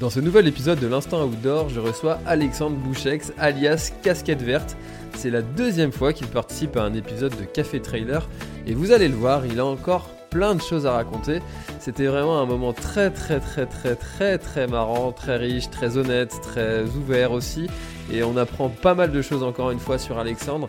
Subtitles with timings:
[0.00, 4.74] Dans ce nouvel épisode de l'Instant Outdoor, je reçois Alexandre Bouchex, alias Casquette Verte.
[5.14, 8.26] C'est la deuxième fois qu'il participe à un épisode de Café Trailer
[8.66, 11.42] et vous allez le voir, il a encore plein de choses à raconter.
[11.80, 16.34] C'était vraiment un moment très très très très très très marrant, très riche, très honnête,
[16.40, 17.66] très ouvert aussi.
[18.10, 20.68] Et on apprend pas mal de choses encore une fois sur Alexandre.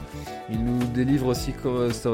[0.49, 1.53] Il nous délivre aussi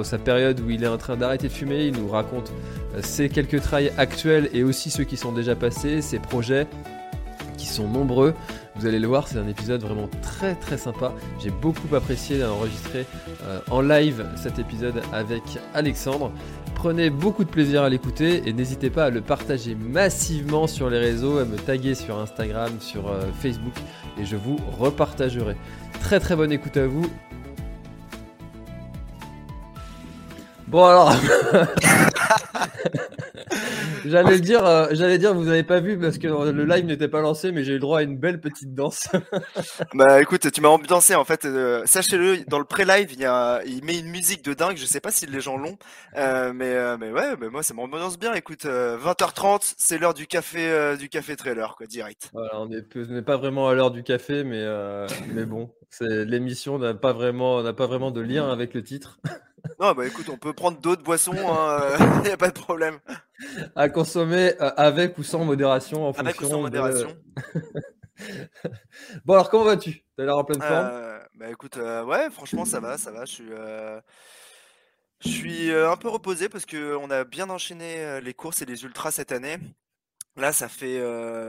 [0.04, 1.88] sa période où il est en train d'arrêter de fumer.
[1.88, 2.52] Il nous raconte
[2.96, 6.68] euh, ses quelques trails actuels et aussi ceux qui sont déjà passés, ses projets
[7.58, 8.34] qui sont nombreux.
[8.76, 11.14] Vous allez le voir, c'est un épisode vraiment très très sympa.
[11.40, 13.06] J'ai beaucoup apprécié d'enregistrer
[13.44, 16.32] euh, en live cet épisode avec Alexandre.
[16.76, 21.00] Prenez beaucoup de plaisir à l'écouter et n'hésitez pas à le partager massivement sur les
[21.00, 23.74] réseaux, à me taguer sur Instagram, sur euh, Facebook
[24.20, 25.56] et je vous repartagerai.
[26.02, 27.10] Très très bonne écoute à vous.
[30.68, 31.14] Bon alors,
[34.06, 37.22] j'allais dire, euh, j'allais dire, vous n'avez pas vu parce que le live n'était pas
[37.22, 39.08] lancé, mais j'ai eu le droit à une belle petite danse.
[39.94, 41.46] bah écoute, tu m'as ambiancé en fait.
[41.46, 44.76] Euh, sachez-le, dans le pré-live, il, y a, il met une musique de dingue.
[44.76, 45.78] Je sais pas si les gens l'ont,
[46.18, 48.34] euh, mais mais ouais, mais moi ça m'ambiance bien.
[48.34, 52.30] Écoute, 20h30, c'est l'heure du café du café trailer quoi, direct.
[52.34, 54.66] Voilà, on n'est pas vraiment à l'heure du café, mais
[55.34, 59.22] mais bon, l'émission n'a pas vraiment n'a pas vraiment de lien avec le titre.
[59.80, 63.00] Non, bah écoute, on peut prendre d'autres boissons, il hein, n'y a pas de problème.
[63.76, 67.16] À consommer euh, avec ou sans modération en avec ou sans modération.
[69.26, 70.04] bon, alors comment vas-tu?
[70.16, 70.90] T'as l'air en pleine forme?
[70.92, 73.26] Euh, Bah écoute, euh, ouais, franchement, ça va, ça va.
[73.26, 73.50] Je suis,
[75.20, 79.12] je suis un peu reposé parce qu'on a bien enchaîné les courses et les ultras
[79.12, 79.58] cette année.
[80.38, 81.02] Là, ça fait,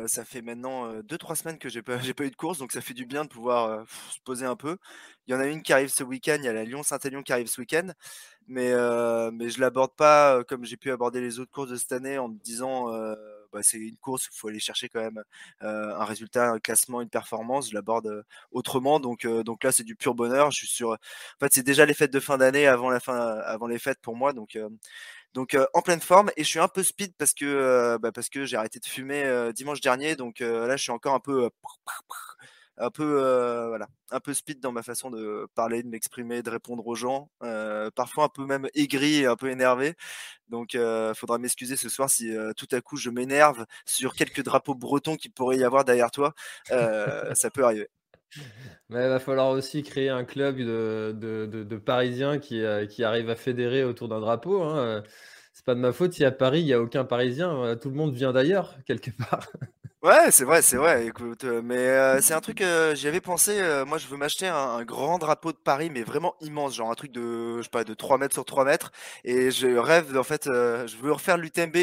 [0.09, 2.94] ça fait maintenant 2-3 semaines que j'ai pas, pas eu de course, donc ça fait
[2.94, 4.78] du bien de pouvoir se poser un peu.
[5.26, 7.32] Il y en a une qui arrive ce week-end, il y a la Lyon-Saint-Élion qui
[7.34, 7.88] arrive ce week-end,
[8.47, 8.72] mais,
[9.32, 12.28] mais je l'aborde pas comme j'ai pu aborder les autres courses de cette année en
[12.28, 12.87] me disant
[13.53, 15.22] bah, c'est une course, il faut aller chercher quand même
[15.60, 17.69] un résultat, un classement, une performance.
[17.69, 20.50] Je l'aborde autrement, donc, donc là c'est du pur bonheur.
[20.50, 20.97] Je suis sur, en
[21.41, 24.56] fait c'est déjà les fêtes de fin d'année avant avant les fêtes pour moi, donc
[25.34, 28.44] donc en pleine forme et je suis un peu speed parce que bah, parce que
[28.44, 30.16] j'ai arrêté de fumer dimanche dernier.
[30.16, 31.50] Donc là je suis encore un peu
[32.78, 36.87] un peu voilà un peu speed dans ma façon de parler, de m'exprimer, de répondre
[36.87, 37.31] aux gens.
[37.94, 39.94] parfois un peu même aigri et un peu énervé.
[40.49, 40.77] Donc
[41.15, 45.33] faudra m'excuser ce soir si tout à coup je m'énerve sur quelques drapeaux bretons qu'il
[45.33, 46.34] pourrait y avoir derrière toi.
[46.69, 47.88] ça peut arriver.
[48.91, 53.05] Mais il va falloir aussi créer un club de, de, de, Parisiens qui, euh, qui
[53.05, 54.62] arrivent à fédérer autour d'un drapeau.
[54.62, 55.03] Hein.
[55.53, 57.50] C'est pas de ma faute si à Paris, il n'y a aucun Parisien.
[57.65, 59.47] Euh, tout le monde vient d'ailleurs, quelque part.
[60.03, 61.06] Ouais, c'est vrai, c'est vrai.
[61.06, 62.62] Écoute, euh, mais c'est un truc,
[62.94, 63.61] j'y avais pensé.
[63.87, 67.12] moi, je veux m'acheter un, grand drapeau de Paris, mais vraiment immense, genre un truc
[67.12, 68.93] de, je sais pas, de 3 mètres sur 3 mètres.
[69.25, 71.77] Et je rêve, en fait, je veux refaire l'UTMB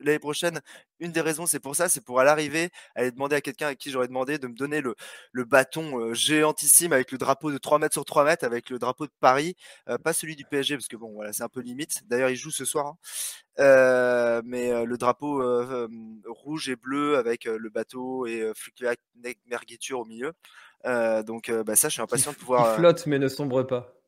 [0.00, 0.60] l'année prochaine,
[0.98, 3.74] une des raisons, c'est pour ça, c'est pour à l'arrivée, aller demander à quelqu'un à
[3.74, 4.94] qui j'aurais demandé de me donner le,
[5.32, 9.06] le bâton géantissime avec le drapeau de 3 mètres sur 3 mètres, avec le drapeau
[9.06, 9.56] de Paris,
[10.02, 12.02] pas celui du PSG, parce que bon, voilà, c'est un peu limite.
[12.08, 12.86] D'ailleurs, il joue ce soir.
[13.58, 14.42] Hein.
[14.44, 15.42] mais le drapeau
[16.26, 18.98] rouge et bleu avec le bateau et Fluctuac
[19.46, 20.32] Mergiture au milieu.
[21.24, 22.74] donc, bah, ça, je suis impatient de pouvoir.
[22.74, 23.99] Il flotte, mais ne sombre pas.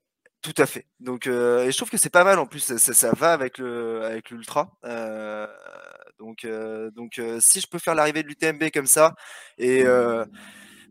[0.42, 0.86] Tout à fait.
[0.98, 2.60] Donc, et je trouve que c'est pas mal en plus.
[2.60, 4.76] Ça, ça, va avec le avec l'ultra.
[4.84, 5.46] Euh,
[6.18, 6.46] donc,
[6.94, 9.14] donc, si je peux faire l'arrivée de l'UTMB comme ça,
[9.58, 9.84] et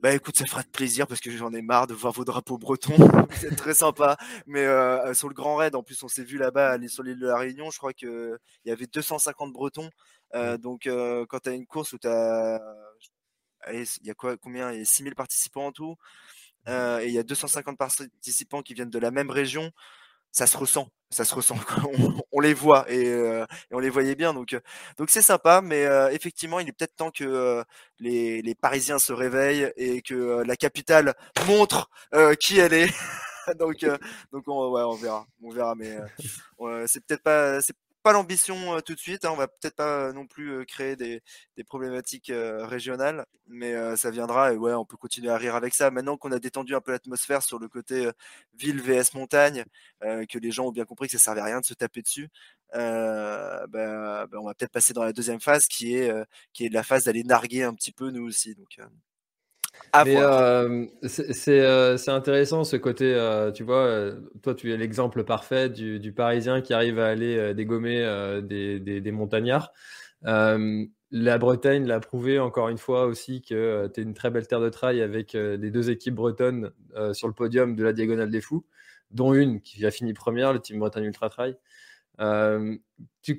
[0.01, 2.57] bah écoute, ça fera de plaisir parce que j'en ai marre de voir vos drapeaux
[2.57, 2.95] bretons.
[3.39, 4.17] c'est très sympa.
[4.47, 4.65] Mais
[5.13, 7.37] sur le Grand Raid, en plus, on s'est vu là-bas, aller sur l'île de la
[7.37, 7.69] Réunion.
[7.71, 9.89] Je crois que il y avait 250 Bretons.
[10.33, 10.89] Euh, donc,
[11.29, 12.61] quand tu as une course où tu as
[13.71, 14.71] il y a quoi, combien?
[14.71, 15.95] Il y a 6000 participants en tout.
[16.67, 19.71] Euh, et il y a 250 participants qui viennent de la même région,
[20.31, 21.55] ça se ressent, ça se ressent.
[22.31, 24.59] on, les voit euh, et, on les voyait bien, donc euh,
[24.97, 25.61] donc c'est sympa.
[25.61, 27.63] Mais effectivement, il est peut-être temps que
[27.99, 31.15] les, les, Parisiens se réveillent et que la capitale
[31.47, 31.89] montre
[32.39, 32.93] qui elle est.
[33.59, 33.85] donc
[34.31, 35.75] donc on, ouais, on verra, on verra.
[35.75, 35.97] Mais
[36.87, 37.59] c'est peut-être pas
[38.03, 39.25] pas l'ambition tout de suite.
[39.25, 41.21] Hein, on va peut-être pas non plus créer des,
[41.65, 45.91] problématiques régionales, mais ça viendra et ouais, on peut continuer à rire avec ça.
[45.91, 48.09] Maintenant qu'on a détendu un peu l'atmosphère sur le côté
[48.55, 49.63] ville vs montagne,
[50.01, 52.29] que les gens ont bien compris que ça servait à rien de se taper dessus.
[52.73, 56.11] Ben, ben, on va peut-être passer dans la deuxième phase qui est
[56.53, 58.55] qui est la phase d'aller narguer un petit peu nous aussi.
[59.95, 63.17] Euh, c'est intéressant ce côté,
[63.53, 64.11] tu vois,
[64.41, 69.71] toi tu es l'exemple parfait du, Parisien qui arrive à aller dégommer des, des, montagnards.
[70.23, 74.61] la Bretagne l'a prouvé encore une fois aussi que tu es une très belle terre
[74.61, 76.71] de trail avec les deux équipes bretonnes
[77.13, 78.65] sur le podium de la Diagonale des Fous,
[79.11, 81.57] dont une qui a fini première, le Team Bretagne Ultra Trail.
[82.19, 82.77] Euh,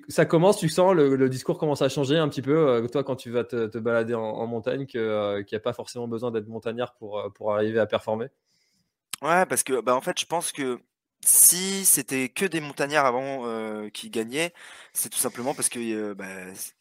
[0.08, 3.16] ça commence, tu sens, le, discours commence à changer un petit peu, euh, toi, quand
[3.16, 6.94] tu vas te, balader en, montagne, euh, qu'il n'y a pas forcément besoin d'être montagnard
[6.94, 8.26] pour, arriver à performer?
[9.22, 10.80] Ouais, parce que, bah, en fait, je pense que
[11.24, 14.52] si c'était que des montagnards avant qui gagnaient,
[14.92, 16.26] c'est tout simplement parce qu'il bah,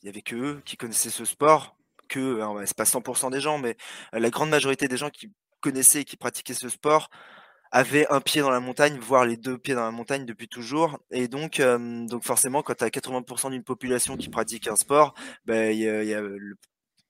[0.04, 1.76] y avait que eux qui connaissaient ce sport,
[2.08, 3.78] que, c'est pas 100% des gens, mais
[4.14, 7.10] la grande majorité des gens qui connaissaient et qui pratiquaient ce sport
[7.72, 11.00] avait un pied dans la montagne, voire les deux pieds dans la montagne depuis toujours.
[11.12, 15.14] Et donc, euh, donc forcément, quand tu as 80% d'une population qui pratique un sport,
[15.46, 16.22] ben, il y a,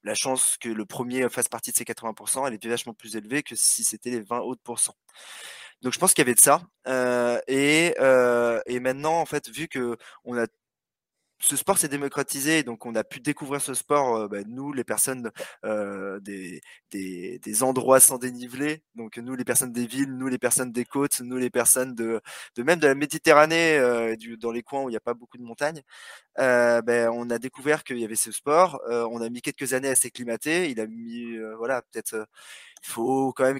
[0.03, 3.43] la chance que le premier fasse partie de ces 80%, elle était vachement plus élevée
[3.43, 4.95] que si c'était les 20 autres pourcents.
[5.81, 6.61] Donc je pense qu'il y avait de ça.
[6.87, 10.45] Euh, et, euh, et maintenant, en fait, vu que on a
[11.41, 14.83] ce sport s'est démocratisé, donc on a pu découvrir ce sport, euh, bah, nous, les
[14.83, 15.31] personnes
[15.65, 16.61] euh, des,
[17.63, 21.37] endroits sans dénivelé, donc nous, les personnes des villes, nous, les personnes des côtes, nous,
[21.37, 22.21] les personnes de,
[22.57, 25.43] même de la Méditerranée, euh, dans les coins où il n'y a pas beaucoup de
[25.43, 25.81] montagnes,
[26.37, 28.81] ben, on a découvert qu'il y avait ce sport.
[28.89, 30.69] On a mis quelques années à s'acclimater.
[30.69, 32.27] Il a mis, voilà, peut-être,
[32.83, 33.59] il faut quand même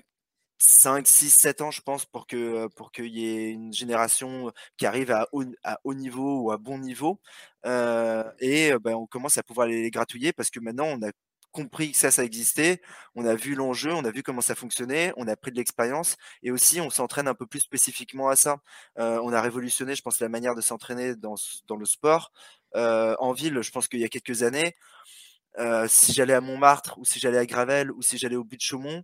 [0.64, 4.86] 5, 6, 7 ans, je pense, pour que pour qu'il y ait une génération qui
[4.86, 7.20] arrive à haut, à haut niveau ou à bon niveau.
[7.66, 11.12] Euh, et ben, on commence à pouvoir les, gratouiller parce que maintenant, on a
[11.52, 12.80] compris que ça, ça existait.
[13.16, 16.16] On a vu l'enjeu, on a vu comment ça fonctionnait, on a pris de l'expérience
[16.44, 18.58] et aussi on s'entraîne un peu plus spécifiquement à ça.
[19.00, 21.36] Euh, on a révolutionné, je pense, la manière de s'entraîner dans,
[21.68, 22.32] dans le sport.
[22.76, 24.76] Euh, en ville, je pense qu'il y a quelques années,
[25.88, 28.62] si j'allais à Montmartre ou si j'allais à Gravel ou si j'allais au but de
[28.62, 29.04] Chaumont,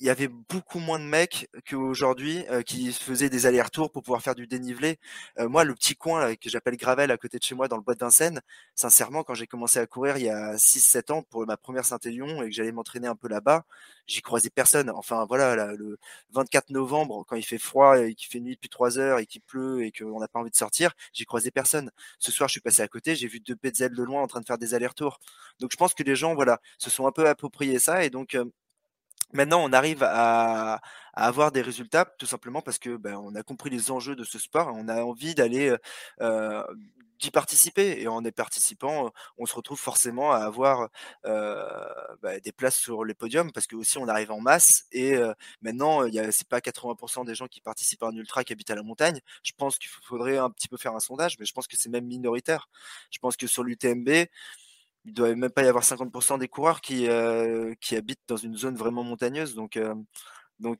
[0.00, 4.20] il y avait beaucoup moins de mecs qu'aujourd'hui euh, qui faisaient des allers-retours pour pouvoir
[4.22, 4.98] faire du dénivelé.
[5.38, 7.82] Euh, moi, le petit coin que j'appelle Gravel à côté de chez moi dans le
[7.82, 8.42] bois de Vincennes,
[8.74, 12.42] sincèrement, quand j'ai commencé à courir il y a 6-7 ans pour ma première Saint-Élion
[12.42, 13.64] et que j'allais m'entraîner un peu là-bas,
[14.06, 14.90] j'y croisais personne.
[14.90, 15.98] Enfin voilà, le
[16.32, 19.40] 24 novembre, quand il fait froid et qu'il fait nuit depuis 3 heures et qu'il
[19.40, 21.90] pleut et qu'on n'a pas envie de sortir, j'y croisais personne.
[22.18, 24.40] Ce soir, je suis passé à côté, j'ai vu deux petzels de loin en train
[24.40, 25.18] de faire des allers-retours.
[25.60, 28.34] Donc je pense que les gens, voilà, se sont un peu appropriés ça et donc
[28.34, 28.44] euh,
[29.32, 30.80] Maintenant, on arrive à,
[31.14, 34.38] avoir des résultats tout simplement parce que ben, on a compris les enjeux de ce
[34.38, 35.74] sport, on a envie d'aller
[36.20, 36.62] euh,
[37.18, 40.90] d'y participer et en y participant, on se retrouve forcément à avoir
[41.24, 45.16] ben, des places sur les podiums parce que aussi on arrive en masse et
[45.62, 48.70] maintenant il y c'est pas 80% des gens qui participent à un ultra qui habitent
[48.70, 49.20] à la montagne.
[49.42, 51.88] Je pense qu'il faudrait un petit peu faire un sondage, mais je pense que c'est
[51.88, 52.68] même minoritaire.
[53.10, 54.26] Je pense que sur l'UTMB,
[55.06, 58.56] il doit même pas y avoir 50% des coureurs qui, euh, qui habitent dans une
[58.56, 59.54] zone vraiment montagneuse.
[59.54, 59.94] Donc, euh,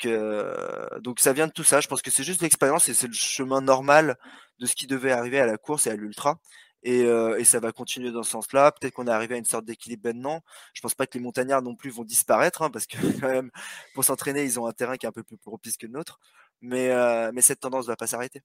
[0.07, 1.81] euh, donc ça vient de tout ça.
[1.81, 4.17] Je pense que c'est juste l'expérience et c'est le chemin normal
[4.59, 6.41] de ce qui devait arriver à la course et à l'ultra.
[6.83, 8.71] Et, et, ça va continuer dans ce sens-là.
[8.73, 10.43] Peut-être qu'on est arrivé à une sorte d'équilibre maintenant.
[10.73, 13.51] Je pense pas que les montagnards non plus vont disparaître, hein, parce que quand même,
[13.95, 16.21] pour s'entraîner, ils ont un terrain qui est un peu plus propice que le nôtre.
[16.61, 16.91] Mais,
[17.33, 18.43] mais cette tendance ne va pas s'arrêter.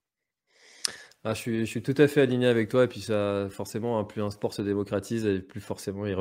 [1.24, 2.86] Ah, je, suis, tout à fait aligné avec toi.
[2.86, 6.16] Et puis, ça, forcément, plus un sport se démocratise, et plus forcément il,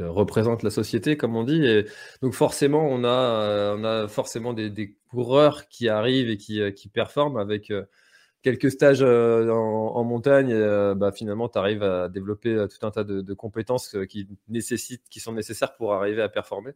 [0.00, 1.64] représente la société, comme on dit.
[1.64, 1.86] Et
[2.20, 6.72] donc, forcément, on a, euh, on a forcément des, coureurs qui arrivent et qui, euh,
[6.72, 7.84] qui performent avec euh,
[8.42, 10.52] quelques stages en, montagne.
[10.96, 15.32] bah, finalement, tu arrives à développer tout un tas de, compétences qui, nécessitent, qui sont
[15.32, 16.72] nécessaires pour arriver à performer.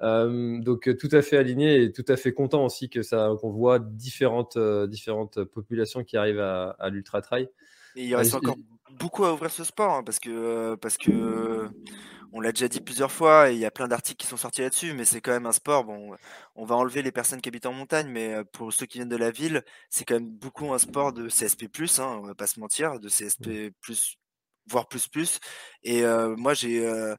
[0.00, 3.30] Euh, donc euh, tout à fait aligné et tout à fait content aussi que ça
[3.40, 7.48] qu'on voit différentes euh, différentes populations qui arrivent à, l'ultra trail.
[7.94, 8.56] Et il reste encore
[8.98, 11.68] beaucoup à ouvrir ce sport hein, parce que parce que
[12.34, 14.62] on l'a déjà dit plusieurs fois et il y a plein d'articles qui sont sortis
[14.62, 15.84] là-dessus, mais c'est quand même un sport.
[15.84, 16.16] Bon,
[16.56, 19.16] on va enlever les personnes qui habitent en montagne, mais pour ceux qui viennent de
[19.16, 21.68] la ville, c'est quand même beaucoup un sport de CSP+,
[21.98, 23.74] hein, on va pas se mentir, de CSP+,
[24.66, 25.40] voire plus plus.
[25.82, 26.04] Et
[26.38, 27.14] moi j'ai euh,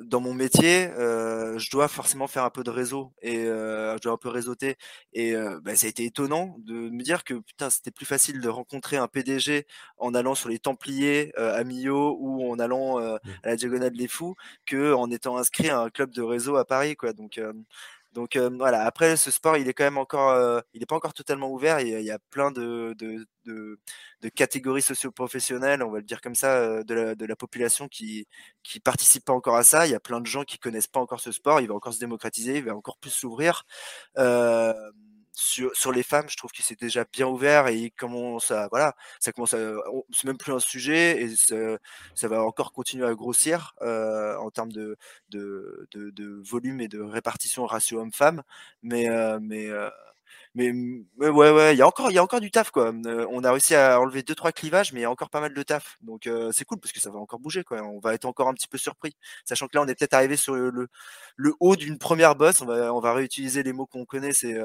[0.00, 4.02] dans mon métier, euh, je dois forcément faire un peu de réseau et euh, je
[4.02, 4.76] dois un peu réseauter.
[5.12, 8.48] Et bah, ça a été étonnant de me dire que putain, c'était plus facile de
[8.48, 9.66] rencontrer un PDG
[9.98, 14.34] en allant sur les Templiers à Millau ou en allant à la Diagonale des Fous
[14.66, 17.12] que en étant inscrit à un club de réseau à Paris, quoi.
[17.12, 17.40] Donc
[18.12, 21.50] Donc voilà, après ce sport, il est quand même encore, il n'est pas encore totalement
[21.50, 21.80] ouvert.
[21.80, 23.78] Il y a, il y a plein de, de, de,
[24.20, 28.26] de catégories socio-professionnelles, on va le dire comme ça, de la, de la population qui
[28.62, 29.86] qui participent pas encore à ça.
[29.86, 31.60] Il y a plein de gens qui connaissent pas encore ce sport.
[31.60, 33.64] Il va encore se démocratiser, il va encore plus s'ouvrir.
[35.60, 38.94] Euh, sur, les femmes, je trouve que c'est déjà bien ouvert et comment ça, voilà,
[39.20, 39.58] ça commence à,
[40.12, 41.34] c'est même plus un sujet et
[42.14, 44.96] ça, va encore continuer à grossir euh, en termes de,
[45.30, 48.42] de, de, volume et de répartition ratio homme-femme,
[48.82, 49.68] mais, euh, mais
[50.58, 50.72] euh,
[51.18, 52.92] mais, ouais, ouais, il y a encore, il y a encore du taf quoi.
[53.30, 55.54] on a réussi à enlever deux trois clivages, mais il y a encore pas mal
[55.54, 55.96] de taf.
[56.02, 57.82] Donc c'est cool parce que ça va encore bouger quoi.
[57.82, 60.36] On va être encore un petit peu surpris, sachant que là on est peut-être arrivé
[60.36, 60.88] sur le,
[61.36, 62.60] le haut d'une première bosse.
[62.60, 64.56] On va, on va réutiliser les mots qu'on connaît, c'est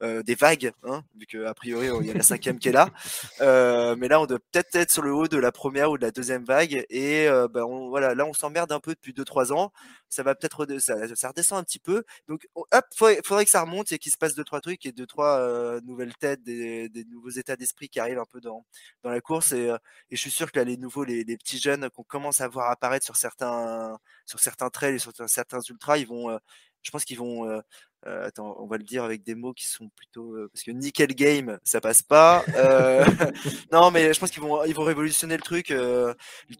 [0.00, 2.88] des vagues, hein, vu que a priori il y a la cinquième qui est là.
[3.40, 6.10] mais là on doit peut-être être sur le haut de la première ou de la
[6.10, 6.84] deuxième vague.
[6.90, 9.72] Et ben voilà, là on s'emmerde un peu depuis deux trois ans.
[10.08, 12.04] Ça va peut-être ça, ça, redescend un petit peu.
[12.28, 15.06] Donc hop, faudrait que ça remonte et qu'il se passe deux trois trucs et deux
[15.06, 18.64] trois euh, nouvelles têtes, des, nouveaux états d'esprit qui arrivent un peu dans,
[19.02, 19.52] dans la course.
[19.52, 19.78] Et, euh,
[20.10, 23.04] je suis sûr que là, les nouveaux, les, petits jeunes qu'on commence à voir apparaître
[23.04, 26.38] sur certains, sur certains trails et sur certains ultras, ils vont, euh,
[26.82, 27.62] je pense qu'ils vont.
[28.04, 31.58] attends, on va le dire avec des mots qui sont plutôt parce que nickel game,
[31.64, 32.44] ça passe pas.
[33.72, 35.72] non, mais je pense qu'ils vont ils vont révolutionner le truc.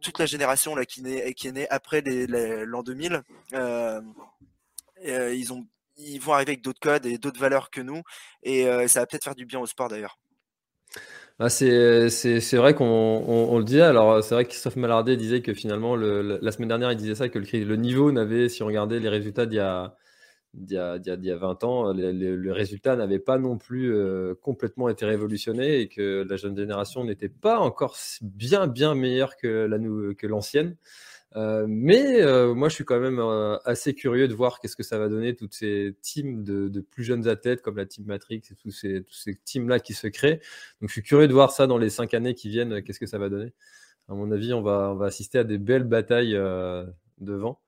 [0.02, 1.02] toute la génération là qui
[1.34, 3.22] qui est née après l'an 2000,
[5.02, 8.02] ils ont ils vont arriver avec d'autres codes et d'autres valeurs que nous.
[8.42, 10.18] Et euh, ça va peut-être faire du bien au sport d'ailleurs.
[11.40, 12.08] Ah, c'est,
[12.52, 13.80] vrai qu'on on, le dit.
[13.80, 17.16] Alors, c'est vrai que Christophe Malardet disait que finalement, le, la semaine dernière, il disait
[17.16, 19.96] ça, que le, niveau n'avait, si on regardait les résultats d'il y a,
[20.54, 24.36] d'il y a, d'il y a 20 ans, le, résultat n'avait pas non plus euh,
[24.42, 29.66] complètement été révolutionné et que la jeune génération n'était pas encore bien, bien meilleure que,
[29.66, 29.78] la,
[30.14, 30.76] que l'ancienne.
[31.36, 34.84] Euh, mais euh, moi, je suis quand même euh, assez curieux de voir qu'est-ce que
[34.84, 38.54] ça va donner, toutes ces teams de, plus jeunes athlètes comme la Team Matrix et
[38.54, 39.04] tous ces,
[39.44, 40.40] teams-là qui se créent.
[40.80, 43.06] Donc, je suis curieux de voir ça dans les cinq années qui viennent, qu'est-ce que
[43.06, 43.52] ça va donner.
[44.08, 46.38] À mon avis, on va, on va assister à des belles batailles
[47.18, 47.60] devant.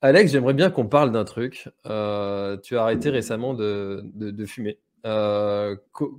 [0.00, 1.68] Alex, j'aimerais bien qu'on parle d'un truc.
[1.84, 4.78] tu as arrêté récemment de, de fumer.
[5.04, 5.76] Euh,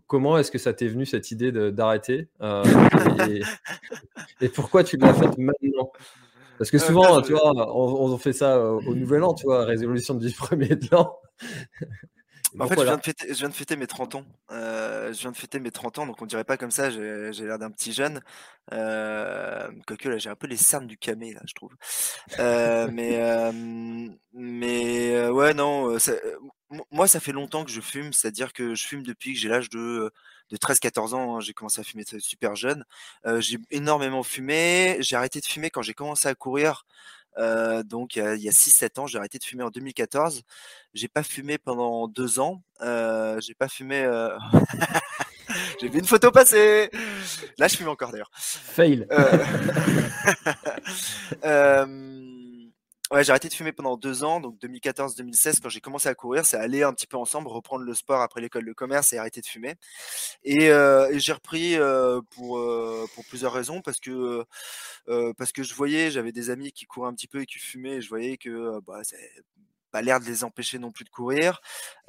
[0.07, 2.63] comment est-ce que ça t'est venu cette idée d'arrêter euh,
[4.41, 5.91] et, pourquoi tu l'as fait maintenant?
[6.57, 10.13] Parce que euh, souvent, tu vois, on, fait ça au Nouvel An, tu vois, résolution
[10.15, 11.17] du premier de l'an.
[12.59, 14.25] En fait, je, viens je, viens de fêter, mes 30 ans.
[14.49, 17.59] je viens de fêter mes 30 ans, donc on dirait pas comme ça, j'ai l'air
[17.59, 18.21] d'un petit jeune.
[18.69, 21.75] Quoique là, j'ai un peu les cernes du camé, là, je trouve.
[22.37, 23.51] mais,
[24.33, 25.97] mais ouais, non,
[26.91, 29.69] moi, ça fait longtemps que je fume, c'est-à-dire que je fume depuis que j'ai l'âge
[29.69, 30.11] de,
[30.49, 31.37] de 13-14 ans.
[31.37, 31.39] Hein.
[31.39, 32.85] J'ai commencé à fumer super jeune.
[33.39, 34.97] j'ai énormément fumé.
[34.99, 36.85] J'ai arrêté de fumer quand j'ai commencé à courir.
[37.37, 40.43] donc, il y a, 6-7 ans, j'ai arrêté de fumer en 2014.
[40.93, 42.61] J'ai pas fumé pendant deux ans.
[42.81, 44.07] j'ai pas fumé.
[45.81, 46.89] j'ai vu une photo passer.
[47.57, 48.31] Là, je fume encore d'ailleurs.
[48.33, 49.07] Fail.
[53.11, 56.45] Ouais, j'ai arrêté de fumer pendant deux ans, donc 2014-2016, quand j'ai commencé à courir,
[56.45, 59.41] c'est aller un petit peu ensemble, reprendre le sport après l'école de commerce et arrêter
[59.41, 59.73] de fumer.
[60.43, 64.45] Et, euh, j'ai repris euh, pour, euh, pour plusieurs raisons, parce que,
[65.37, 67.97] parce que je voyais, j'avais des amis qui couraient un petit peu et qui fumaient,
[67.97, 69.01] et je voyais que bah,
[69.89, 71.61] pas l'air de les empêcher non plus de courir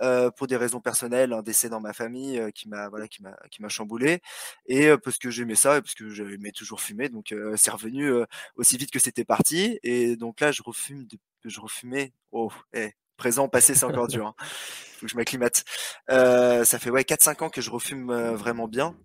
[0.02, 3.22] euh, pour des raisons personnelles un décès dans ma famille euh, qui m'a voilà qui
[3.22, 4.20] m'a qui m'a chamboulé
[4.66, 8.12] et euh, parce que j'aimais ça et parce que j'aimais toujours fumer donc c'est revenu
[8.56, 11.06] aussi vite que c'était parti et donc là je refume
[11.44, 14.34] je refumais oh eh, présent passé c'est encore dur hein.
[14.38, 15.64] faut que je m'acclimate
[16.08, 18.96] ça fait ouais 4 5 ans que je refume vraiment bien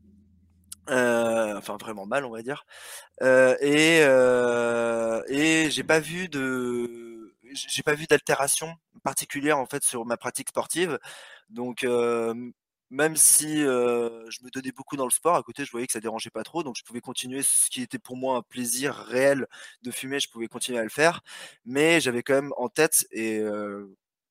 [0.88, 2.66] enfin vraiment mal on va dire
[3.22, 4.00] et
[5.30, 7.05] et j'ai pas vu de
[7.56, 11.00] j'ai pas vu d'altération particulière en fait sur ma pratique sportive.
[11.50, 11.86] Donc
[12.92, 16.00] même si je me donnais beaucoup dans le sport, à côté je voyais que ça
[16.00, 19.48] dérangeait pas trop, donc je pouvais continuer ce qui était pour moi un plaisir réel
[19.82, 21.22] de fumer, je pouvais continuer à le faire,
[21.66, 23.40] mais j'avais quand même en tête et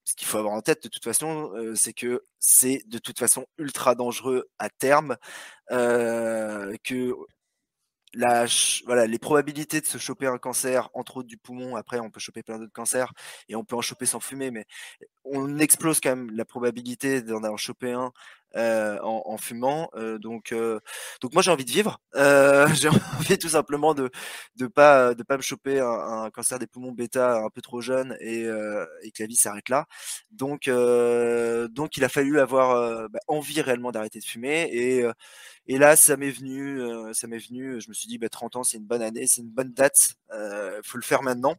[0.07, 3.47] ce qu'il faut avoir en tête de toute façon, c'est que c'est de toute façon
[3.59, 5.17] ultra dangereux à terme,
[5.69, 7.15] que
[8.15, 8.47] la,
[8.87, 12.21] voilà, les probabilités de se choper un cancer, entre autres du poumon, après on peut
[12.21, 13.13] choper plein d'autres cancers
[13.49, 14.67] et on peut en choper sans fumer, mais
[15.25, 18.13] on explose quand même la probabilité d'en avoir chopé un
[18.57, 19.91] euh, en, fumant.
[19.95, 20.81] Euh, donc, euh,
[21.21, 22.01] donc moi j'ai envie de vivre.
[22.15, 24.11] Euh, j'ai envie tout simplement de
[24.57, 27.81] de pas de pas me choper un, un cancer des poumons bêta un peu trop
[27.81, 28.43] jeune et,
[29.03, 29.87] et que la vie s'arrête là.
[30.31, 35.05] Donc donc il a fallu avoir bah, envie réellement d'arrêter de fumer et
[35.67, 36.81] et là ça m'est venu
[37.13, 37.81] ça m'est venu.
[37.81, 40.15] Je me suis dit bah 30 ans c'est une bonne année, c'est une bonne date.
[40.85, 41.57] faut le faire maintenant.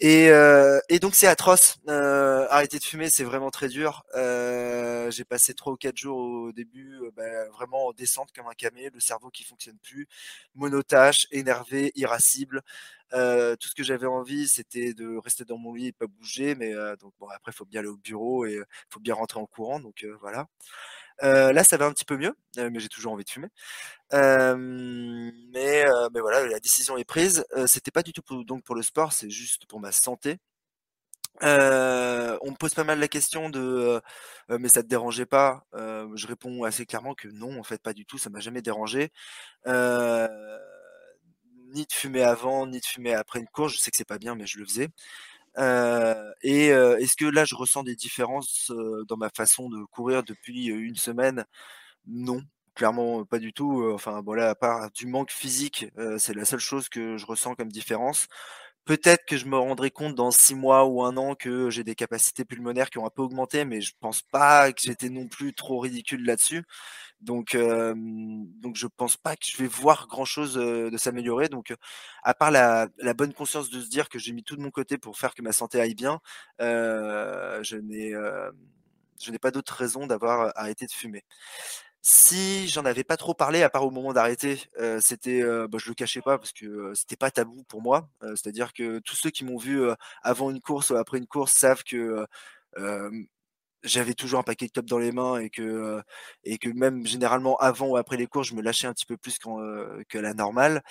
[0.00, 1.78] Et, euh, et donc c'est atroce.
[1.88, 4.04] Euh, arrêter de fumer, c'est vraiment très dur.
[4.16, 8.48] Euh, j'ai passé trois ou quatre jours au début, euh, bah, vraiment en descente comme
[8.48, 10.08] un camé, le cerveau qui fonctionne plus,
[10.54, 12.62] monotache, énervé, irascible.
[13.12, 16.54] Tout ce que j'avais envie, c'était de rester dans mon lit et pas bouger.
[16.56, 18.60] Mais donc bon, après, faut bien aller au bureau et
[18.90, 19.78] faut bien rentrer en courant.
[19.80, 20.48] Donc voilà.
[21.22, 23.48] Là, ça va un petit peu mieux, mais j'ai toujours envie de fumer.
[24.12, 27.44] mais, mais voilà, la décision est prise.
[27.66, 30.38] C'était pas du tout pour, donc pour le sport, c'est juste pour ma santé.
[31.42, 34.00] on me pose pas mal la question de
[34.48, 35.64] mais ça te dérangeait pas?
[35.74, 39.10] Je réponds assez clairement que non, en fait, pas du tout, ça m'a jamais dérangé.
[41.74, 43.74] ni de fumer avant, ni de fumer après une course.
[43.74, 44.88] Je sais que c'est pas bien, mais je le faisais.
[45.58, 48.72] Et est-ce que là, je ressens des différences
[49.08, 51.44] dans ma façon de courir depuis une semaine?
[52.08, 52.42] Non,
[52.74, 53.90] clairement pas du tout.
[53.94, 55.86] Enfin, voilà, à part du manque physique,
[56.18, 58.28] c'est la seule chose que je ressens comme différence.
[58.84, 61.94] Peut-être que je me rendrai compte dans six mois ou un an que j'ai des
[61.94, 65.54] capacités pulmonaires qui ont un peu augmenté, mais je pense pas que j'étais non plus
[65.54, 66.64] trop ridicule là-dessus.
[67.20, 71.48] Donc, euh, donc je pense pas que je vais voir grand chose de s'améliorer.
[71.48, 71.74] Donc,
[72.22, 74.98] à part la, bonne conscience de se dire que j'ai mis tout de mon côté
[74.98, 76.20] pour faire que ma santé aille bien,
[76.60, 78.12] je n'ai
[79.20, 81.24] je n'ai pas d'autre raison d'avoir arrêté de fumer.
[82.06, 85.78] Si j'en avais pas trop parlé, à part au moment d'arrêter, euh, c'était, euh, bah,
[85.80, 88.10] je le cachais pas parce que euh, c'était pas tabou pour moi.
[88.20, 89.80] C'est-à-dire que tous ceux qui m'ont vu
[90.22, 92.26] avant une course ou après une course savent que
[93.82, 96.02] j'avais toujours un paquet de top dans les mains et que
[96.44, 99.16] et que même généralement avant ou après les courses, je me lâchais un petit peu
[99.16, 100.82] plus que la normale.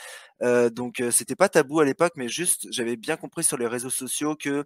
[0.71, 4.35] donc c'était pas tabou à l'époque, mais juste j'avais bien compris sur les réseaux sociaux
[4.35, 4.65] que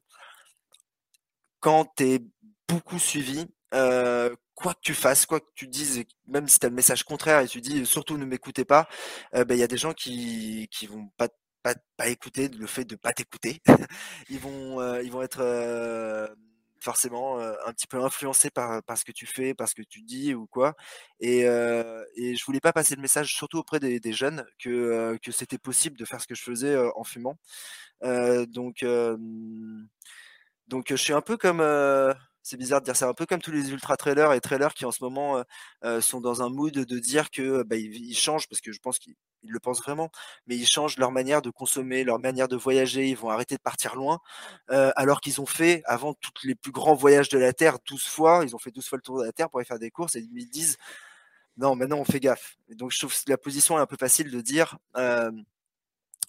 [1.60, 2.20] quand tu es
[2.68, 6.76] beaucoup suivi, quoi que tu fasses, quoi que tu dises, même si tu as le
[6.76, 8.88] message contraire et tu dis surtout ne m'écoutez pas,
[9.34, 11.28] ben, il y a des gens qui qui vont pas
[11.98, 13.62] pas, écouter le fait de pas t'écouter.
[14.30, 16.28] ils vont euh, ils vont être euh,
[16.80, 19.82] forcément euh, un petit peu influencés par, par ce que tu fais, par ce que
[19.82, 20.76] tu dis ou quoi.
[21.20, 25.32] Et, et je voulais pas passer le message, surtout auprès des, des jeunes, que, que
[25.32, 27.38] c'était possible de faire ce que je faisais en fumant.
[28.48, 28.86] donc
[30.68, 31.62] donc je suis un peu comme
[32.48, 34.86] c'est bizarre de dire ça, un peu comme tous les ultra trailers et trailers qui
[34.86, 35.44] en ce moment
[36.00, 39.16] sont dans un mood de dire que bah, ils, changent parce que je pense qu'ils
[39.44, 40.10] le pensent vraiment,
[40.48, 43.62] mais ils changent leur manière de consommer, leur manière de voyager, ils vont arrêter de
[43.62, 44.20] partir loin,
[44.70, 48.44] alors qu'ils ont fait avant tous les plus grands voyages de la Terre 12 fois,
[48.46, 50.16] ils ont fait 12 fois le tour de la Terre pour aller faire des courses
[50.16, 50.78] et ils disent
[51.58, 52.58] non, maintenant on fait gaffe.
[52.70, 55.32] Donc je trouve que la position est un peu facile de dire euh,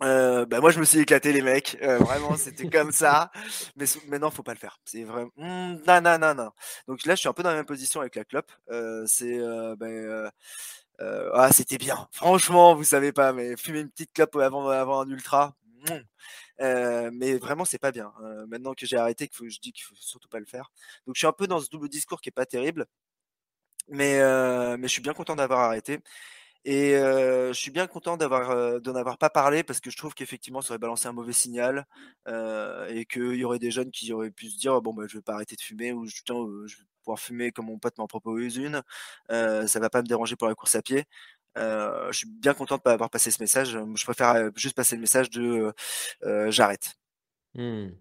[0.00, 3.30] bah moi je me suis éclaté les mecs, euh, vraiment c'était comme ça,
[3.76, 6.50] mais maintenant faut pas le faire, c'est vraiment mmh, non non non non.
[6.86, 9.38] Donc là je suis un peu dans la même position avec la clope, euh, c'est
[9.38, 10.30] euh, euh,
[11.00, 15.00] euh, ah c'était bien, franchement vous savez pas, mais fumer une petite clope avant avant
[15.00, 15.56] un ultra,
[15.88, 17.10] mmh.
[17.12, 18.12] mais vraiment c'est pas bien.
[18.48, 20.70] maintenant que j'ai arrêté, que je dis qu'il faut surtout pas le faire.
[21.06, 22.86] Donc je suis un peu dans ce double discours qui est pas terrible,
[23.88, 24.20] mais
[24.76, 25.98] mais je suis bien content d'avoir arrêté.
[26.70, 30.60] Et je suis bien content d'avoir d'en avoir pas parlé parce que je trouve qu'effectivement
[30.60, 31.86] ça aurait balancé un mauvais signal
[32.26, 35.22] et qu'il y aurait des jeunes qui auraient pu se dire bon bah je vais
[35.22, 38.82] pas arrêter de fumer ou je vais pouvoir fumer comme mon pote m'en propose une,
[39.30, 41.06] ça va pas me déranger pour la course à pied.
[41.56, 43.70] je suis bien content de pas avoir passé ce message.
[43.70, 45.72] Je préfère juste passer le message de
[46.50, 46.98] j'arrête.
[47.54, 47.92] Mmh.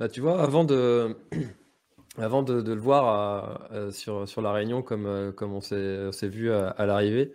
[0.00, 1.16] Bah, tu vois, avant de,
[2.18, 7.32] avant de, le voir sur, sur la réunion, comme, comme on s'est vu à l'arrivée,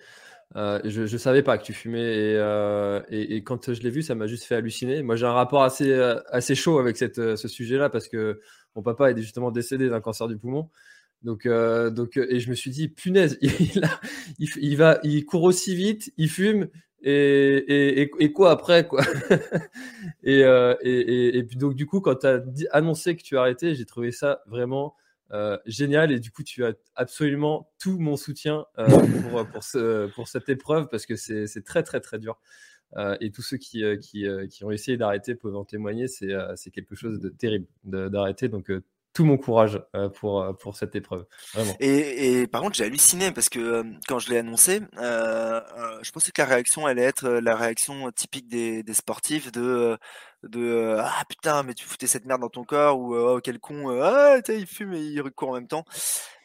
[0.56, 2.00] euh, je ne savais pas que tu fumais
[2.36, 5.04] euh, et, et, quand je l'ai vu, ça m'a juste fait halluciner.
[5.04, 8.40] Moi, j'ai un rapport assez, euh, assez chaud avec cette, ce sujet-là parce que
[8.76, 10.70] mon papa est justement décédé d'un cancer du poumon.
[11.24, 13.82] Donc, donc, et je me suis dit, punaise, il,
[14.40, 16.68] il, va, il court aussi vite, il fume
[17.02, 19.04] et, et, et quoi après quoi?
[20.24, 24.12] Et, et, puis donc du coup, quand tu as annoncé que tu arrêtais, j'ai trouvé
[24.12, 24.96] ça vraiment
[25.32, 26.12] euh, génial.
[26.12, 28.88] Et du coup tu as absolument tout mon soutien euh,
[29.52, 32.40] pour, ce, pour, cette épreuve parce que c'est très très très dur.
[32.98, 36.08] Euh, et tous ceux qui, qui, qui ont essayé d'arrêter peuvent en témoigner.
[36.08, 38.48] C'est quelque chose de terrible d'arrêter.
[38.48, 38.72] Donc
[39.16, 41.26] tout mon courage euh, pour, euh, pour cette épreuve.
[41.80, 45.62] Et, et par contre, j'ai halluciné parce que euh, quand je l'ai annoncé, euh,
[46.04, 49.98] je pensais que la réaction allait être la réaction typique des, des sportifs de,
[50.50, 53.90] de Ah putain, mais tu foutais cette merde dans ton corps ou Oh quel con,
[54.02, 55.86] ah il fume et il court en même temps.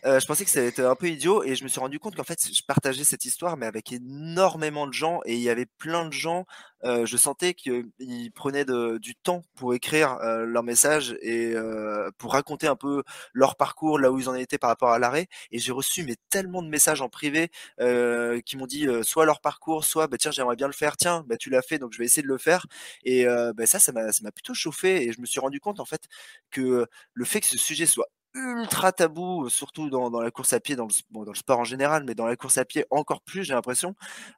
[0.05, 2.17] Je pensais que ça allait être un peu idiot et je me suis rendu compte
[2.17, 5.67] qu'en fait, je partageais cette histoire mais avec énormément de gens et il y avait
[5.67, 6.47] plein de gens
[6.85, 12.11] euh, je sentais qu'ils prenaient de, du temps pour écrire euh, leur message et euh,
[12.19, 13.03] pour raconter un peu
[13.35, 15.29] leur parcours, là où ils en étaient par rapport à l'arrêt.
[15.51, 19.41] Et j'ai reçu mais tellement de messages en privé euh, qui m'ont dit soit leur
[19.41, 21.99] parcours, soit bah tiens j'aimerais bien le faire, tiens bah tu l'as fait donc je
[21.99, 22.67] vais essayer de le faire.
[23.05, 26.03] Et bah, ça, ça m'a plutôt chauffé et je me suis rendu compte en fait
[26.51, 30.61] que le fait que ce sujet soit ultra tabou, surtout dans, dans, la course à
[30.61, 32.85] pied, dans le, bon, dans le sport en général, mais dans la course à pied
[32.91, 33.95] encore plus, j'ai l'impression.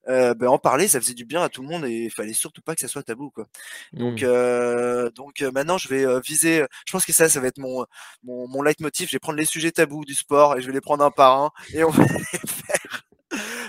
[0.08, 2.32] Euh, ben, en parler, ça faisait du bien à tout le monde et il fallait
[2.32, 3.46] surtout pas que ça soit tabou, quoi.
[3.92, 4.26] Donc, mmh.
[4.26, 6.64] euh, donc euh, maintenant, je vais euh, viser.
[6.86, 7.84] Je pense que ça, ça va être mon,
[8.24, 9.08] mon, mon leitmotiv.
[9.08, 11.38] Je vais prendre les sujets tabous du sport et je vais les prendre un par
[11.38, 13.02] un et on va les faire.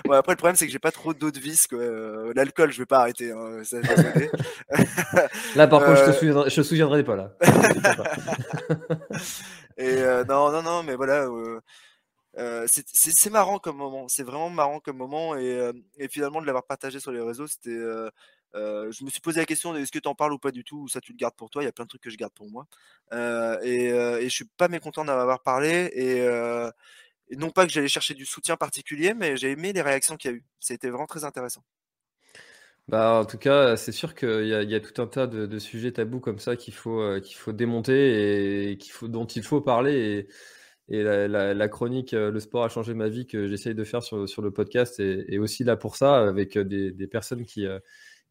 [0.05, 1.67] Bon, après, le problème, c'est que j'ai pas trop d'eau de vis.
[2.35, 3.31] L'alcool, je vais pas arrêter.
[3.31, 3.77] Hein, ça,
[5.55, 7.31] là, par contre, je te souviendrai, je te souviendrai pas là.
[9.77, 11.25] Et euh, non, non, non, mais voilà.
[11.25, 11.59] Euh,
[12.37, 15.71] euh, c'est marrant comme moment, c'est vraiment marrant comme moment et,
[16.09, 17.69] finalement de l'avoir partagé sur les réseaux, c'était,
[18.55, 20.77] je me suis posé la question est-ce que tu en parles ou pas du tout
[20.77, 21.61] ou ça tu le gardes pour toi?
[21.61, 22.67] Il y a plein de trucs que je garde pour moi
[23.63, 28.15] et, et, je suis pas mécontent d'en avoir parlé et non pas que j'allais chercher
[28.15, 30.43] du soutien particulier, mais j'ai aimé les réactions qu'il y a eu.
[30.59, 31.63] C'était vraiment très intéressant.
[32.89, 36.19] Bah, en tout cas, c'est sûr qu'il y a, tout un tas de, sujets tabous
[36.19, 40.27] comme ça qu'il faut, euh, qu'il faut démonter et qu'il faut, dont il faut parler.
[40.89, 44.27] Et, la, chronique euh, Le sport a changé ma vie que j'essaye de faire sur,
[44.27, 47.79] sur le podcast est, aussi là pour ça, avec des, des personnes qui, euh,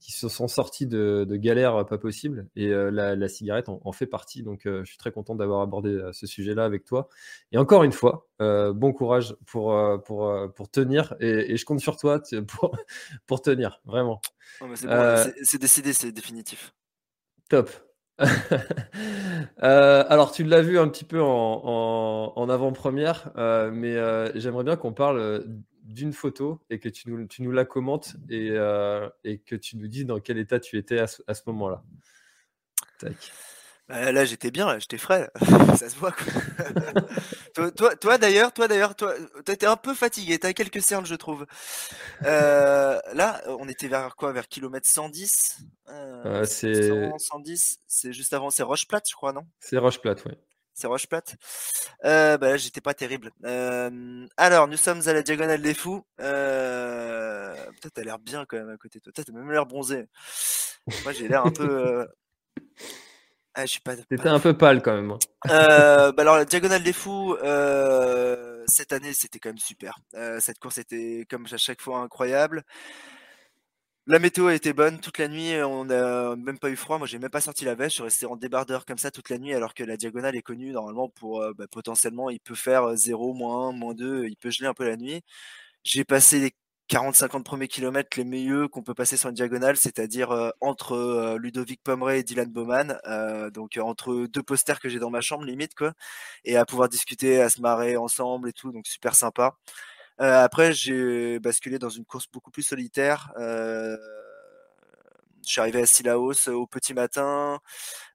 [0.02, 2.48] qui se sont sortis de, galères pas possibles.
[2.56, 4.42] Et euh, la, cigarette en, fait partie.
[4.42, 7.08] Donc, euh, je suis très content d'avoir abordé euh, ce sujet-là avec toi.
[7.52, 11.14] Et encore une fois, bon courage pour, pour, pour tenir.
[11.20, 12.76] Et, je compte sur toi pour,
[13.26, 14.20] pour tenir, vraiment.
[14.74, 16.74] c'est décidé, c'est définitif.
[17.48, 17.70] Top.
[19.58, 23.30] alors, tu l'as vu un petit peu en, en avant-première,
[23.72, 23.94] mais
[24.34, 25.44] j'aimerais bien qu'on parle
[25.92, 29.76] d'une photo et que tu nous, tu nous la commentes et, euh, et, que tu
[29.76, 31.82] nous dises dans quel état tu étais à ce, moment-là.
[33.88, 35.30] Bah, là, j'étais bien, j'étais frais,
[35.76, 36.14] ça se voit.
[37.76, 41.14] toi, toi, d'ailleurs, toi d'ailleurs, toi, étais un peu fatigué, tu as quelques cernes, je
[41.14, 41.46] trouve.
[42.22, 44.32] Euh, là, on était vers quoi?
[44.32, 49.46] Vers kilomètre 110 euh, C'est 110, c'est juste avant, c'est Roche-Plate, je crois, non?
[49.58, 50.32] C'est Roche-Plate, oui.
[50.74, 51.36] C'est Roche-Plate.
[52.04, 53.30] Euh, bah là, j'étais pas terrible.
[53.44, 56.04] Euh, alors, nous sommes à la diagonale des fous.
[56.20, 57.54] Euh,
[57.94, 59.12] t'as l'air bien quand même à côté de toi.
[59.14, 60.06] T'as même l'air bronzé.
[61.04, 62.06] Moi, j'ai l'air un peu.
[62.58, 63.96] Euh, ah, je suis pas.
[63.96, 65.18] T'étais un peu pâle quand même.
[65.44, 67.36] Bah alors, la diagonale des fous,
[68.66, 69.98] cette année, c'était quand même super.
[70.38, 72.64] cette course était, comme à chaque fois, incroyable.
[74.08, 76.98] La météo a été bonne toute la nuit, on n'a même pas eu froid.
[76.98, 79.30] Moi, j'ai même pas sorti la veste, je suis resté en débardeur comme ça toute
[79.30, 82.56] la nuit, alors que la diagonale est connue normalement pour euh, bah, potentiellement, il peut
[82.56, 85.22] faire 0, moins 1, moins 2, il peut geler un peu la nuit.
[85.84, 86.52] J'ai passé les
[86.88, 91.38] 40-50 premiers kilomètres les meilleurs qu'on peut passer sur une diagonale, c'est-à-dire euh, entre euh,
[91.38, 92.98] Ludovic Pomeray et Dylan Bowman,
[93.54, 95.94] donc entre deux posters que j'ai dans ma chambre limite quoi,
[96.44, 99.56] et à pouvoir discuter, à se marrer ensemble et tout, donc super sympa.
[100.22, 103.32] Euh, après, j'ai basculé dans une course beaucoup plus solitaire.
[103.38, 103.96] Euh,
[105.44, 107.58] je suis arrivé à Silaos au petit matin.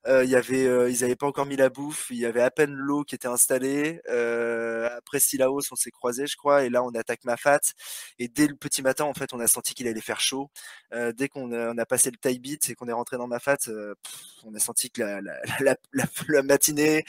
[0.07, 2.07] Euh, y avait, ils n'avaient pas encore mis la bouffe.
[2.11, 3.99] Il y avait à peine l'eau qui était installée.
[4.97, 7.59] après Silaos, on s'est croisés, je crois, et là on attaque Mafat.
[8.19, 10.49] Et dès le petit matin, en fait, on a senti qu'il allait faire chaud.
[11.15, 13.57] dès qu'on a, passé le taille beat et qu'on est rentré dans Mafat,
[14.45, 15.35] on a senti que la, la,
[15.91, 17.03] la, la matinée,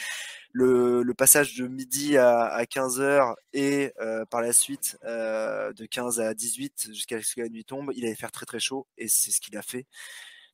[0.58, 6.34] le, passage de midi à, 15h et euh, par la suite euh, de 15 à
[6.34, 9.30] 18 jusqu'à ce que la nuit tombe, il allait faire très très chaud et c'est
[9.30, 9.86] ce qu'il a fait.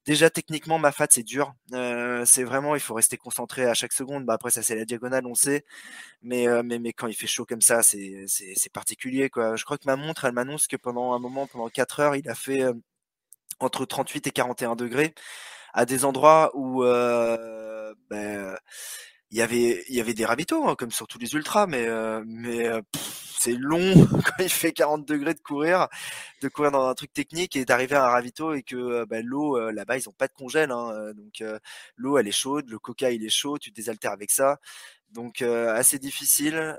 [0.07, 1.55] Déjà techniquement, ma fat c'est dur.
[1.73, 4.27] Euh, c'est vraiment, il faut rester concentré à chaque seconde.
[4.27, 5.65] Bah, après ça c'est la diagonale, on sait.
[6.23, 9.57] Mais, mais mais quand il fait chaud comme ça, c'est c'est particulier quoi.
[9.57, 12.29] Je crois que ma montre, elle m'annonce que pendant un moment, pendant 4 heures, il
[12.29, 12.65] a fait
[13.61, 15.15] entre 38 et 41 degrés
[15.75, 16.83] à des endroits où
[18.11, 18.57] ben,
[19.35, 21.89] il y avait il y avait des ravitaux hein, comme sur tous les ultras mais
[21.89, 23.93] euh, mais euh, c'est long
[24.25, 25.89] quand il fait 40 degrés de courir
[26.41, 29.23] de courir dans un truc technique et d'arriver à un ravito et que euh, bah,
[29.23, 31.43] l'eau là-bas ils ont pas de congèle hein, donc
[31.97, 34.59] l'eau elle est chaude le coca il est chaud tu désaltères avec ça.
[35.11, 36.77] Donc assez difficile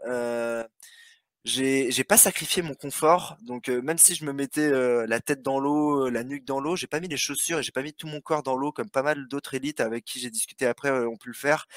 [1.45, 4.69] j'ai pas sacrifié mon confort donc même si je me mettais
[5.07, 7.71] la tête dans l'eau la nuque dans l'eau j'ai pas mis les chaussures et j'ai
[7.71, 10.31] pas mis tout mon corps dans l'eau comme pas mal d'autres élites avec qui j'ai
[10.31, 11.67] discuté après ont pu le faire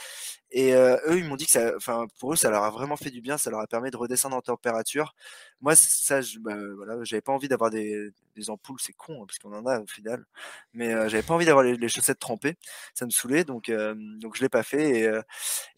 [0.50, 3.10] et eux, ils m'ont dit que ça, enfin, pour eux, ça leur a vraiment fait
[3.10, 5.14] du bien, ça leur a permis de redescendre en température.
[5.60, 9.26] Moi, ça, je, bah, voilà, j'avais pas envie d'avoir des, des ampoules, c'est con, hein,
[9.26, 10.24] parce qu'on en a au final.
[10.72, 12.56] Mais euh, j'avais pas envie d'avoir les, chaussettes trempées,
[12.94, 15.00] ça me saoulait, donc, donc je l'ai pas fait.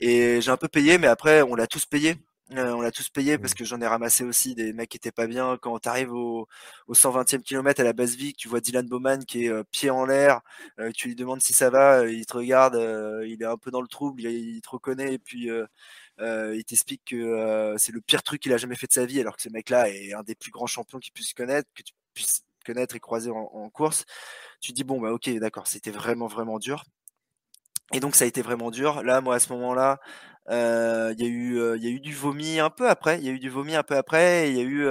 [0.00, 2.16] Et, et j'ai un peu payé, mais après, on l'a tous payé.
[2.56, 3.56] Euh, on l'a tous payé parce mmh.
[3.56, 5.56] que j'en ai ramassé aussi des mecs qui étaient pas bien.
[5.60, 6.48] Quand tu arrives au,
[6.88, 9.90] au 120e kilomètre à la base vie, tu vois Dylan Bowman qui est euh, pied
[9.90, 10.40] en l'air,
[10.80, 12.74] euh, tu lui demandes si ça va, il te regarde,
[13.26, 15.48] il est un peu dans le trouble, il, te reconnaît et puis
[16.18, 19.36] il t'explique que c'est le pire truc qu'il a jamais fait de sa vie, alors
[19.36, 22.42] que ce mec-là est un des plus grands champions qu'il puisse connaître, que tu puisses
[22.66, 24.04] connaître et croiser en, en course.
[24.60, 26.84] Tu dis bon bah ok d'accord, c'était vraiment vraiment dur.
[27.92, 29.02] Et donc ça a été vraiment dur.
[29.02, 29.98] Là, moi, à ce moment-là,
[30.50, 33.18] il y a eu, il y a eu du vomi un peu après.
[33.18, 34.50] Il y a eu du vomi un peu après.
[34.50, 34.88] Il y a eu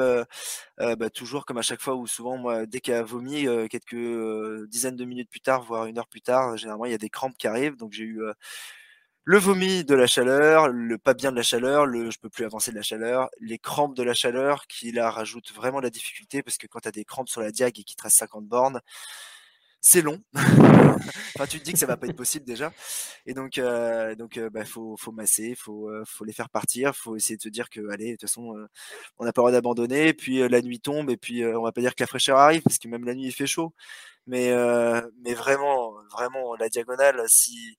[0.97, 4.67] bah, toujours comme à chaque fois ou souvent moi, dès qu'il y a vomi, quelques
[4.69, 7.09] dizaines de minutes plus tard, voire une heure plus tard, généralement il y a des
[7.09, 7.75] crampes qui arrivent.
[7.75, 8.21] Donc j'ai eu
[9.25, 12.45] le vomi de la chaleur, le pas bien de la chaleur, le je peux plus
[12.45, 16.41] avancer de la chaleur, les crampes de la chaleur qui là rajoutent vraiment la difficulté
[16.41, 18.45] parce que quand tu as des crampes sur la diag et qu'il te reste 50
[18.47, 18.81] bornes,
[19.81, 20.21] c'est long.
[20.33, 22.73] enfin, tu te dis que ça va pas être possible déjà.
[23.25, 26.95] Et donc, euh, donc, euh, bah, faut, faut masser, faut, euh, faut les faire partir,
[26.95, 28.53] faut essayer de se dire que, allez, de toute façon,
[29.17, 30.13] on n'a pas le droit d'abandonner.
[30.13, 32.77] Puis la nuit tombe et puis on va pas dire que la fraîcheur arrive parce
[32.77, 33.73] que même la nuit il fait chaud.
[34.27, 34.53] Mais,
[35.23, 37.77] mais vraiment, vraiment, la diagonale, si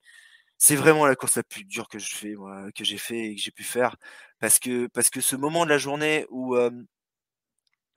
[0.59, 2.35] c'est vraiment la course la plus dure que je fais,
[2.75, 3.97] que j'ai fait et que j'ai pu faire,
[4.41, 6.57] parce que, parce que ce moment de la journée où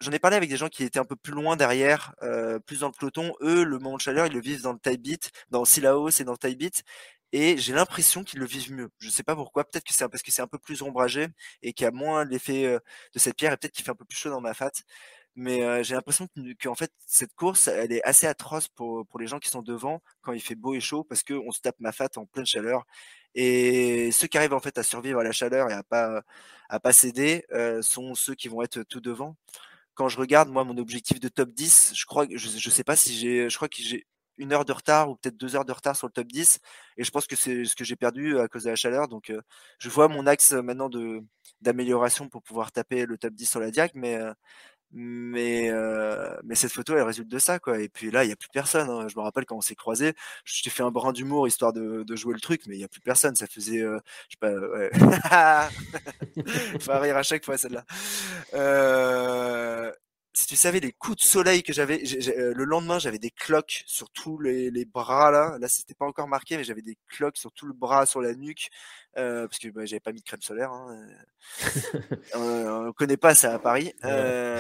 [0.04, 2.82] j'en ai parlé avec des gens qui étaient un peu plus loin derrière, euh, plus
[2.82, 3.34] dans le peloton.
[3.42, 6.24] Eux, le moment de chaleur, ils le vivent dans le type beat, dans Silaos et
[6.24, 6.84] dans le type beat.
[7.32, 8.90] Et j'ai l'impression qu'ils le vivent mieux.
[9.00, 9.64] Je ne sais pas pourquoi.
[9.66, 11.28] Peut-être que c'est parce que c'est un peu plus ombragé
[11.64, 12.80] et qu'il y a moins l'effet euh,
[13.14, 14.72] de cette pierre et peut-être qu'il fait un peu plus chaud dans ma fat.
[15.36, 16.28] Mais euh, j'ai l'impression
[16.60, 19.64] que, en fait, cette course, elle est assez atroce pour, pour les gens qui sont
[19.64, 22.46] devant quand il fait beau et chaud parce qu'on se tape ma fat en pleine
[22.46, 22.86] chaleur.
[23.36, 26.22] Et ceux qui arrivent en fait à survivre à la chaleur et à pas
[26.70, 27.46] à pas céder
[27.82, 29.36] sont ceux qui vont être tout devant
[29.96, 32.96] quand je regarde moi mon objectif de top 10, je crois je, je sais pas
[32.96, 34.06] si j'ai je crois que j'ai
[34.38, 36.60] une heure de retard ou peut-être deux heures de retard sur le top 10
[36.98, 39.08] et je pense que c'est ce que j'ai perdu à cause de la chaleur.
[39.08, 39.42] Donc euh,
[39.80, 41.22] je vois mon axe maintenant de
[41.62, 44.34] d'amélioration pour pouvoir taper le top 10 sur la diag mais euh,
[44.94, 47.80] mais, euh, mais cette photo, elle résulte de ça, quoi.
[47.80, 48.90] Et puis là, il n'y a plus personne.
[48.90, 49.08] Hein.
[49.08, 50.14] Je me rappelle quand on s'est croisés,
[50.46, 52.84] je t'ai fait un brin d'humour histoire de, de, jouer le truc, mais il n'y
[52.84, 53.36] a plus personne.
[53.36, 54.92] Ça faisait, euh, je sais pas, ouais.
[56.80, 57.86] Faut rire à chaque fois celle-là.
[58.54, 59.92] Euh,
[60.34, 62.02] si tu savais les coups de soleil que j'avais,
[62.38, 65.58] euh, le lendemain, j'avais des cloques sur tous les, les bras là.
[65.60, 68.34] Là, c'était pas encore marqué, mais j'avais des cloques sur tout le bras, sur la
[68.34, 68.70] nuque,
[69.18, 70.72] euh, parce que bah, j'avais pas mis de crème solaire.
[70.72, 71.08] Hein.
[72.34, 73.94] on, on, connaît pas ça à Paris.
[74.06, 74.60] Euh,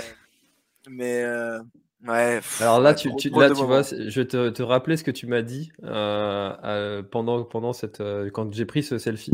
[0.89, 1.60] mais euh,
[2.08, 2.39] ouais.
[2.60, 5.28] Alors là, tu, tu là, tu vois, je vais te, te, rappeler ce que tu
[5.28, 9.34] m'as dit euh, pendant, pendant cette, euh, quand j'ai pris ce selfie.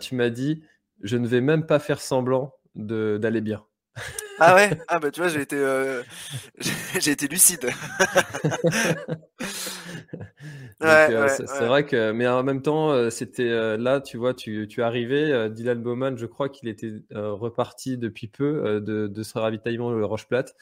[0.00, 0.62] tu m'as dit,
[1.02, 3.64] je ne vais même pas faire semblant d'aller bien.
[4.44, 4.70] Ah ouais?
[4.88, 6.02] Ah bah tu vois, j'ai été, euh,
[7.00, 7.64] j'ai été lucide.
[10.80, 11.66] ouais, c'est ouais.
[11.68, 16.16] vrai que, mais en même temps, c'était là, tu vois, tu, tu arrivais, Dylan Bowman,
[16.16, 20.56] je crois qu'il était reparti depuis peu de, de ce ravitaillement de Roche Plate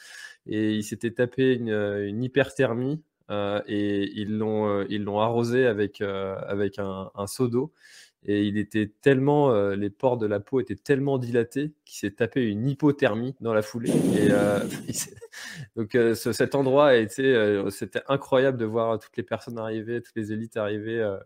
[0.47, 6.77] et il s'était tapé une, une hyperthermie et ils l'ont ils l'ont arrosé avec, avec
[6.77, 7.73] un, un seau d'eau
[8.25, 12.15] et il était tellement, euh, les pores de la peau étaient tellement dilatés qu'il s'est
[12.15, 13.89] tapé une hypothermie dans la foulée.
[13.89, 14.59] Et euh,
[15.75, 20.01] donc euh, ce, cet endroit a été, c'était incroyable de voir toutes les personnes arriver,
[20.01, 21.17] toutes les élites arriver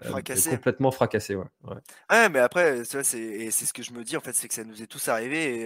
[0.00, 0.50] fracassé.
[0.50, 1.44] complètement fracassé, ouais.
[1.64, 1.76] ouais.
[2.10, 4.82] ouais mais après, c'est ce que je me dis, en fait, c'est que ça nous
[4.82, 5.62] est tous arrivé.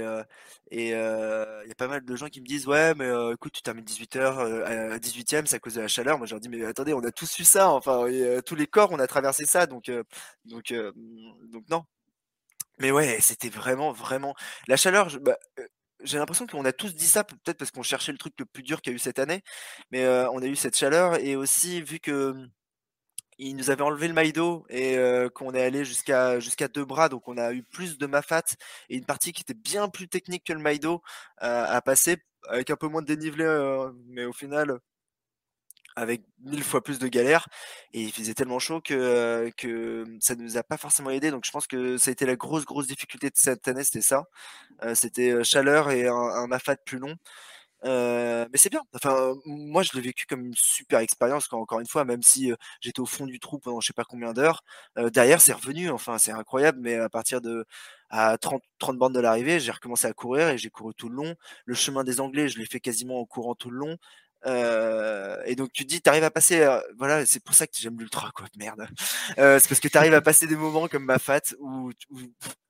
[0.70, 3.52] Et euh, il y a pas mal de gens qui me disent, ouais, mais écoute,
[3.52, 6.18] tu termines 18h à 18e, c'est à cause de la chaleur.
[6.18, 7.70] Moi, je leur dis, mais attendez, on a tous eu ça.
[7.70, 8.06] Enfin,
[8.46, 9.66] tous les corps, on a traversé ça.
[9.66, 9.90] Donc,
[10.44, 10.72] donc,
[11.44, 11.84] donc non.
[12.78, 14.34] Mais ouais, c'était vraiment, vraiment.
[14.66, 15.36] La chaleur, bah,
[16.02, 18.62] j'ai l'impression qu'on a tous dit ça, peut-être parce qu'on cherchait le truc le plus
[18.62, 19.42] dur qu'il y a eu cette année.
[19.90, 22.34] Mais on a eu cette chaleur et aussi, vu que
[23.38, 27.08] il nous avait enlevé le maïdo et euh, qu'on est allé jusqu'à jusqu'à deux bras,
[27.08, 28.42] donc on a eu plus de mafat
[28.88, 31.02] et une partie qui était bien plus technique que le maïdo
[31.42, 32.18] euh, à passer
[32.48, 34.78] avec un peu moins de dénivelé, euh, mais au final
[35.94, 37.48] avec mille fois plus de galères.
[37.92, 41.30] Et il faisait tellement chaud que que ça nous a pas forcément aidé.
[41.30, 44.00] Donc je pense que ça a été la grosse grosse difficulté de cette année c'était
[44.02, 44.24] ça.
[44.94, 47.16] C'était chaleur et un, un mafat plus long
[47.84, 48.82] euh, mais c'est bien.
[48.94, 51.48] Enfin, moi, je l'ai vécu comme une super expérience.
[51.48, 54.04] Quand, encore une fois, même si j'étais au fond du trou pendant je sais pas
[54.04, 54.62] combien d'heures,
[54.98, 55.90] euh, derrière, c'est revenu.
[55.90, 56.78] Enfin, c'est incroyable.
[56.80, 57.64] Mais à partir de
[58.10, 61.16] à 30, 30 bandes de l'arrivée, j'ai recommencé à courir et j'ai couru tout le
[61.16, 61.34] long.
[61.64, 63.96] Le chemin des Anglais, je l'ai fait quasiment en courant tout le long.
[64.46, 67.74] Euh, et donc tu dis, tu arrives à passer, euh, voilà, c'est pour ça que
[67.78, 68.88] j'aime l'ultra, quoi, merde.
[69.38, 72.18] Euh, c'est parce que tu arrives à passer des moments comme ma fat où, où,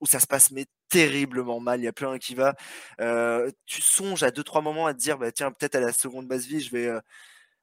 [0.01, 1.81] où, ça se passe mais terriblement mal.
[1.81, 2.55] Il y a plus un qui va.
[3.01, 5.93] Euh, tu songes à deux trois moments à te dire, bah tiens, peut-être à la
[5.93, 6.93] seconde base vie, je vais,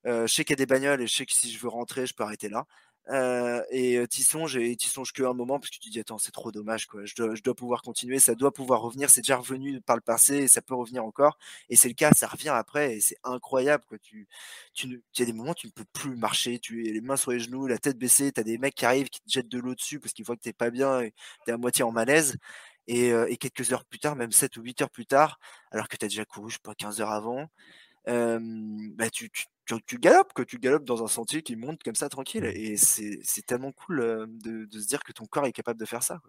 [0.05, 1.69] euh, je sais qu'il y a des bagnoles et je sais que si je veux
[1.69, 2.65] rentrer, je peux arrêter là.
[3.09, 6.31] Euh, et t'y songes et t'y songes qu'un moment parce que tu dis attends c'est
[6.31, 7.05] trop dommage quoi.
[7.05, 10.47] Je dois, pouvoir continuer ça doit pouvoir revenir c'est déjà revenu par le passé et
[10.47, 11.39] ça peut revenir encore.
[11.69, 13.97] Et c'est le cas ça revient après et c'est incroyable quoi.
[13.97, 14.27] Tu
[14.73, 17.31] tu y a des moments tu ne peux plus marcher tu es les mains sur
[17.31, 19.73] les genoux la tête baissée t'as des mecs qui arrivent qui te jettent de l'eau
[19.73, 21.01] dessus parce qu'ils voient que t'es pas bien
[21.45, 22.37] t'es à moitié en malaise.
[22.87, 25.39] Et, euh, et, quelques heures plus tard même 7 ou 8 heures plus tard
[25.71, 27.47] alors que t'as déjà couru je sais pas 15 heures avant
[28.07, 28.39] euh,
[28.95, 29.45] bah tu, tu
[29.85, 32.45] tu galopes, que tu galopes dans un sentier qui monte comme ça tranquille.
[32.45, 36.03] Et c'est tellement cool de, de, se dire que ton corps est capable de faire
[36.03, 36.19] ça.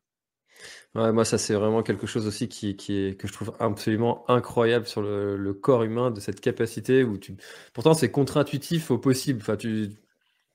[0.95, 4.29] Ouais, moi, ça, c'est vraiment quelque chose aussi qui, qui est, que je trouve absolument
[4.29, 7.37] incroyable sur le, le corps humain, de cette capacité où tu.
[7.73, 9.41] Pourtant, c'est contre-intuitif au possible.
[9.41, 9.91] Enfin, tu,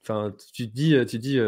[0.04, 1.40] enfin, tu te dis, tu dis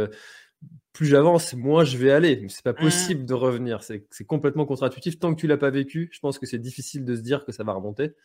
[0.97, 2.43] plus j'avance, moins je vais aller.
[2.49, 2.75] C'est pas mmh.
[2.75, 3.83] possible de revenir.
[3.83, 5.19] C'est complètement contre-intuitif.
[5.19, 7.51] Tant que tu l'as pas vécu, je pense que c'est difficile de se dire que
[7.51, 8.15] ça va remonter.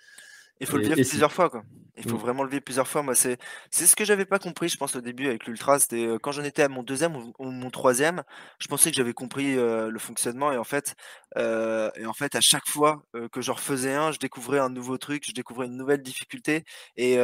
[0.63, 1.65] Il faut le vivre plusieurs fois, quoi.
[1.99, 2.21] Il faut mmh.
[2.21, 3.03] vraiment le vivre plusieurs fois.
[3.03, 3.37] Moi, c'est
[3.71, 5.79] c'est ce que j'avais pas compris, je pense, au début avec l'ultra.
[5.79, 8.23] C'était euh, quand j'en étais à mon deuxième ou, mon troisième,
[8.61, 10.95] je pensais que j'avais compris euh, le fonctionnement et en fait,
[11.37, 14.97] euh, et en fait, à chaque fois que je refaisais un, je découvrais un nouveau
[14.97, 16.65] truc, je découvrais une nouvelle difficulté.
[16.97, 17.19] Et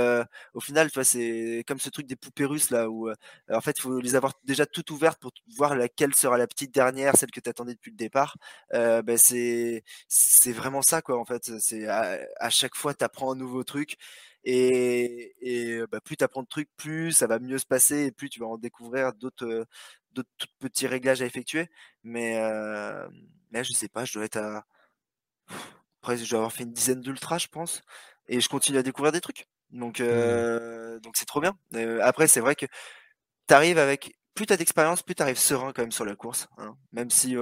[0.54, 3.10] au final, tu vois, c'est comme ce truc des poupées russes là où
[3.50, 6.74] en fait, il faut les avoir déjà toutes ouvertes pour voir laquelle sera la petite
[6.74, 8.36] dernière, celle que tu attendais depuis le départ.
[8.72, 11.18] ben c'est c'est vraiment ça, quoi.
[11.18, 13.96] En fait, c'est à, à chaque fois, tu apprends un nouveau truc.
[14.44, 18.12] Et, et bah, plus tu apprends de trucs, plus ça va mieux se passer et
[18.12, 19.66] plus tu vas en découvrir d'autres
[20.12, 21.68] d'autres petits réglages à effectuer.
[22.02, 23.08] Mais, euh,
[23.50, 24.64] mais je sais pas, je dois être à.
[26.02, 27.82] Après, je dois avoir fait une dizaine d'ultras, je pense.
[28.28, 29.48] Et je continue à découvrir des trucs.
[29.70, 31.58] Donc, euh, donc c'est trop bien.
[32.02, 32.66] après, c'est vrai que
[33.48, 34.14] tu arrives avec.
[34.34, 36.48] Plus tu as d'expérience, plus tu arrives serein quand même sur la course.
[36.58, 36.76] Hein.
[36.92, 37.36] Même si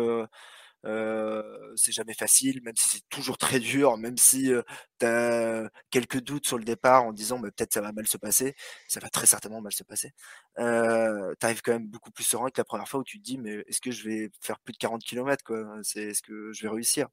[0.87, 4.53] euh, c'est jamais facile, même si c'est toujours très dur, même si
[4.99, 8.17] tu as quelques doutes sur le départ en disant «Bah, peut-être ça va mal se
[8.17, 8.55] passer,
[8.89, 10.13] ça va très certainement mal se passer.
[10.59, 13.25] Euh, tu arrives quand même beaucoup plus serein que la première fois où tu te
[13.25, 15.65] dis mais est-ce que je vais faire plus de 40 km quoi?
[15.83, 17.09] C'est, Est-ce que je vais réussir?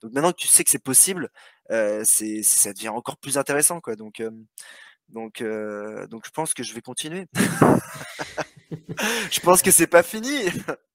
[0.00, 1.30] Donc maintenant que tu sais que c'est possible,
[1.70, 3.96] c'est, ça devient encore plus intéressant quoi.
[3.96, 4.22] Donc,
[5.08, 7.26] donc, donc je pense que je vais continuer.
[9.30, 10.46] je pense que c'est pas fini.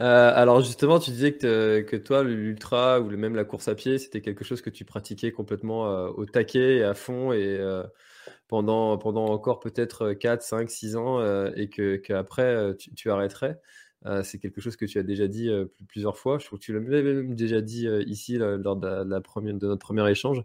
[0.00, 4.20] Euh, alors justement, tu disais que, toi, l'ultra ou même la course à pied, c'était
[4.20, 7.82] quelque chose que tu pratiquais complètement euh, au taquet et à fond et euh,
[8.48, 11.20] pendant, encore peut-être 4, 5, 6 ans
[11.54, 13.60] et que qu'après tu, arrêterais.
[14.22, 15.50] c'est quelque chose que tu as déjà dit
[15.88, 16.38] plusieurs fois.
[16.38, 20.44] Je trouve que tu l'as même déjà dit ici lors de notre premier échange.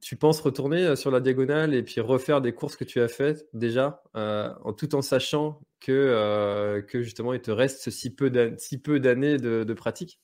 [0.00, 3.46] Tu penses retourner sur la diagonale et puis refaire des courses que tu as faites
[3.52, 9.74] déjà, en tout en sachant que, que justement il te reste si peu d'années de,
[9.74, 10.20] pratique?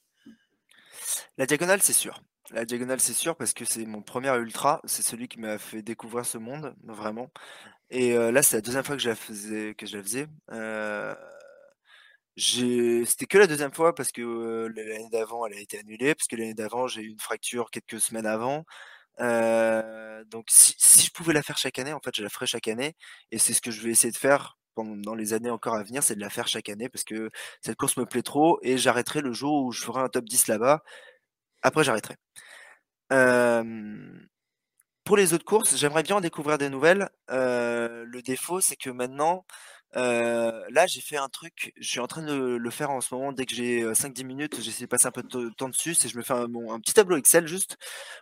[1.39, 2.23] La diagonale, c'est sûr.
[2.53, 5.83] La diagonale, c'est sûr parce que c'est mon premier ultra, c'est celui qui m'a fait
[5.83, 7.31] découvrir ce monde, vraiment.
[7.91, 9.75] Et là, c'est la deuxième fois que je la faisais.
[9.75, 10.27] Que je la faisais.
[12.37, 16.37] C'était que la deuxième fois parce que l'année d'avant, elle a été annulée, parce que
[16.37, 18.65] l'année d'avant, j'ai eu une fracture quelques semaines avant.
[19.21, 20.75] Euh, donc si,
[21.07, 22.95] je pouvais la faire chaque année, en fait, je la ferais chaque année.
[23.31, 26.03] Et c'est ce que je vais essayer de faire dans les années encore à venir,
[26.03, 27.31] c'est de la faire chaque année parce que
[27.63, 30.49] cette course me plaît trop et j'arrêterai le jour où je ferai un top 10
[30.49, 30.83] là-bas.
[31.63, 32.17] Après, j'arrêterai.
[33.13, 33.65] Euh,
[35.05, 37.09] pour les autres courses, j'aimerais bien en découvrir des nouvelles.
[37.31, 39.47] Euh, le défaut, c'est que maintenant,
[39.97, 43.15] euh, là, j'ai fait un truc, je suis en train de le faire en ce
[43.15, 43.33] moment.
[43.33, 45.95] Dès que j'ai 5-10 euh, minutes, j'essaie de passer un peu de temps dessus.
[45.95, 47.79] C'est je me fais un, petit tableau Excel juste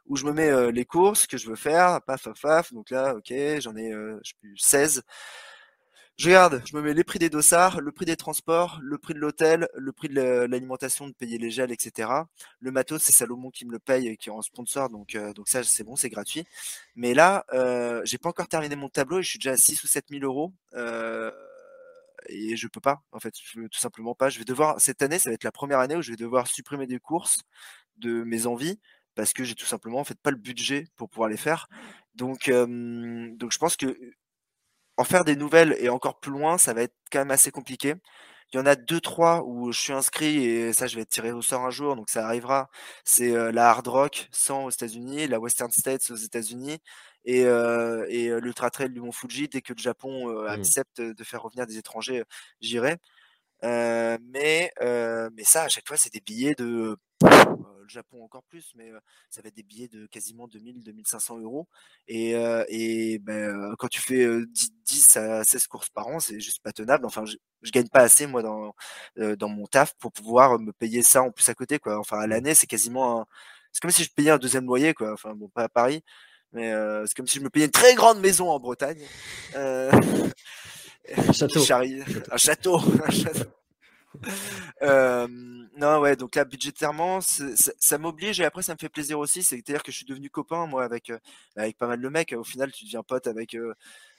[0.07, 2.01] où je me mets euh, les courses que je veux faire.
[2.03, 2.73] Paf, paf, paf.
[2.73, 5.03] Donc là, ok, j'en ai je sais plus, 16.
[6.17, 9.15] Je regarde, je me mets les prix des dossards, le prix des transports, le prix
[9.15, 12.09] de l'hôtel, le prix de l'alimentation, de payer les gels, etc.
[12.61, 15.49] Le matos, c'est Salomon qui me le paye et qui est en sponsor, donc, donc
[15.49, 16.45] ça, c'est bon, c'est gratuit.
[16.95, 19.83] Mais là, euh, j'ai pas encore terminé mon tableau et je suis déjà à 6
[19.83, 20.53] ou 7 000 euros.
[20.75, 21.33] Euh,
[22.29, 24.29] et je peux pas, en fait, tout simplement pas.
[24.31, 26.47] Je vais devoir, cette année, ça va être la première année où je vais devoir
[26.47, 27.41] supprimer des courses
[27.97, 28.81] de mes envies
[29.15, 31.69] parce que j'ai tout simplement en fait pas le budget pour pouvoir les faire.
[32.15, 33.97] Donc, donc je pense que
[34.97, 37.95] en faire des nouvelles et encore plus loin, ça va être quand même assez compliqué.
[38.53, 41.11] Il y en a deux, trois où je suis inscrit et ça, je vais être
[41.11, 42.69] tiré au sort un jour, donc ça arrivera.
[43.05, 46.79] C'est la Hard Rock 100 aux États-Unis, la Western States aux États-Unis
[47.25, 49.49] et, et l'Ultra Trail du Mont Fuji.
[49.49, 50.47] Dès que le Japon mmh.
[50.49, 52.25] accepte de faire revenir des étrangers,
[52.61, 52.97] j'irai.
[53.63, 56.97] mais, mais ça, à chaque fois, c'est des billets de
[57.85, 58.91] le Japon encore plus, mais
[59.31, 61.69] ça va être des billets de quasiment 2000-2500 euros.
[62.09, 62.33] Et,
[62.69, 64.27] et ben, quand tu fais
[64.85, 67.07] 10, à 16 courses par an, c'est juste pas tenable.
[67.07, 68.75] Enfin, je, je gagne pas assez moi dans,
[69.17, 71.79] dans mon taf pour pouvoir me payer ça en plus à côté.
[71.79, 71.99] Quoi.
[71.99, 72.31] Enfin, à mmh.
[72.31, 73.27] l'année, c'est quasiment un...
[73.73, 75.13] C'est comme si je payais un deuxième loyer, quoi.
[75.13, 76.05] Enfin, bon, pas à Paris,
[76.55, 76.73] mais
[77.07, 79.03] c'est comme si je me payais une très grande maison en Bretagne.
[79.57, 79.91] Euh...
[81.17, 81.61] un château.
[82.31, 82.79] un château.
[83.07, 83.51] Un château.
[84.83, 85.27] Euh,
[85.77, 89.43] non, ouais, donc là, budgétairement, ça, m'oblige et après, ça me fait plaisir aussi.
[89.43, 91.19] C'est-à-dire que je suis devenu copain, moi, avec, euh,
[91.57, 92.33] avec pas mal de mecs.
[92.33, 93.75] Au final, tu deviens pote avec, euh,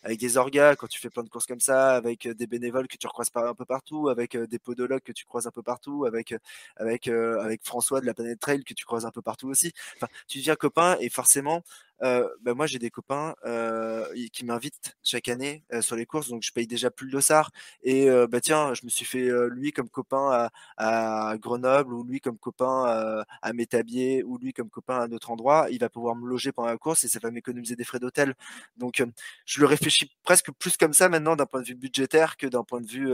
[0.06, 2.98] avec des orgas, quand tu fais plein de courses comme ça, avec des bénévoles que
[2.98, 6.34] tu recroises un peu partout, avec des podologues que tu croises un peu partout, avec,
[6.78, 9.74] avec, avec François de la Planète Trail que tu croises un peu partout aussi.
[9.98, 11.64] Enfin, tu deviens copain et forcément,
[12.04, 16.28] euh, bah, moi j'ai des copains euh, qui m'invitent chaque année euh, sur les courses,
[16.28, 17.52] donc je paye déjà plus le dossard.
[17.84, 22.20] Et bah tiens, je me suis fait lui comme copain à, à, Grenoble, ou lui
[22.20, 25.68] comme copain à Métabier, ou lui comme copain à un autre endroit.
[25.72, 28.36] Il va pouvoir me loger pendant la course et ça va m'économiser des frais d'hôtel.
[28.78, 29.04] Donc
[29.46, 32.64] je le réfléchis presque plus comme ça maintenant d'un point de vue budgétaire que d'un
[32.64, 33.14] point de vue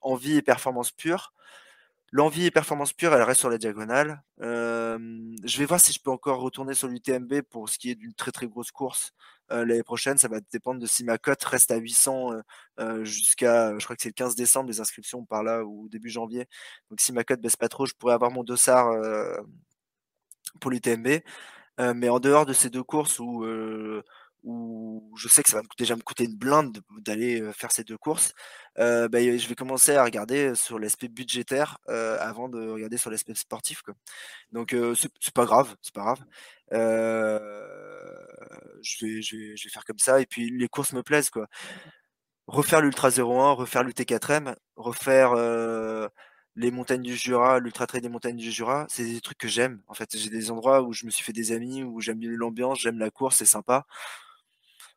[0.00, 1.32] envie et performance pure.
[2.12, 4.22] L'envie et performance pure, elle reste sur la diagonale.
[4.38, 8.14] je vais voir si je peux encore retourner sur l'UTMB pour ce qui est d'une
[8.14, 9.12] très très grosse course
[9.48, 10.16] l'année prochaine.
[10.16, 12.34] Ça va dépendre de si ma cote reste à 800
[13.02, 16.46] jusqu'à, je crois que c'est le 15 décembre, les inscriptions par là ou début janvier.
[16.88, 18.94] Donc si ma cote baisse pas trop, je pourrais avoir mon dossard
[20.60, 21.20] pour l'UTMB.
[21.78, 23.44] mais en dehors de ces deux courses où
[24.44, 27.96] où je sais que ça va déjà me coûter une blinde d'aller faire ces deux
[27.98, 28.32] courses,
[28.76, 33.82] bah, je vais commencer à regarder sur l'aspect budgétaire avant de regarder sur l'aspect sportif.
[34.52, 36.24] Donc c'est pas grave, c'est pas grave.
[38.82, 41.30] je, vais, je, vais, je vais faire comme ça et puis les courses me plaisent
[41.30, 41.48] quoi.
[42.46, 45.34] Refaire l'Ultra 01, refaire l'UT4M, refaire
[46.56, 49.82] les montagnes du Jura, l'ultra trail des montagnes du Jura, c'est des trucs que j'aime.
[49.88, 52.80] En fait, j'ai des endroits où je me suis fait des amis, où j'aime l'ambiance,
[52.80, 53.86] j'aime la course, c'est sympa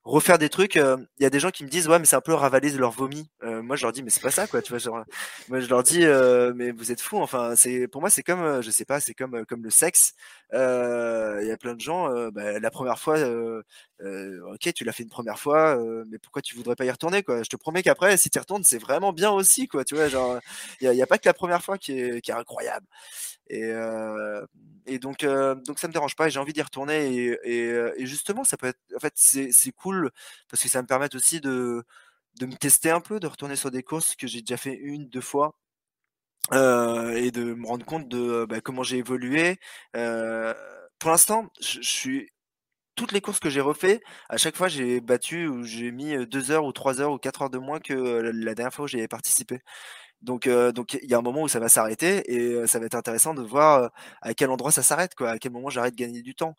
[0.07, 0.75] refaire des trucs.
[0.75, 2.91] Il y a des gens qui me disent ouais mais c'est un peu ravaler leur
[2.91, 3.29] vomi.
[3.43, 4.61] moi je leur dis mais c'est pas ça quoi.
[4.61, 5.05] Tu vois
[5.49, 6.05] moi je leur dis
[6.55, 7.17] mais vous êtes fous.
[7.17, 10.13] Enfin c'est pour moi c'est comme je sais pas c'est comme comme le sexe.
[10.53, 10.57] Il
[11.47, 12.09] y a plein de gens.
[12.31, 15.77] Bah, la première fois ok tu l'as fait une première fois
[16.09, 17.43] mais pourquoi tu voudrais pas y retourner quoi?
[17.43, 19.83] Je te promets qu'après si tu retournes c'est vraiment bien aussi quoi.
[19.83, 20.39] Tu vois genre
[20.81, 22.85] il y a, pas que la première fois qui est incroyable.
[23.49, 23.71] Et,
[24.85, 25.25] et donc,
[25.65, 27.37] donc ça me dérange pas et j'ai envie d'y retourner.
[27.43, 30.11] Et, justement, ça peut être, en fait, c'est cool
[30.49, 31.83] parce que ça me permet aussi de,
[32.39, 35.09] de me tester un peu, de retourner sur des courses que j'ai déjà fait une,
[35.09, 35.55] deux fois.
[36.51, 39.57] et de me rendre compte de bah, comment j'ai évolué.
[39.93, 42.31] pour l'instant, je, suis
[42.95, 46.51] toutes les courses que j'ai refait, à chaque fois j'ai battu ou j'ai mis deux
[46.51, 49.07] heures ou trois heures ou quatre heures de moins que la dernière fois où j'y
[49.07, 49.61] participé.
[50.22, 52.95] Donc, donc il y a un moment où ça va s'arrêter et ça va être
[52.95, 53.91] intéressant de voir
[54.22, 56.55] à quel endroit ça s'arrête, quoi, à quel moment j'arrête de gagner du temps.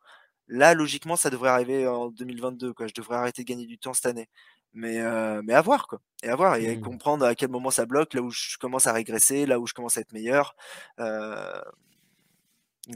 [0.46, 2.86] Là, logiquement, ça devrait arriver en 2022, quoi.
[2.86, 4.28] Je devrais arrêter de gagner du temps cette année.
[4.72, 4.98] Mais,
[5.42, 6.00] mais à voir, quoi.
[6.22, 6.80] Et à voir, et mmh.
[6.80, 9.74] comprendre à quel moment ça bloque, là où je commence à régresser, là où je
[9.74, 10.54] commence à être meilleur.
[10.98, 11.06] donc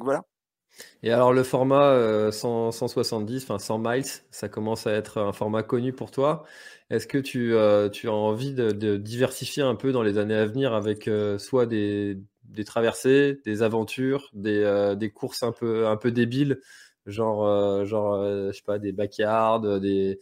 [0.01, 0.23] voilà.
[1.03, 5.93] Et alors le format 170, enfin 100 miles, ça commence à être un format connu
[5.93, 6.45] pour toi.
[6.93, 10.75] Est-ce que tu, euh, as envie de, diversifier un peu dans les années à venir
[10.75, 12.19] avec euh, soit des,
[12.67, 16.61] traversées, des aventures, des, euh, courses un peu, débiles,
[17.07, 17.47] genre,
[18.67, 20.19] pas, des backyards, des,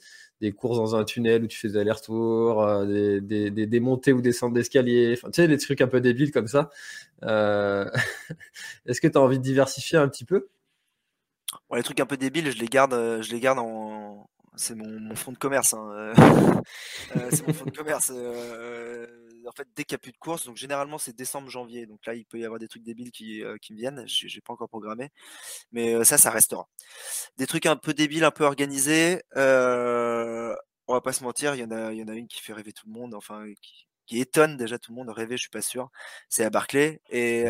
[0.56, 5.28] courses dans un tunnel où tu fais des allers-retours, des, montées ou descentes d'escalier, tu
[5.32, 6.70] sais, des trucs un peu débiles comme ça.
[7.22, 10.46] Est-ce que tu as envie de diversifier un petit peu?
[11.74, 14.29] Les trucs un peu débiles, je les garde en,
[14.61, 15.74] c'est mon, fonds de commerce.
[15.74, 16.14] Hein, euh,
[17.16, 18.12] euh, c'est mon fonds de commerce.
[18.14, 19.06] Euh,
[19.48, 21.86] en fait, dès qu'il n'y a plus de course, donc généralement c'est décembre-janvier.
[21.86, 24.04] Donc là, il peut y avoir des trucs débiles qui, qui me viennent.
[24.06, 25.11] Je n'ai pas encore programmé.
[25.72, 26.68] Mais ça, ça restera.
[27.38, 29.22] Des trucs un peu débiles, un peu organisés.
[29.34, 32.40] on va pas se mentir, il y, en a, il y en a une qui
[32.40, 33.14] fait rêver tout le monde.
[33.14, 35.08] Enfin, qui, qui étonne déjà tout le monde.
[35.08, 35.90] Rêver, je suis pas sûr.
[36.28, 37.00] C'est à Barclay.
[37.08, 37.44] Et,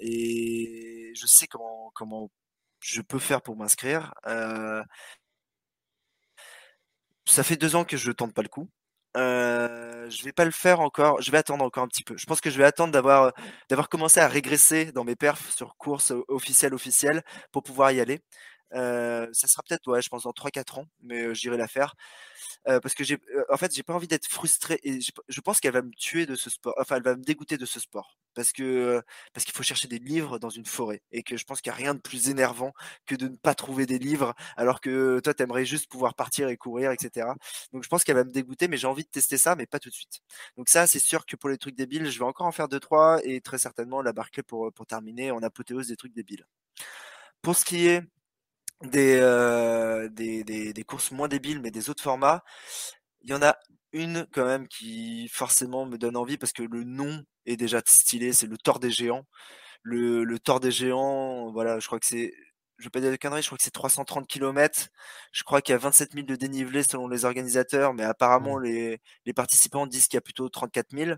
[0.00, 2.30] et je sais comment, comment
[2.80, 4.14] je peux faire pour m'inscrire.
[7.26, 8.68] Ça fait deux ans que je tente pas le coup.
[9.16, 11.22] Euh, je vais pas le faire encore.
[11.22, 12.16] Je vais attendre encore un petit peu.
[12.16, 13.32] Je pense que je vais attendre d'avoir
[13.70, 17.22] d'avoir commencé à régresser dans mes perfs sur course officielle officielle
[17.52, 18.20] pour pouvoir y aller.
[18.74, 21.94] Euh, ça sera peut-être, ouais, je pense dans 3-4 ans, mais euh, j'irai la faire.
[22.68, 23.18] Euh, parce que j'ai,
[23.50, 26.34] en fait, j'ai pas envie d'être frustré et je pense qu'elle va me tuer de
[26.34, 26.74] ce sport.
[26.78, 29.02] Enfin, elle va me dégoûter de ce sport parce que
[29.32, 31.74] parce qu'il faut chercher des livres dans une forêt et que je pense qu'il n'y
[31.74, 32.72] a rien de plus énervant
[33.06, 36.48] que de ne pas trouver des livres alors que toi, tu aimerais juste pouvoir partir
[36.48, 37.28] et courir, etc.
[37.72, 39.78] Donc, je pense qu'elle va me dégoûter, mais j'ai envie de tester ça, mais pas
[39.78, 40.20] tout de suite.
[40.56, 42.80] Donc ça, c'est sûr que pour les trucs débiles, je vais encore en faire deux
[42.80, 46.46] trois et très certainement la Barclay pour pour terminer en apothéose des trucs débiles.
[47.42, 48.02] Pour ce qui est
[48.94, 52.42] euh, des, des, des, courses moins débiles, mais des autres formats.
[53.22, 53.56] Il y en a
[53.92, 58.32] une quand même qui forcément me donne envie parce que le nom est déjà stylé,
[58.32, 59.24] c'est le Tort des Géants.
[59.82, 62.32] Le, le Tort des Géants, voilà, je crois que c'est,
[62.78, 64.88] je vais pas dire de conneries, je crois que c'est 330 km.
[65.32, 68.62] Je crois qu'il y a 27 000 de dénivelé selon les organisateurs, mais apparemment mmh.
[68.64, 71.16] les, les participants disent qu'il y a plutôt 34 000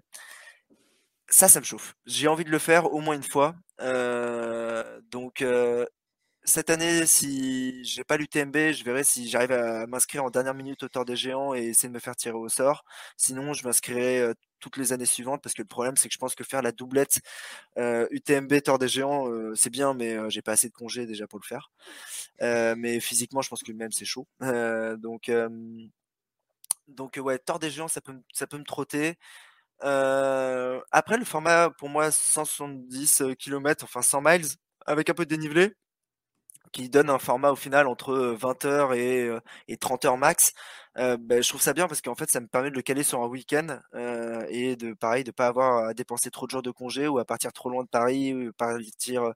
[1.29, 1.95] ça, ça me chauffe.
[2.07, 3.55] J'ai envie de le faire au moins une fois.
[3.81, 5.87] Euh, donc, euh,
[6.47, 10.83] cette année, si j'ai pas l'UTMB, je verrai si j'arrive à m'inscrire en dernière minute
[10.85, 12.85] au Tour des Géants et essayer de me faire tirer au sort.
[13.17, 16.35] Sinon, je m'inscrirai toutes les années suivantes parce que le problème, c'est que je pense
[16.37, 17.21] que faire la doublette
[17.77, 21.47] UTMB Tour des Géants, c'est bien, mais j'ai pas assez de congés déjà pour le
[21.47, 21.71] faire.
[22.41, 24.29] mais physiquement, je pense que même c'est chaud.
[24.41, 25.31] donc,
[26.89, 29.19] donc ouais, Tour des Géants, ça peut, ça peut me trotter.
[29.81, 34.47] après, le format, pour moi, 170 km, enfin 100 miles,
[34.87, 35.75] avec un peu de dénivelé,
[36.77, 39.31] qui donne un format au final entre 20 heures et,
[39.69, 40.53] et 30 heures max.
[40.97, 43.21] Ben, je trouve ça bien parce qu'en fait ça me permet de le caler sur
[43.23, 43.81] un week-end
[44.49, 47.25] et de pareil de pas avoir à dépenser trop de jours de congé ou à
[47.25, 49.33] partir trop loin de Paris ou partir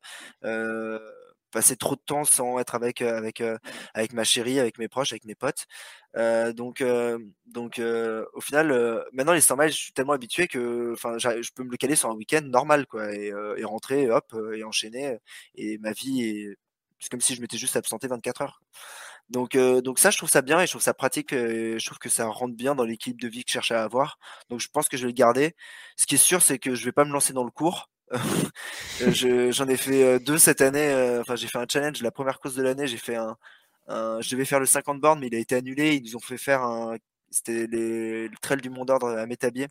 [1.51, 3.43] passer trop de temps sans être avec avec
[3.95, 5.67] avec ma chérie, avec mes proches, avec mes potes.
[6.55, 6.83] donc
[7.47, 7.81] donc
[8.35, 11.71] au final maintenant les 100 miles je suis tellement habitué que enfin je peux me
[11.71, 15.19] le caler sur un week-end normal quoi et, et rentrer hop et enchaîner
[15.57, 16.57] et ma vie est
[17.01, 18.61] c'est comme si je m'étais juste absenté 24 heures.
[19.31, 21.33] Donc, euh, donc ça, je trouve ça bien et je trouve ça pratique.
[21.33, 23.83] Et je trouve que ça rentre bien dans l'équipe de vie que je cherche à
[23.85, 24.19] avoir.
[24.51, 25.55] Donc, je pense que je vais le garder.
[25.97, 27.89] Ce qui est sûr, c'est que je vais pas me lancer dans le cours.
[29.01, 30.91] J'en ai fait euh, deux cette année.
[30.91, 32.03] Euh, enfin, j'ai fait un challenge.
[32.03, 33.37] La première course de l'année, j'ai fait un,
[33.89, 35.95] Je devais faire le 50 bornes, mais il a été annulé.
[35.95, 36.97] Ils nous ont fait faire un.
[37.33, 39.69] C'était le trail du Mont d'Ordre à Métabier.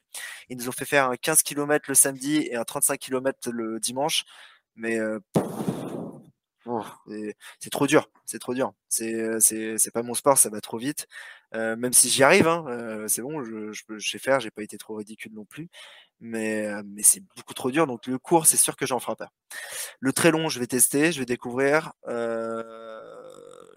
[0.49, 3.79] Ils nous ont fait faire un 15 km le samedi et un 35 km le
[3.81, 4.23] dimanche.
[4.77, 4.97] Mais
[7.59, 8.73] c'est trop dur, c'est trop dur.
[8.89, 11.07] C'est pas mon sport, ça va trop vite.
[11.55, 14.61] Euh, même si j'y arrive, hein, euh, c'est bon, je, je, sais faire, j'ai pas
[14.63, 15.69] été trop ridicule non plus.
[16.19, 17.87] Mais, euh, c'est beaucoup trop dur.
[17.87, 19.31] Donc le court, c'est sûr que j'en ferai pas.
[19.99, 21.93] Le très long, je vais tester, je vais découvrir.
[22.07, 22.63] Euh,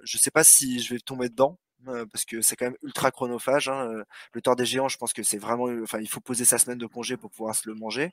[0.04, 1.58] je sais pas si je vais tomber dedans
[2.12, 3.68] parce que c'est quand même ultra chronophage.
[3.68, 4.04] Hein.
[4.32, 6.78] Le tort des géants, je pense que c'est vraiment, enfin, il faut poser sa semaine
[6.78, 8.12] de congé pour pouvoir se le manger.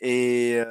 [0.00, 0.62] et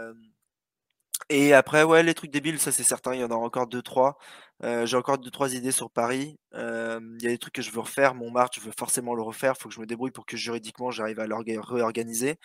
[1.31, 3.81] et après, ouais, les trucs débiles, ça c'est certain, il y en a encore deux,
[3.81, 4.17] trois.
[4.63, 6.37] Euh, j'ai encore deux, trois idées sur Paris.
[6.53, 8.15] Euh, il y a des trucs que je veux refaire.
[8.15, 9.53] Montmartre, je veux forcément le refaire.
[9.57, 12.35] Il faut que je me débrouille pour que juridiquement j'arrive à le réorganiser.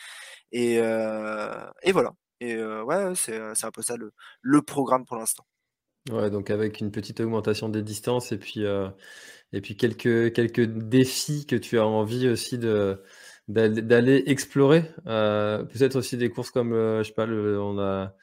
[0.52, 2.12] Et, euh, et voilà.
[2.40, 5.44] Et ouais, c'est un peu ça le, programme pour l'instant.
[6.10, 8.62] Ouais, donc avec une petite augmentation des distances et puis,
[9.52, 13.02] et puis quelques, quelques défis que tu as envie aussi de
[13.48, 14.82] d'aller explorer.
[15.04, 18.14] Peut-être aussi des courses comme, je sais pas, on a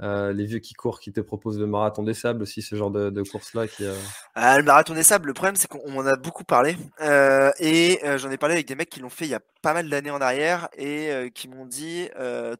[0.00, 2.90] euh, les vieux qui courent, qui te proposent le marathon des sables aussi, ce genre
[2.90, 3.66] de, de course-là.
[3.66, 3.94] Qui, euh
[4.34, 8.00] ah, le marathon des sables, le problème c'est qu'on en a beaucoup parlé euh, et
[8.04, 9.88] euh, j'en ai parlé avec des mecs qui l'ont fait il y a pas mal
[9.88, 12.08] d'années en arrière et euh, qui m'ont dit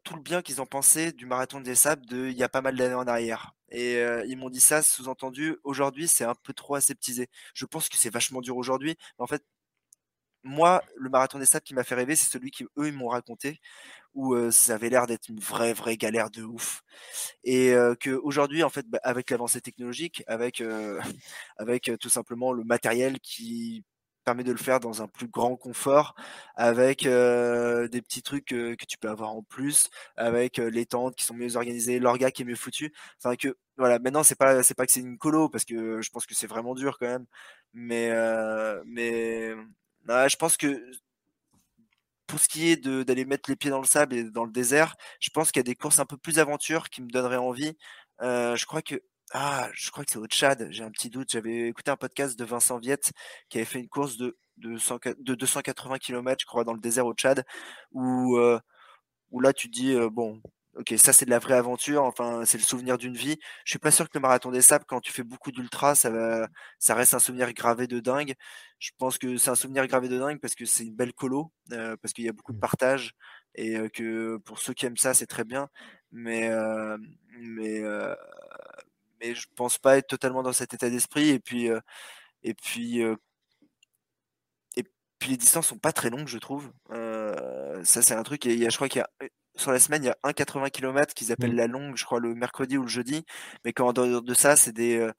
[0.03, 2.61] tout le bien qu'ils ont pensé du marathon des sables de il y a pas
[2.61, 3.53] mal d'années en arrière.
[3.69, 7.27] Et ils m'ont dit ça, sous-entendu, aujourd'hui c'est un peu trop aseptisé.
[7.53, 9.43] Je pense que c'est vachement dur aujourd'hui, mais en fait
[10.47, 13.59] moi, le marathon des sables qui m'a fait rêver, c'est celui qu'eux, ils m'ont raconté,
[14.15, 16.81] où ça avait l'air d'être une vraie, vraie galère de ouf.
[17.43, 20.63] Et qu'aujourd'hui, en fait, bah, avec l'avancée technologique, avec,
[21.99, 23.83] tout simplement le matériel qui
[24.25, 26.15] permet de le faire dans un plus grand confort,
[26.55, 31.33] avec des petits trucs que tu peux avoir en plus, avec les tentes qui sont
[31.35, 32.93] mieux organisées, l'orga qui est mieux foutu.
[33.39, 36.35] Que voilà, maintenant c'est pas pas que c'est une colo parce que je pense que
[36.35, 37.25] c'est vraiment dur quand même,
[37.73, 38.11] mais
[40.07, 40.81] je pense que
[42.27, 44.95] pour ce qui est d'aller mettre les pieds dans le sable et dans le désert,
[45.19, 47.77] je pense qu'il y a des courses un peu plus aventures qui me donneraient envie.
[48.21, 49.01] Euh, je crois que
[49.33, 50.67] ah, je crois que c'est au Tchad.
[50.71, 51.31] J'ai un petit doute.
[51.31, 53.11] J'avais écouté un podcast de Vincent Viette
[53.49, 57.13] qui avait fait une course de de, 280 km, je crois, dans le désert au
[57.13, 57.45] Tchad,
[57.91, 58.59] où euh,
[59.31, 60.41] où là tu dis euh, bon,
[60.77, 63.37] ok, ça c'est de la vraie aventure, enfin c'est le souvenir d'une vie.
[63.65, 66.09] Je suis pas sûr que le marathon des sables, quand tu fais beaucoup d'ultra, ça
[66.09, 66.47] va,
[66.79, 68.35] ça reste un souvenir gravé de dingue.
[68.79, 71.51] Je pense que c'est un souvenir gravé de dingue parce que c'est une belle colo,
[71.71, 72.61] euh, parce qu'il y a beaucoup de mmh.
[72.61, 73.15] partage
[73.55, 75.69] et euh, que pour ceux qui aiment ça, c'est très bien.
[76.11, 76.97] Mais euh,
[77.39, 77.81] mais
[79.19, 81.69] mais je pense pas être totalement dans cet état d'esprit et puis
[82.43, 83.01] et puis
[84.75, 84.83] et
[85.19, 86.71] puis les distances sont pas très longues, je trouve.
[87.83, 88.45] ça c'est un truc.
[88.45, 89.09] Et il y a, je crois qu'il y a
[89.57, 91.57] sur la semaine, il y a un 80 km qu'ils appellent mmh.
[91.57, 93.25] la longue, je crois, le mercredi ou le jeudi.
[93.65, 95.11] Mais quand dehors de ça, c'est des, euh,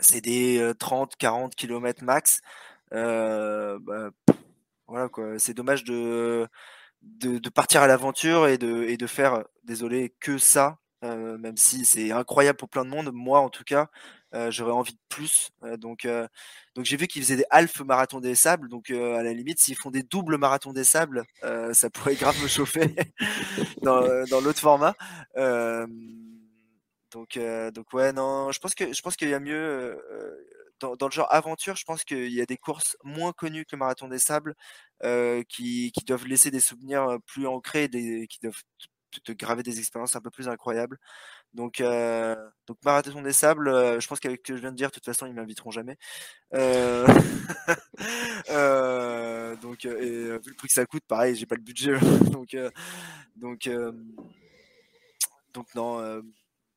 [0.00, 2.40] c'est des 30, 40 km max.
[2.92, 4.10] Euh, bah,
[4.86, 5.38] voilà quoi.
[5.38, 6.48] C'est dommage de,
[7.02, 10.78] de, partir à l'aventure et de, et de faire, désolé, que ça.
[11.04, 13.88] Euh, même si c'est incroyable pour plein de monde, moi en tout cas,
[14.34, 15.50] euh, j'aurais envie de plus.
[15.62, 16.06] Euh, donc,
[16.74, 18.68] donc j'ai vu qu'ils faisaient des half marathon des sables.
[18.68, 21.24] Donc, à la limite, s'ils font des doubles marathons des sables,
[21.72, 22.94] ça pourrait grave me chauffer
[23.82, 24.94] dans, dans l'autre format.
[27.10, 27.38] donc,
[27.74, 29.98] donc ouais, non, je pense que je pense qu'il y a mieux.
[30.80, 33.74] Dans, dans, le genre aventure, je pense qu'il y a des courses moins connues que
[33.74, 34.54] le marathon des sables
[35.48, 38.62] qui, qui doivent laisser des souvenirs plus ancrés, des, qui doivent
[39.24, 40.98] te graver des expériences un peu plus incroyables.
[41.54, 42.36] Donc, euh,
[42.66, 44.94] donc Marathon des Sables, euh, je pense qu'avec ce que je viens de dire, de
[44.94, 45.96] toute façon, ils m'inviteront jamais.
[46.54, 47.06] Euh,
[49.62, 51.98] donc, et, vu le prix que ça coûte, pareil, j'ai pas le budget.
[52.32, 52.56] donc,
[53.36, 53.68] donc,
[55.54, 56.22] donc non,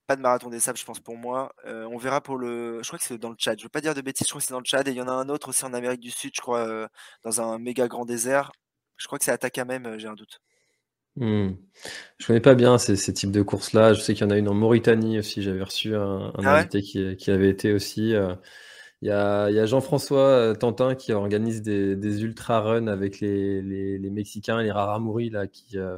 [0.07, 1.53] pas de Marathon des Sables, je pense pour moi.
[1.65, 2.81] on verra pour le.
[2.81, 3.59] Je crois que c'est dans le Tchad.
[3.59, 4.87] Je veux pas dire de bêtises, je crois que c'est dans le Tchad.
[4.87, 6.89] Et il y en a un autre aussi en Amérique du Sud, je crois,
[7.23, 8.51] dans un méga grand désert.
[8.97, 10.41] Je crois que c'est Ataka même, j'ai un doute.
[11.17, 11.49] Hmm.
[12.19, 13.93] Je connais pas bien ces, types de courses-là.
[13.93, 15.41] Je sais qu'il y en a une en Mauritanie aussi.
[15.41, 18.15] J'avais reçu un, ah invité qui, avait été aussi.
[18.15, 18.33] Euh,
[19.01, 25.29] il y a, Jean-François euh, Tantin qui organise des, ultra-runs avec les, Mexicains, les Raramuri,
[25.29, 25.97] là, qui, euh,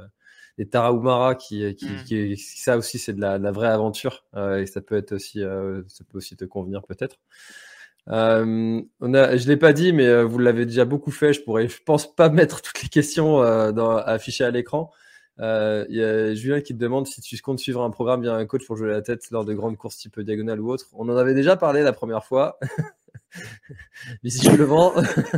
[0.58, 2.36] les Tarahumara, qui, hmm.
[2.38, 4.26] ça aussi, c'est de la, vraie aventure.
[4.58, 7.18] et ça peut être aussi, ça peut aussi te convenir peut-être.
[8.08, 11.34] on a, je l'ai pas dit, mais vous l'avez déjà beaucoup fait.
[11.34, 13.42] Je pourrais, je pense pas mettre toutes les questions
[13.74, 14.92] dans, affichées à l'écran.
[15.40, 18.36] Euh, il y a Julien qui te demande si tu comptes suivre un programme via
[18.36, 20.88] un coach pour jouer la tête lors de grandes courses type diagonale ou autre.
[20.94, 22.60] On en avait déjà parlé la première fois.
[24.24, 24.94] Mais si je le vends,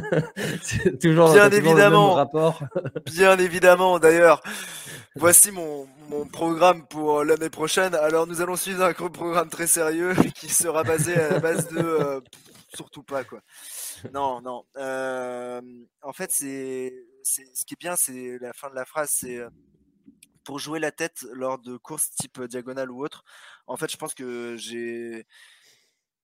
[0.61, 2.61] c'est toujours, bien évidemment, le rapport.
[3.05, 4.43] bien évidemment, d'ailleurs.
[5.15, 7.95] Voici mon, mon, programme pour l'année prochaine.
[7.95, 11.79] Alors, nous allons suivre un programme très sérieux qui sera basé à la base de
[11.79, 12.19] euh,
[12.73, 13.39] surtout pas quoi.
[14.13, 14.65] Non, non.
[14.75, 15.61] Euh,
[16.01, 16.93] en fait, c'est
[17.23, 19.41] ce qui est bien, c'est la fin de la phrase, c'est
[20.45, 23.23] pour jouer la tête lors de courses type diagonale ou autre,
[23.67, 25.25] en fait, je pense que j'ai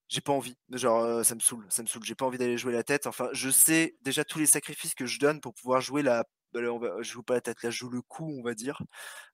[0.10, 0.58] j'ai pas envie.
[0.72, 2.04] Genre, ça me saoule, ça me saoule.
[2.06, 3.08] J'ai pas envie d'aller jouer la tête.
[3.08, 6.26] Enfin, je sais déjà tous les sacrifices que je donne pour pouvoir jouer la.
[6.54, 6.60] Bah,
[7.02, 8.82] je joue pas la tête, là, je joue le cou, on va dire.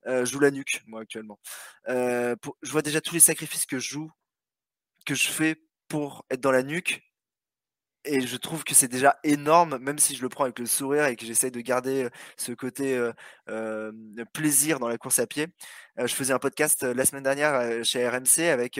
[0.05, 1.39] je joue la nuque, moi, actuellement.
[1.87, 4.11] je vois déjà tous les sacrifices que je joue,
[5.05, 5.55] que je fais
[5.87, 7.01] pour être dans la nuque
[8.05, 11.05] et je trouve que c'est déjà énorme, même si je le prends avec le sourire
[11.05, 12.99] et que j'essaye de garder ce côté
[14.33, 15.47] plaisir dans la course à pied.
[15.97, 18.79] je faisais un podcast la semaine dernière chez RMC avec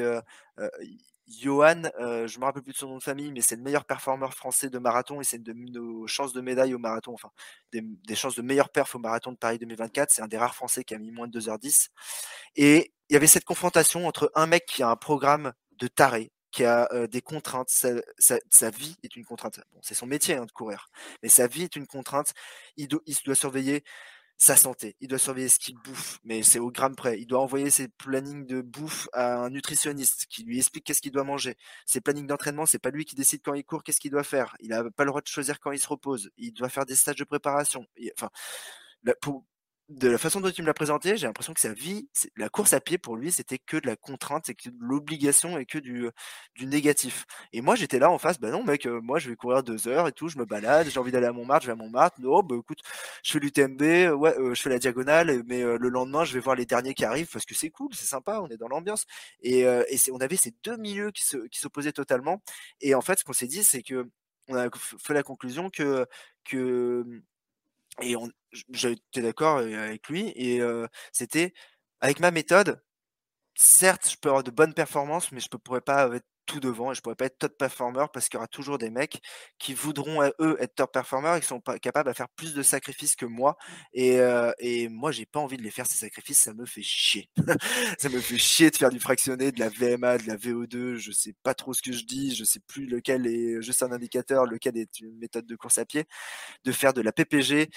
[1.28, 4.34] Johan, je me rappelle plus de son nom de famille, mais c'est le meilleur performeur
[4.34, 7.32] français de marathon et c'est une de nos chances de médaille au marathon, enfin
[7.74, 10.10] des, des chances de meilleure perf au marathon de Paris 2024.
[10.10, 11.90] C'est un des rares Français qui a mis moins de 2h10.
[12.56, 16.32] Et il y avait cette confrontation entre un mec qui a un programme de taré,
[16.52, 17.70] qui a des contraintes.
[17.70, 19.60] Sa, vie est une contrainte.
[19.72, 20.88] Bon, c'est son métier hein, de courir,
[21.24, 22.34] mais sa vie est une contrainte.
[22.78, 23.84] Il, il doit surveiller
[24.40, 27.20] sa santé, il doit surveiller ce qu'il bouffe, mais c'est au gramme près.
[27.20, 31.12] Il doit envoyer ses plannings de bouffe à un nutritionniste qui lui explique qu'est-ce qu'il
[31.12, 31.58] doit manger.
[31.88, 34.56] Ses plannings d'entraînement, c'est pas lui qui décide quand il court, qu'est-ce qu'il doit faire.
[34.60, 36.30] Il n'a pas le droit de choisir quand il se repose.
[36.38, 37.88] Il doit faire des stages de préparation.
[38.16, 38.30] enfin,
[39.22, 39.44] pour,
[39.90, 42.74] de la façon dont tu me l'as présenté, j'ai l'impression que sa vie, la course
[42.74, 45.78] à pied pour lui, c'était que de la contrainte, c'est que de l'obligation et que
[45.78, 46.10] du,
[46.56, 47.26] du négatif.
[47.54, 49.88] Et moi, j'étais là en face, bah non, mec, euh, moi, je vais courir deux
[49.88, 52.20] heures et tout, je me balade, j'ai envie d'aller à Montmartre, je vais à Montmartre.
[52.20, 52.80] Non, bah écoute,
[53.24, 56.42] je fais l'UTMB, ouais, euh, je fais la diagonale, mais euh, le lendemain, je vais
[56.42, 59.06] voir les derniers qui arrivent parce que c'est cool, c'est sympa, on est dans l'ambiance.
[59.42, 61.24] Et, et on avait ces deux milieux qui
[61.60, 62.42] s'opposaient totalement.
[62.82, 64.10] Et en fait, ce qu'on s'est dit, c'est que
[64.50, 64.70] on a
[65.00, 66.06] fait la conclusion que,
[66.46, 67.06] que
[68.02, 68.16] et
[68.72, 70.32] j'étais d'accord avec lui.
[70.36, 70.62] Et
[71.12, 71.54] c'était
[72.02, 72.82] avec ma méthode.
[73.56, 76.92] Certes, je peux avoir de bonnes performances, mais je ne pourrais pas être tout devant
[76.92, 79.22] et je pourrais pas être top performer parce qu'il y aura toujours des mecs
[79.60, 82.64] qui voudront eux être top performer et qui sont pas capables de faire plus de
[82.64, 83.58] sacrifices que moi
[83.94, 86.82] et, euh, et moi j'ai pas envie de les faire ces sacrifices ça me fait
[86.82, 87.30] chier.
[88.00, 91.12] Ça me fait chier de faire du fractionné de la VMA de la VO2 je
[91.12, 94.46] sais pas trop ce que je dis je sais plus lequel est juste un indicateur
[94.46, 96.06] lequel est une méthode de course à pied
[96.64, 97.70] de faire de la PPG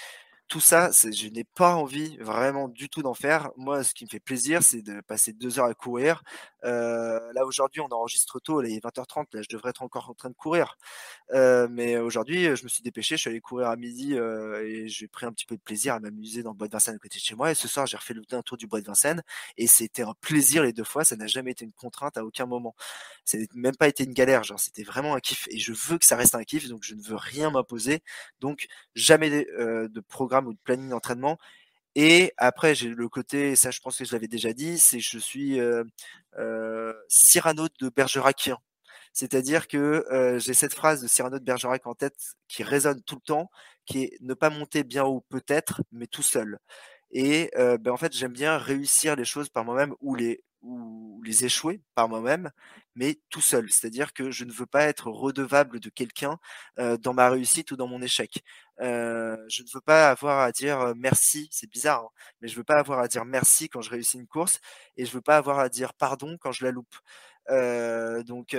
[0.51, 3.51] tout ça, je n'ai pas envie vraiment du tout d'en faire.
[3.55, 6.23] Moi, ce qui me fait plaisir, c'est de passer deux heures à courir.
[6.65, 10.13] Euh, là, aujourd'hui, on enregistre tôt, il est 20h30, là, je devrais être encore en
[10.13, 10.77] train de courir.
[11.33, 14.89] Euh, mais aujourd'hui, je me suis dépêché, je suis allé courir à midi euh, et
[14.89, 16.99] j'ai pris un petit peu de plaisir à m'amuser dans le bois de Vincennes à
[16.99, 17.51] côté de chez moi.
[17.51, 19.23] Et ce soir, j'ai refait le tour du bois de Vincennes
[19.55, 21.05] et c'était un plaisir les deux fois.
[21.05, 22.75] Ça n'a jamais été une contrainte à aucun moment.
[23.23, 25.47] Ça n'a même pas été une galère, genre, c'était vraiment un kiff.
[25.49, 28.03] Et je veux que ça reste un kiff, donc je ne veux rien m'imposer.
[28.41, 31.37] Donc, jamais de programme ou de planning d'entraînement.
[31.95, 35.17] Et après, j'ai le côté, ça je pense que je l'avais déjà dit, c'est je
[35.19, 35.83] suis euh,
[36.37, 38.51] euh, Cyrano de Bergerac.
[39.13, 42.15] C'est-à-dire que euh, j'ai cette phrase de Cyrano de Bergerac en tête
[42.47, 43.51] qui résonne tout le temps,
[43.85, 46.59] qui est ne pas monter bien haut peut-être, mais tout seul.
[47.11, 51.45] Et ben, en fait, j'aime bien réussir les choses par moi-même ou les, ou les
[51.45, 52.51] échouer par moi-même,
[52.95, 53.71] mais tout seul.
[53.71, 56.39] C'est-à-dire que je ne veux pas être redevable de quelqu'un
[56.77, 58.43] dans ma réussite ou dans mon échec.
[58.79, 62.09] je ne veux pas avoir à dire merci, c'est bizarre, hein,
[62.41, 64.59] mais je veux pas avoir à dire merci quand je réussis une course
[64.97, 66.95] et je veux pas avoir à dire pardon quand je la loupe.
[68.25, 68.55] donc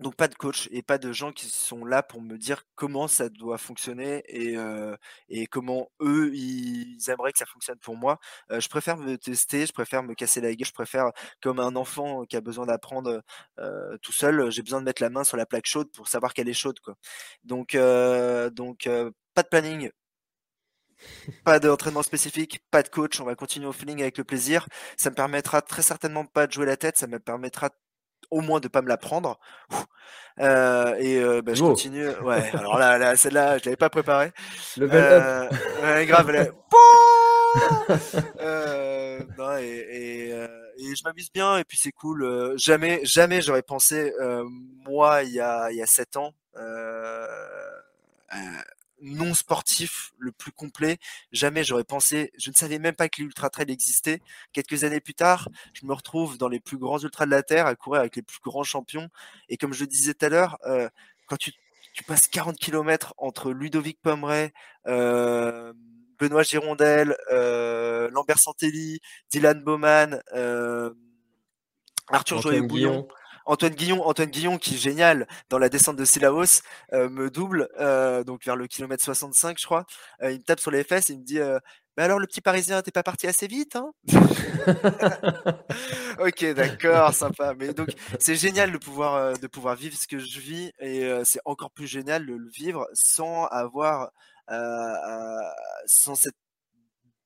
[0.00, 3.08] donc pas de coach et pas de gens qui sont là pour me dire comment
[3.08, 8.18] ça doit fonctionner et, comment eux ils aimeraient que ça fonctionne pour moi.
[8.50, 12.24] je préfère me tester, je préfère me casser la gueule, je préfère comme un enfant
[12.24, 13.22] qui a besoin d'apprendre
[14.02, 16.48] tout seul, j'ai besoin de mettre la main sur la plaque chaude pour savoir qu'elle
[16.48, 16.78] est chaude.
[17.44, 18.88] Donc donc
[19.34, 19.90] pas de planning,
[21.44, 24.66] pas d'entraînement spécifique, pas de coach, on va continuer au feeling avec le plaisir.
[24.96, 27.70] Ça me permettra très certainement pas de jouer la tête, ça me permettra
[28.32, 29.38] au moins de pas me la prendre.
[30.40, 32.08] Euh, et euh, bah, je continue.
[32.22, 34.32] Ouais, alors là, là celle-là, je l'avais pas préparée.
[34.78, 35.48] Le euh,
[35.82, 36.32] ouais, grave.
[39.38, 42.56] non, et, et, et, je m'amuse bien et puis c'est cool.
[42.56, 44.12] jamais, jamais j'aurais pensé
[44.86, 46.32] moi il y a il y a sept ans
[49.02, 50.98] non sportif le plus complet.
[51.32, 54.20] Jamais j'aurais pensé, je ne savais même pas que l'ultra trail existait.
[54.52, 57.66] Quelques années plus tard, je me retrouve dans les plus grands ultras de la terre
[57.66, 59.08] à courir avec les plus grands champions.
[59.48, 60.88] Et comme je le disais tout à l'heure, euh,
[61.26, 61.52] quand tu,
[61.94, 64.52] tu, passes 40 km entre Ludovic Pomeray,
[64.86, 65.72] euh,
[66.18, 69.00] Benoît Girondel, euh, Lambert Santelli,
[69.30, 70.90] Dylan Bowman, euh,
[72.08, 73.08] Arthur Joyeux-Bouillon.
[73.46, 76.62] Antoine Guillon, Antoine Guillon qui est génial dans la descente de Silaos,
[76.92, 79.86] euh, me double euh, donc vers le kilomètre 65 je crois.
[80.22, 81.38] Euh, il me tape sur les fesses et il me dit
[81.96, 83.92] bah alors le petit Parisien t'es pas parti assez vite hein?
[86.20, 90.40] Ok d'accord sympa mais donc c'est génial de pouvoir de pouvoir vivre ce que je
[90.40, 94.10] vis et c'est encore plus génial de le vivre sans avoir
[95.86, 96.36] sans s'être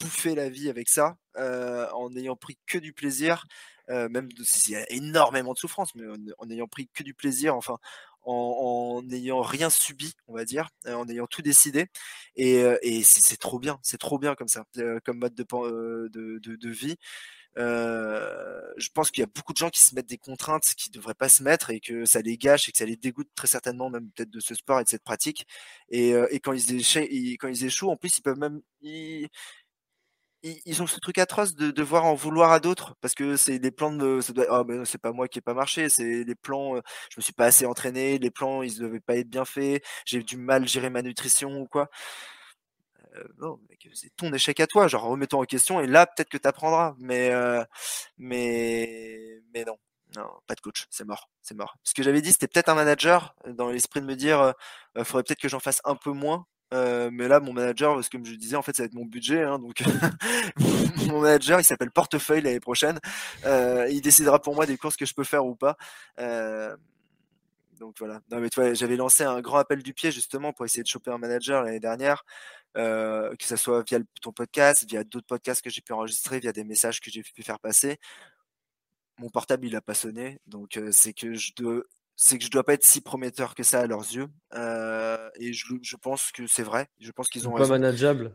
[0.01, 3.45] bouffé la vie avec ça en n'ayant pris que du plaisir
[3.89, 6.05] même s'il y a énormément de souffrance, mais
[6.39, 7.79] en n'ayant pris que du plaisir, enfin,
[8.27, 11.87] en n'ayant rien subi, on va dire, en ayant tout décidé.
[12.37, 14.65] Et, et c'est trop bien, c'est trop bien comme ça,
[15.05, 16.97] comme mode de, de, vie.
[17.59, 20.91] Euh, je pense qu'il y a beaucoup de gens qui se mettent des contraintes qui
[20.91, 23.47] devraient pas se mettre et que ça les gâche et que ça les dégoûte très
[23.47, 25.47] certainement même peut-être de ce sport et de cette pratique.
[25.89, 28.61] Et, et quand ils échouent, en plus ils peuvent même
[30.65, 33.71] ils ont ce truc atroce de devoir en vouloir à d'autres parce que c'est des
[33.71, 36.77] plans de ça doit, oh, c'est pas moi qui ai pas marché c'est les plans
[37.11, 40.23] je me suis pas assez entraîné les plans ils devaient pas être bien faits j'ai
[40.23, 41.89] du mal gérer ma nutrition ou quoi
[43.39, 43.59] non
[43.95, 46.95] c'est ton échec à toi genre remettons en question et là peut-être que tu apprendras
[46.99, 47.33] mais
[48.19, 49.77] mais mais non
[50.15, 51.77] non, pas de coach, c'est mort, c'est mort.
[51.83, 54.55] Ce que j'avais dit, c'était peut-être un manager dans l'esprit de me dire,
[54.97, 58.09] il faudrait peut-être que j'en fasse un peu moins euh, mais là, mon manager, parce
[58.09, 59.43] que comme je disais, en fait, ça va être mon budget.
[59.43, 59.83] Hein, donc,
[61.07, 62.99] mon manager, il s'appelle Portefeuille l'année prochaine.
[63.45, 65.77] Euh, il décidera pour moi des courses que je peux faire ou pas.
[66.19, 66.77] Euh,
[67.79, 68.21] donc voilà.
[68.31, 71.11] Non, mais toi, j'avais lancé un grand appel du pied justement pour essayer de choper
[71.11, 72.25] un manager l'année dernière,
[72.75, 76.65] que ce soit via ton podcast, via d'autres podcasts que j'ai pu enregistrer, via des
[76.65, 77.99] messages que j'ai pu faire passer.
[79.19, 81.83] Mon portable, il a pas sonné, donc c'est que je dois
[82.17, 84.29] c'est que je dois pas être si prometteur que ça à leurs yeux.
[84.55, 86.89] Euh, et je, je, pense que c'est vrai.
[87.01, 88.35] Je pense qu'ils ont pas manageable.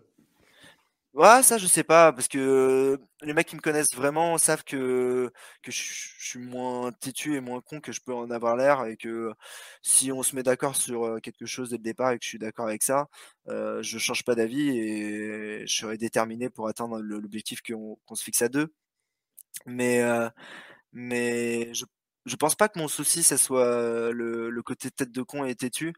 [1.14, 5.30] Ouais, ça je sais pas parce que les mecs qui me connaissent vraiment savent que
[5.62, 5.82] que je,
[6.20, 9.34] suis moins têtu et moins con que je peux en avoir l'air et que
[9.82, 12.30] si on se met d'accord sur euh, quelque chose dès le départ et que je
[12.30, 13.10] suis d'accord avec ça,
[13.50, 18.42] euh, je change pas d'avis et je serai déterminé pour atteindre l'objectif qu'on se fixe
[18.42, 18.74] à deux.
[19.66, 20.30] Mais euh,
[20.94, 21.86] mais je
[22.26, 25.55] je pense pas que mon souci, ça soit le, le côté tête de con et
[25.55, 25.93] têtu.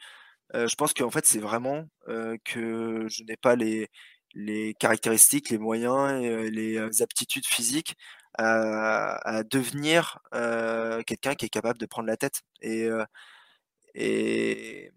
[0.55, 3.89] Euh, je pense qu'en fait, c'est vraiment euh, que je n'ai pas les,
[4.33, 7.95] les caractéristiques, les moyens et les aptitudes physiques
[8.37, 12.41] à, à devenir euh, quelqu'un qui est capable de prendre la tête.
[12.61, 12.87] Et,
[13.95, 14.91] et,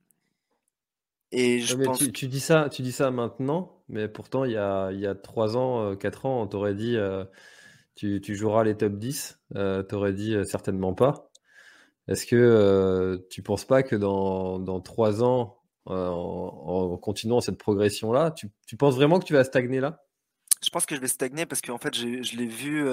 [1.32, 1.98] et je pense...
[1.98, 5.06] tu, tu, dis ça, tu dis ça maintenant, mais pourtant, il y a, il y
[5.06, 6.96] a 3 ans, 4 ans, on t'aurait dit
[7.96, 11.30] tu, joueras les top 10 euh, Tu aurais dit euh, certainement pas.
[12.08, 18.32] Est-ce que euh, tu penses pas que dans, dans 3 ans, en, continuant cette progression-là,
[18.32, 20.02] tu, penses vraiment que tu vas stagner là?
[20.64, 22.88] Je pense que je vais stagner parce qu'en fait, je l'ai vu.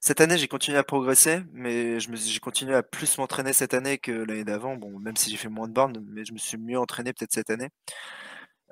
[0.00, 4.12] cette année, j'ai continué à progresser, mais j'ai continué à plus m'entraîner cette année que
[4.12, 4.76] l'année d'avant.
[4.76, 7.32] Bon, même si j'ai fait moins de bornes, mais je me suis mieux entraîné peut-être
[7.32, 7.68] cette année.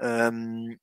[0.03, 0.75] Euh,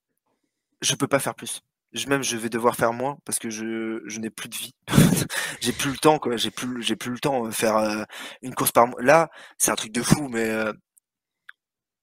[0.82, 1.62] je peux pas faire plus
[2.08, 4.76] même je vais devoir faire moins parce que je, je n'ai plus de vie.
[5.62, 8.04] j'ai plus le temps quoi, j'ai plus j'ai plus le temps de faire euh,
[8.42, 9.02] une course par mois.
[9.02, 10.74] Là, c'est un truc de fou mais euh,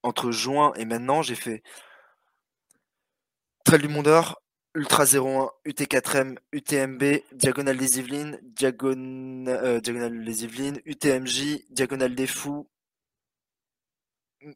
[0.03, 1.63] entre juin et maintenant, j'ai fait
[3.65, 4.43] Trail du Mont d'Or,
[4.75, 12.69] Ultra 01, UT4M, UTMB, Diagonale des Yvelines, euh, Diagonale des Yvelines, UTMJ, Diagonale des Fous,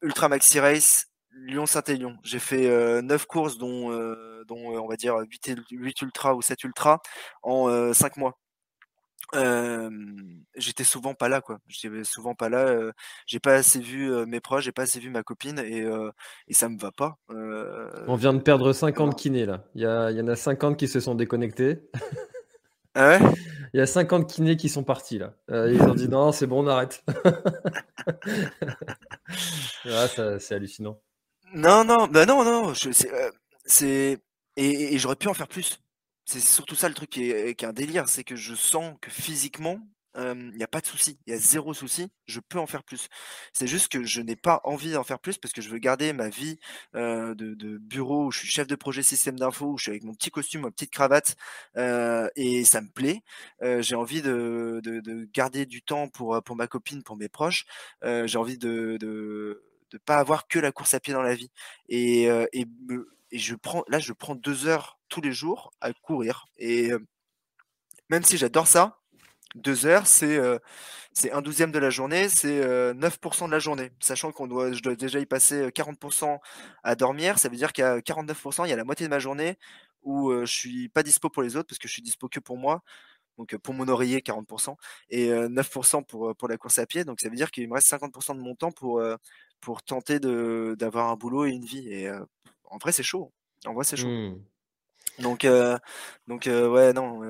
[0.02, 1.06] Ultra Maxi Race,
[1.36, 2.16] Lyon-Saint-Élion.
[2.22, 6.34] J'ai fait euh, 9 courses, dont, euh, dont euh, on va dire 8, 8 ultras
[6.34, 6.98] ou 7 ultras
[7.42, 8.38] en 5 mois.
[10.56, 11.58] j'étais souvent pas là, quoi.
[11.68, 12.92] J'étais souvent pas là.
[13.26, 15.84] j'ai pas assez vu mes proches, j'ai pas assez vu ma copine et,
[16.48, 17.18] et ça me va pas.
[17.28, 19.64] On vient de perdre 50 kinés là.
[19.74, 21.82] Il y, y, en a 50 qui se sont déconnectés.
[22.98, 23.20] Ah ouais?
[23.74, 25.34] Il y a 50 kinés qui sont partis là.
[25.50, 27.04] ils ont dit non, c'est bon, on arrête.
[29.84, 30.06] ah,
[30.38, 30.98] c'est hallucinant.
[31.54, 32.74] Non, non, bah non, non.
[33.64, 34.20] C'est
[34.56, 35.78] et, et j'aurais pu en faire plus.
[36.24, 39.78] C'est surtout ça le truc qui est, un délire, c'est que je sens que physiquement,
[40.18, 42.82] il n'y a pas de souci, il y a zéro souci, je peux en faire
[42.82, 43.08] plus.
[43.52, 46.14] C'est juste que je n'ai pas envie d'en faire plus parce que je veux garder
[46.14, 46.58] ma vie
[46.94, 50.14] de, bureau où je suis chef de projet système d'info, où je suis avec mon
[50.14, 51.36] petit costume, ma petite cravate,
[51.76, 53.22] et ça me plaît.
[53.80, 57.66] j'ai envie de, garder du temps pour, pour ma copine, pour mes proches.
[58.02, 61.50] j'ai envie de, de de pas avoir que la course à pied dans la vie
[61.88, 62.66] et, et
[63.32, 66.90] je prends là je prends deux heures tous les jours à courir et
[68.08, 68.98] même si j'adore ça
[69.54, 70.38] deux heures c'est
[71.12, 72.60] c'est un douzième de la journée c'est
[72.94, 73.90] 9% de la journée.
[74.00, 76.38] Sachant qu'on doit je dois déjà y passer 40%
[76.82, 79.56] à dormir ça veut dire qu'à 49% il y a la moitié de ma journée
[80.02, 82.58] où je suis pas dispo pour les autres parce que je suis dispo que pour
[82.58, 82.82] moi
[83.38, 84.76] donc pour mon oreiller 40%
[85.10, 87.90] et 9% pour, pour la course à pied donc ça veut dire qu'il me reste
[87.90, 89.02] 50% de mon temps pour
[89.60, 92.10] pour tenter d'avoir un boulot et une vie et
[92.70, 93.32] en vrai, c'est chaud.
[93.64, 94.08] En vrai, c'est chaud.
[94.08, 94.42] Mmh.
[95.20, 95.46] Donc,
[96.26, 97.22] donc ouais, non,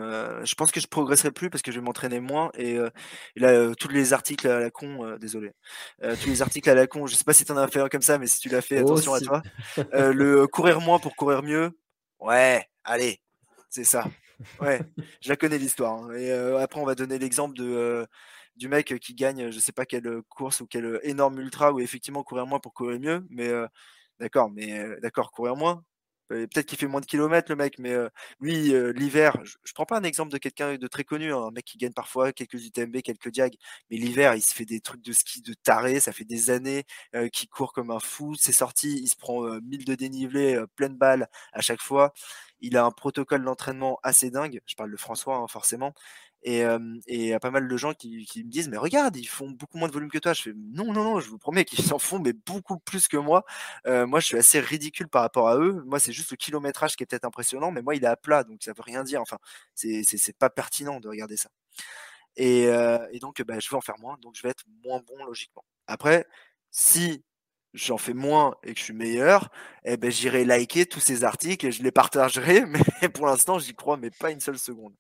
[0.45, 2.51] je pense que je progresserai plus parce que je vais m'entraîner moins.
[2.59, 2.79] Et,
[3.37, 5.53] là, tous les articles à la con, désolé,
[6.03, 7.89] tous les articles à la con, je sais pas si tu en as fait un
[7.89, 9.43] comme ça, mais si tu l'as fait, attention à toi.
[9.93, 11.71] le courir moins pour courir mieux,
[12.19, 13.21] ouais, allez,
[13.71, 14.05] c'est ça.
[14.61, 14.80] Ouais,
[15.22, 16.05] je la connais l'histoire.
[16.05, 16.14] Hein.
[16.16, 18.07] Et après, on va donner l'exemple de
[18.57, 22.22] du mec qui gagne, je sais pas quelle course ou quelle énorme ultra où effectivement
[22.22, 23.51] courir moins pour courir mieux, mais
[24.20, 25.84] D'accord, mais d'accord, courir moins.
[26.29, 27.95] Peut-être qu'il fait moins de kilomètres, le mec, mais
[28.41, 31.51] lui, l'hiver, je, ne prends pas un exemple de quelqu'un de très connu, hein, un
[31.51, 33.55] mec qui gagne parfois quelques UTMB, quelques diag,
[33.91, 36.85] mais l'hiver, il se fait des trucs de ski de taré, ça fait des années
[37.33, 41.29] qu'il court comme un fou, c'est sorti, il se prend 1000 de dénivelé, pleine balle
[41.53, 42.12] à chaque fois.
[42.61, 45.93] Il a un protocole d'entraînement assez dingue, je parle de François, hein, forcément,
[46.47, 46.65] et
[47.09, 49.79] il y a pas mal de gens qui, me disent mais regarde ils font beaucoup
[49.79, 50.33] moins de volume que toi.
[50.33, 53.17] Je fais non non non je vous promets qu'ils en font mais beaucoup plus que
[53.17, 53.45] moi.
[53.85, 55.83] Moi je suis assez ridicule par rapport à eux.
[55.87, 58.45] Moi c'est juste le kilométrage qui est peut-être impressionnant mais moi il est à plat
[58.45, 59.21] donc ça veut rien dire.
[59.21, 59.39] Enfin
[59.75, 61.51] c'est pas pertinent de regarder ça.
[62.37, 62.69] Et,
[63.21, 65.65] donc bah, je vais en faire moins donc je vais être moins bon logiquement.
[65.89, 66.27] Après
[66.71, 67.25] si
[67.75, 69.51] j'en fais moins et que je suis meilleur,
[69.85, 72.65] eh ben, j'irai liker tous ces articles et je les partagerai,
[73.03, 74.95] mais pour l'instant, j'y crois, mais pas une seule seconde.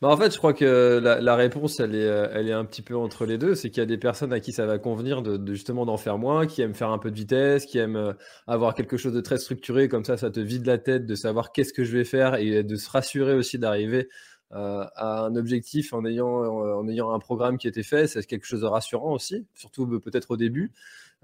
[0.00, 2.82] Bah, en fait, je crois que la, réponse, elle est, euh, elle est un petit
[2.82, 3.54] peu entre les deux.
[3.54, 6.18] C'est qu'il y a des personnes à qui ça va convenir de, justement d'en faire
[6.18, 8.12] moins, qui aiment faire un peu de vitesse, qui aiment euh,
[8.46, 11.52] avoir quelque chose de très structuré, comme ça, ça te vide la tête de savoir
[11.52, 14.08] qu'est-ce que je vais faire et de se rassurer aussi d'arriver
[14.52, 18.06] euh, à un objectif en ayant, en ayant un programme qui était fait.
[18.06, 20.72] C'est quelque chose de rassurant aussi, surtout peut-être au début.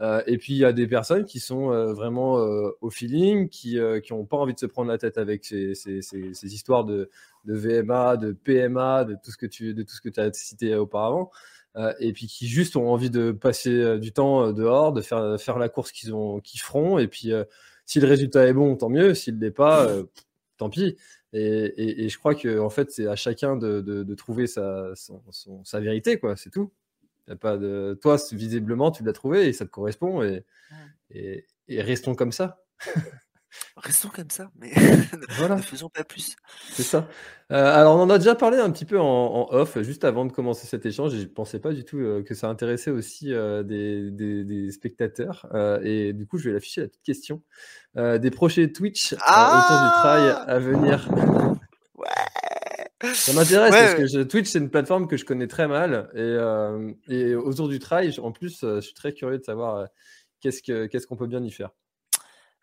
[0.00, 3.48] Euh, et puis il y a des personnes qui sont euh, vraiment euh, au feeling,
[3.48, 3.78] qui
[4.10, 5.74] n'ont pas envie de se prendre la tête avec ces,
[6.42, 7.10] histoires de,
[7.44, 11.30] VMA, de PMA, de tout ce que tu, de tout ce que as cité auparavant.
[12.00, 15.68] et puis qui juste ont envie de passer du temps dehors, de faire, faire la
[15.68, 16.98] course qu'ils qu'ils feront.
[16.98, 17.32] Et puis
[17.86, 19.14] si le résultat est bon, tant mieux.
[19.14, 19.88] S'il ne l'est pas,
[20.56, 20.96] tant pis.
[21.32, 24.92] Et, je crois que en fait, c'est à chacun de, trouver sa,
[25.64, 26.36] sa vérité, quoi.
[26.36, 26.72] C'est tout
[27.40, 27.98] pas de...
[28.02, 30.44] Toi, visiblement, tu l'as trouvé et ça te correspond et,
[31.10, 32.62] et, restons comme ça.
[33.76, 36.36] Restons comme ça, mais ne faisons pas plus.
[36.72, 37.08] C'est ça.
[37.50, 40.30] Euh, alors, on en a déjà parlé un petit peu en, off, juste avant de
[40.30, 41.12] commencer cet échange.
[41.12, 45.48] je ne pensais pas du tout euh, que ça intéressait aussi euh, des, des, spectateurs.
[45.82, 47.42] et du coup, je vais l'afficher la petite question.
[47.96, 51.08] des prochains Twitch autour du ah travail à venir.
[53.02, 56.10] Ça m'intéresse parce que Twitch, c'est une plateforme que je connais très mal.
[56.14, 59.76] Et, euh, et autour du travail, en plus, euh, je suis très curieux de savoir
[59.76, 59.86] euh,
[60.40, 61.70] qu'est-ce qu'on peut bien y faire.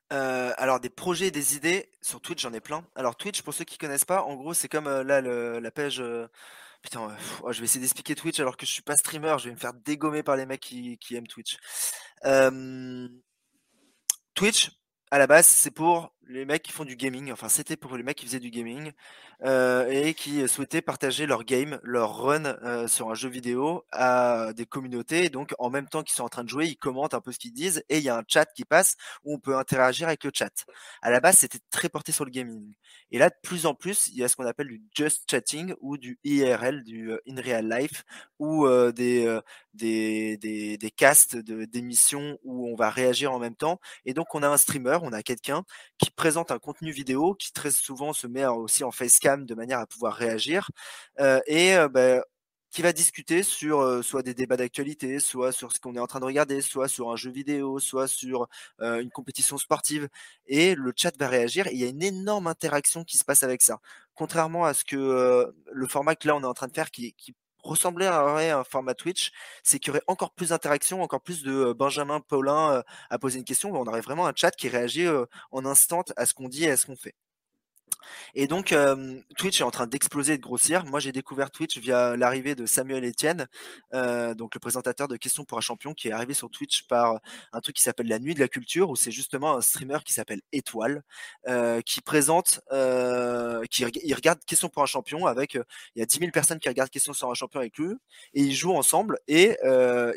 [0.10, 2.86] alors, des projets, des idées, sur Twitch, j'en ai plein.
[2.96, 6.04] Alors, Twitch, pour ceux qui connaissent pas, en gros, c'est comme là, la page.
[6.84, 9.56] Putain, oh, je vais essayer d'expliquer Twitch alors que je suis pas streamer, je vais
[9.56, 11.58] me faire dégommer par les mecs qui, qui aiment Twitch.
[14.36, 14.72] Twitch,
[15.10, 17.32] à la base, c'est pour les mecs qui font du gaming.
[17.32, 18.92] Enfin, c'était pour les mecs qui faisaient du gaming.
[19.44, 24.52] Euh, et qui souhaitaient partager leur game, leur run euh, sur un jeu vidéo à
[24.56, 25.30] des communautés.
[25.30, 27.38] donc, en même temps qu'ils sont en train de jouer, ils commentent un peu ce
[27.38, 30.24] qu'ils disent et il y a un chat qui passe où on peut interagir avec
[30.24, 30.66] le chat.
[31.04, 32.74] À la base, c'était très porté sur le gaming.
[33.12, 35.76] Et là, de plus en plus, il y a ce qu'on appelle du just chatting
[35.82, 38.06] ou du IRL, du euh, in real life,
[38.40, 39.40] ou des,
[39.74, 43.80] des, des, des casts d'émissions où on va réagir en même temps.
[44.06, 45.64] Et donc, on a un streamer, on a quelqu'un
[45.98, 49.80] qui présente un contenu vidéo qui très souvent se met aussi en facecam de manière
[49.80, 50.70] à pouvoir réagir.
[51.20, 52.22] Euh, et bah,
[52.72, 56.20] qui va discuter sur soit des débats d'actualité, soit sur ce qu'on est en train
[56.20, 58.48] de regarder, soit sur un jeu vidéo, soit sur
[58.80, 60.10] une compétition sportive.
[60.48, 61.68] Et le chat va réagir.
[61.68, 63.80] Et il y a une énorme interaction qui se passe avec ça.
[64.16, 67.14] Contrairement à ce que le format que là on est en train de faire, qui,
[67.14, 67.34] qui
[67.68, 69.32] ressemblait à un format Twitch,
[69.64, 73.46] c'est qu'il y aurait encore plus d'interaction, encore plus de Benjamin Paulin à poser une
[73.46, 73.72] question.
[73.74, 75.08] On aurait vraiment un chat qui réagit
[75.52, 77.16] en instant à ce qu'on dit et à ce qu'on fait.
[78.36, 78.76] Et donc,
[79.38, 80.86] Twitch est en train d'exploser et de grossir.
[80.86, 83.48] Moi, j'ai découvert Twitch via l'arrivée de Samuel Etienne,
[83.92, 87.20] donc le présentateur de Questions pour un champion, qui est arrivé sur Twitch par
[87.52, 90.14] un truc qui s'appelle La Nuit de la Culture, où c'est justement un streamer qui
[90.14, 91.04] s'appelle Étoile,
[91.86, 92.62] qui présente,
[93.70, 96.90] qui regarde Questions pour un champion avec, il y a 10 000 personnes qui regardent
[96.90, 97.94] Questions sur un champion avec lui,
[98.34, 99.58] et ils jouent ensemble, et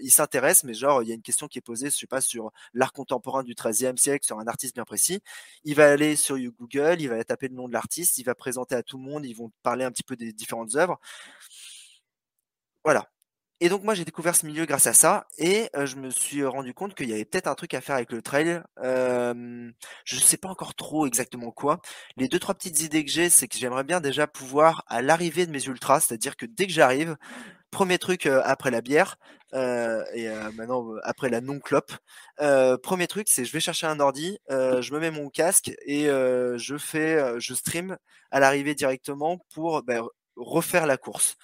[0.03, 2.21] ils s'intéressent, mais genre, il y a une question qui est posée, je sais pas,
[2.21, 5.21] sur l'art contemporain du XIIIe siècle, sur un artiste bien précis.
[5.65, 8.75] Il va aller sur Google, il va taper le nom de l'artiste, il va présenter
[8.75, 10.99] à tout le monde, ils vont parler un petit peu des différentes œuvres.
[12.85, 13.07] Voilà.
[13.63, 16.73] Et donc moi j'ai découvert ce milieu grâce à ça et je me suis rendu
[16.73, 18.63] compte qu'il y avait peut-être un truc à faire avec le trail.
[18.83, 21.81] je ne sais pas encore trop exactement quoi.
[22.17, 25.45] Les deux trois petites idées que j'ai, c'est que j'aimerais bien déjà pouvoir à l'arrivée
[25.45, 27.17] de mes ultras, c'est-à-dire que dès que j'arrive,
[27.71, 29.17] premier truc après la bière
[29.53, 31.93] et maintenant après la non clope,
[32.83, 36.77] premier truc c'est je vais chercher un ordi, je me mets mon casque et je
[36.79, 37.97] fais, je stream
[38.31, 40.03] à l'arrivée directement pour bah,
[40.37, 41.37] refaire la course.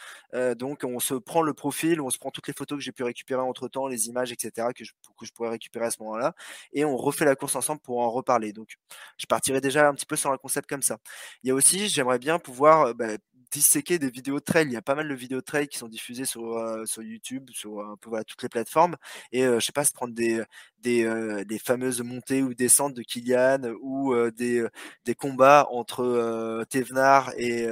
[0.56, 3.02] donc on se prend le profil, on se prend toutes les photos que j'ai pu
[3.02, 4.68] récupérer entre temps, les images, etc.
[4.74, 6.34] que je, que pourrais récupérer à ce moment-là,
[6.72, 8.52] et on refait la course ensemble pour en reparler.
[8.52, 8.76] Donc
[9.18, 10.98] je partirai déjà un petit peu sur un concept comme ça.
[11.42, 13.16] Il y a aussi, j'aimerais bien pouvoir bah,
[13.50, 14.66] disséquer des vidéos de trail.
[14.66, 17.50] Il y a pas mal de vidéos de trail qui sont diffusées sur, sur YouTube,
[17.52, 18.96] sur peu toutes les plateformes.
[19.32, 20.42] Et je sais pas, se prendre des,
[20.82, 24.66] des, fameuses montées ou descentes de Kylian ou des,
[25.04, 27.66] des combats entre Thévenard et,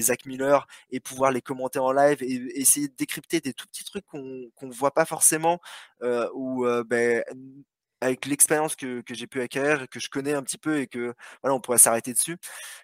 [0.00, 3.84] Zach Miller et pouvoir les commenter en live et essayer de décrypter des tout petits
[3.84, 5.60] trucs qu'on qu'on voit pas forcément
[6.34, 7.22] ou ben,
[8.00, 11.14] avec l'expérience que, que j'ai pu acquérir, que je connais un petit peu et que
[11.42, 12.36] voilà, on pourrait s'arrêter dessus.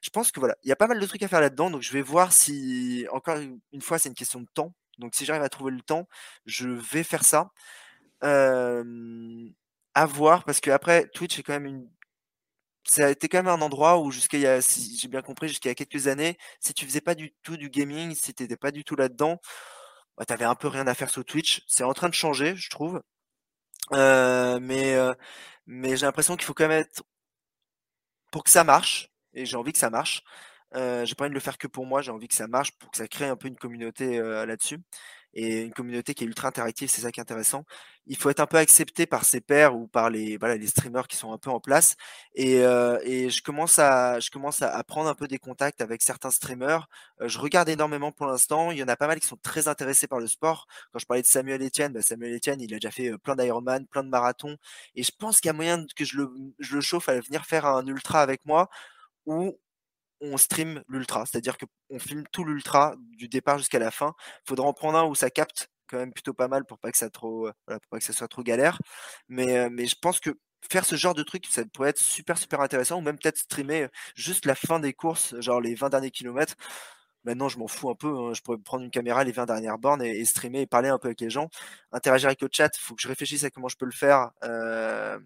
[0.03, 1.83] Je pense que voilà, il y a pas mal de trucs à faire là-dedans, donc
[1.83, 3.37] je vais voir si encore
[3.73, 4.75] une fois c'est une question de temps.
[4.99, 6.09] Donc si j'arrive à trouver le temps,
[6.47, 7.51] je vais faire ça.
[9.95, 11.89] à voir parce que après Twitch est quand même une
[12.85, 16.09] ça a été quand même un endroit où jusqu'à si j'ai bien compris, jusqu'à quelques
[16.09, 19.41] années, si tu faisais pas du tout du gaming, si tu pas du tout là-dedans,
[20.19, 21.63] bah, tu avais un peu rien à faire sur Twitch.
[21.69, 23.03] C'est en train de changer, je trouve.
[23.93, 25.13] Euh, mais euh,
[25.67, 27.03] mais j'ai l'impression qu'il faut quand même être
[28.31, 30.23] pour que ça marche et j'ai envie que ça marche.
[30.75, 32.73] Euh, j'ai pas envie de le faire que pour moi, j'ai envie que ça marche
[32.79, 34.79] pour que ça crée un peu une communauté là-dessus
[35.35, 37.65] et une communauté qui est ultra interactive, c'est ça qui est intéressant.
[38.07, 41.09] Il faut être un peu accepté par ses pairs ou par les voilà les streamers
[41.09, 41.97] qui sont un peu en place.
[42.35, 46.31] Et, euh, je commence à je commence à, prendre un peu des contacts avec certains
[46.31, 46.89] streamers.
[47.21, 48.71] Euh, je regarde énormément pour l'instant.
[48.71, 50.67] Il y en a pas mal qui sont très intéressés par le sport.
[50.93, 53.37] Quand je parlais de Samuel Etienne, bah Samuel Etienne, il a déjà fait euh, plein
[53.37, 54.57] d'Ironman, plein de marathons.
[54.95, 57.45] Et je pense qu'il y a moyen que je le, je le chauffe à venir
[57.47, 58.69] faire un ultra avec moi
[59.27, 59.59] où
[60.23, 64.15] on stream l'ultra, c'est-à-dire qu'on filme tout l'ultra du départ jusqu'à la fin.
[64.47, 66.91] Il faudra en prendre un où ça capte quand même plutôt pas mal pour pas
[66.91, 68.79] que ça trop, euh, soit trop galère.
[69.29, 70.31] Mais, euh, mais je pense que
[70.71, 73.89] faire ce genre de truc, ça pourrait être super super intéressant, ou même peut-être streamer
[74.15, 76.55] juste la fin des courses, genre les 20 derniers kilomètres.
[77.25, 78.09] Maintenant, je m'en fous un peu.
[78.09, 78.35] Hein.
[78.35, 81.09] Je pourrais prendre une caméra les 20 dernières bornes et, streamer et parler un peu
[81.09, 81.49] avec les gens.
[81.93, 84.31] Interagir avec le chat, il faut que je réfléchisse à comment je peux le faire.
[84.45, 85.19] Euh,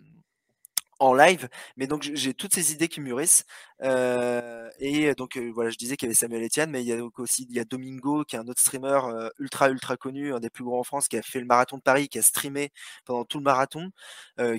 [0.98, 1.48] en live.
[1.76, 3.44] Mais donc j'ai toutes ces idées qui mûrissent.
[3.82, 6.96] Euh, et donc voilà, je disais qu'il y avait Samuel Etienne, mais il y a
[6.96, 9.00] donc aussi il y a Domingo, qui est un autre streamer
[9.38, 11.82] ultra ultra connu, un des plus grands en France, qui a fait le marathon de
[11.82, 12.72] Paris, qui a streamé
[13.04, 13.90] pendant tout le marathon,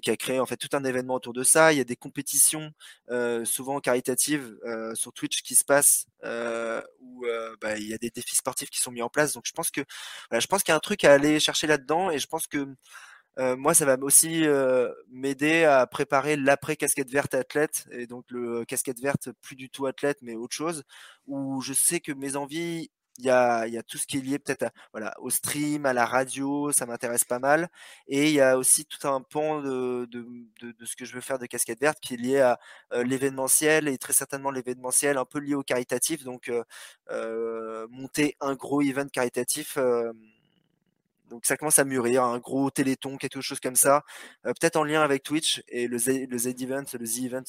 [0.02, 1.74] qui a créé en fait tout un événement autour de ça.
[1.74, 2.72] Il y a des compétitions
[3.46, 4.58] souvent caritatives
[4.94, 6.06] sur Twitch qui se passent
[7.00, 7.26] où
[7.62, 9.34] bah, il y a des défis sportifs qui sont mis en place.
[9.34, 9.82] Donc je pense que
[10.30, 12.48] voilà, je pense qu'il y a un truc à aller chercher là-dedans et je pense
[12.48, 12.76] que euh,
[13.38, 18.66] moi, ça va aussi euh, m'aider à préparer l'après casquette verte athlète et donc le
[18.66, 20.84] casquette verte plus du tout athlète mais autre chose
[21.28, 24.72] où je sais que mes envies il y a, tout ce qui est lié peut-être
[24.92, 27.70] voilà, au stream, à la radio, ça m'intéresse pas mal.
[28.08, 30.26] Et il y a aussi tout un pan de, de,
[30.62, 32.60] de, ce que je veux faire de casquette verte qui est lié à
[32.94, 36.24] euh, l'événementiel et très certainement l'événementiel un peu lié au caritatif.
[36.24, 36.52] Donc
[37.10, 39.78] euh, monter un gros event caritatif
[41.30, 44.04] donc ça commence à mûrir, un gros téléthon, quelque chose comme ça,
[44.46, 47.44] euh, peut-être en lien avec Twitch et le Z, Event, le Z Event,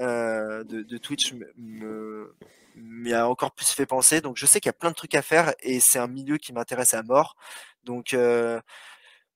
[0.00, 2.34] euh, de, Twitch me,
[2.76, 4.20] m'a encore plus fait penser.
[4.20, 6.38] Donc je sais qu'il y a plein de trucs à faire et c'est un milieu
[6.38, 7.36] qui m'intéresse à mort.
[7.84, 8.60] Donc euh,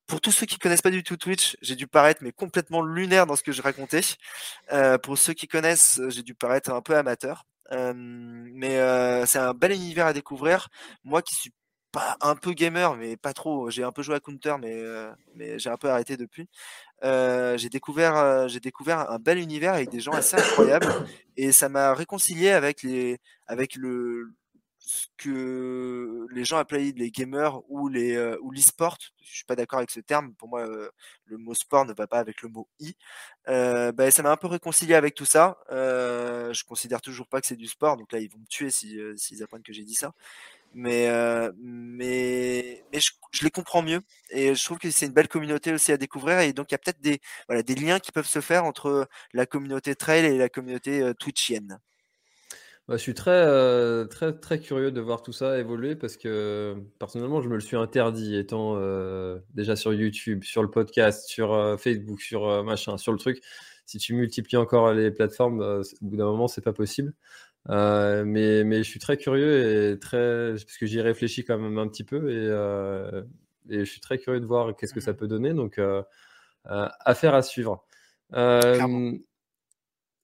[0.07, 3.26] pour tous ceux qui connaissent pas du tout Twitch, j'ai dû paraître mais complètement lunaire
[3.26, 4.02] dans ce que je racontais.
[5.02, 7.44] pour ceux qui connaissent, j'ai dû paraître un peu amateur.
[7.72, 10.68] mais c'est un bel univers à découvrir.
[11.04, 11.52] Moi qui suis
[12.20, 13.70] un peu gamer, mais pas trop.
[13.70, 14.82] J'ai un peu joué à Counter, mais,
[15.34, 16.49] mais j'ai un peu arrêté depuis.
[17.03, 20.88] j'ai découvert, j'ai découvert un bel univers avec des gens assez incroyables
[21.36, 24.32] et ça m'a réconcilié avec les, avec le,
[24.78, 28.99] ce que les gens appellent les gamers ou les ou l'e-sport.
[29.22, 30.32] Je suis pas d'accord avec ce terme.
[30.34, 30.66] Pour moi,
[31.24, 32.97] le mot sport ne va pas avec le mot i.
[33.47, 35.59] Bah, ça m'a un peu réconcilié avec tout ça.
[35.70, 39.42] je considère toujours pas que c'est du sport, donc là ils vont me tuer s'ils
[39.42, 40.12] apprennent que j'ai dit ça.
[40.78, 41.08] Mais
[41.58, 43.10] mais mais je,
[43.42, 46.52] les comprends mieux et je trouve que c'est une belle communauté aussi à découvrir et
[46.52, 47.18] donc il y a peut-être des
[47.48, 51.78] voilà des liens qui peuvent se faire entre la communauté trail et la communauté twitchienne.
[52.88, 56.76] Bah, je suis très, euh, très, très curieux de voir tout ça évoluer parce que
[57.00, 61.52] personnellement, je me le suis interdit étant euh, déjà sur YouTube, sur le podcast, sur
[61.52, 63.42] euh, Facebook, sur machin, sur le truc.
[63.86, 67.12] Si tu multiplies encore les plateformes, au bout d'un moment, c'est pas possible.
[67.68, 71.88] Mais, mais je suis très curieux et très, parce que j'y réfléchis quand même un
[71.88, 75.28] petit peu et, et je suis très curieux de voir qu'est-ce que ça mmh peut
[75.28, 75.54] donner.
[75.54, 75.80] Donc,
[76.64, 77.84] affaire à suivre.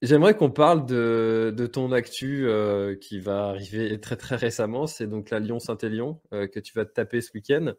[0.02, 4.88] J'aimerais qu'on parle de, de, ton actu euh, qui va arriver très très récemment.
[4.88, 7.74] C'est donc la Lyon-Saint-Élion euh, que tu vas te taper ce week-end.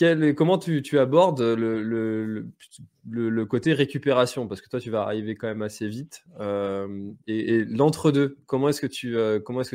[0.00, 2.44] Euh, comment tu, abordes le,
[3.44, 4.48] côté récupération?
[4.48, 6.24] Parce que toi, tu vas arriver quand même assez vite.
[7.26, 9.16] et, l'entre-deux, comment est-ce que tu,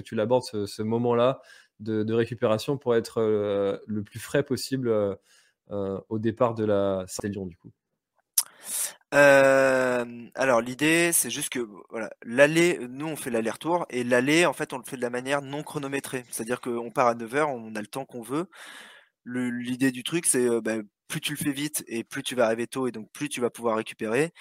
[0.04, 1.42] tu l'abordes ce, moment-là
[1.80, 3.22] de, récupération pour être
[3.86, 4.92] le plus frais possible
[5.70, 7.72] au départ de la Saint-Élion du coup?
[9.12, 11.68] Alors l'idée, c'est juste que
[12.24, 15.42] l'aller, nous on fait l'aller-retour et l'aller, en fait, on le fait de la manière
[15.42, 16.26] non chronométrée.
[16.30, 18.48] C'est-à-dire qu'on part à 9h, on a le temps qu'on veut.
[19.28, 22.68] L'idée du truc, c'est bah, plus tu le fais vite et plus tu vas arriver
[22.68, 24.34] tôt et donc plus tu vas pouvoir récupérer.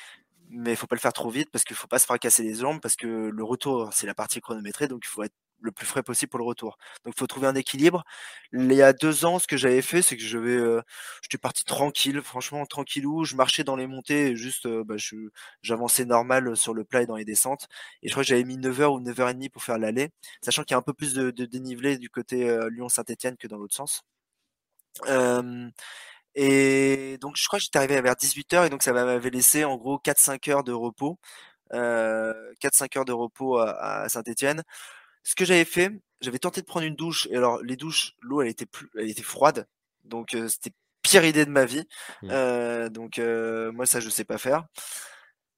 [0.51, 2.55] Mais il faut pas le faire trop vite parce qu'il faut pas se fracasser les
[2.55, 5.87] jambes parce que le retour, c'est la partie chronométrée, donc il faut être le plus
[5.87, 6.79] frais possible pour le retour.
[7.05, 8.05] Donc il faut trouver un équilibre.
[8.53, 10.83] Il y a deux ans, ce que j'avais fait, c'est que je vais, euh,
[11.23, 13.25] j'étais parti tranquille, franchement tranquillou.
[13.25, 14.97] Je marchais dans les montées, et juste, euh, bah,
[15.63, 17.69] j'avançais normal sur le plat et dans les descentes.
[18.03, 20.11] Et je crois que j'avais mis 9h ou 9h30 pour faire l'aller,
[20.43, 23.59] sachant qu'il y a un peu plus de, dénivelé du côté euh, Lyon-Saint-Etienne que dans
[23.59, 24.03] l'autre sens.
[26.35, 29.77] Et donc je crois que j'étais arrivé vers 18h et donc ça m'avait laissé en
[29.77, 31.19] gros 4-5 heures de repos.
[31.73, 34.63] 4-5 heures de repos à, à Saint-Etienne
[35.27, 35.91] ce que j'avais fait,
[36.21, 37.27] j'avais tenté de prendre une douche.
[37.33, 39.67] Et alors, les douches, l'eau, elle était plus, elle était froide.
[40.05, 40.71] Donc, euh, c'était
[41.03, 41.83] pire idée de ma vie.
[42.23, 42.29] Mmh.
[42.31, 44.67] Euh, donc, euh, moi, ça, je sais pas faire.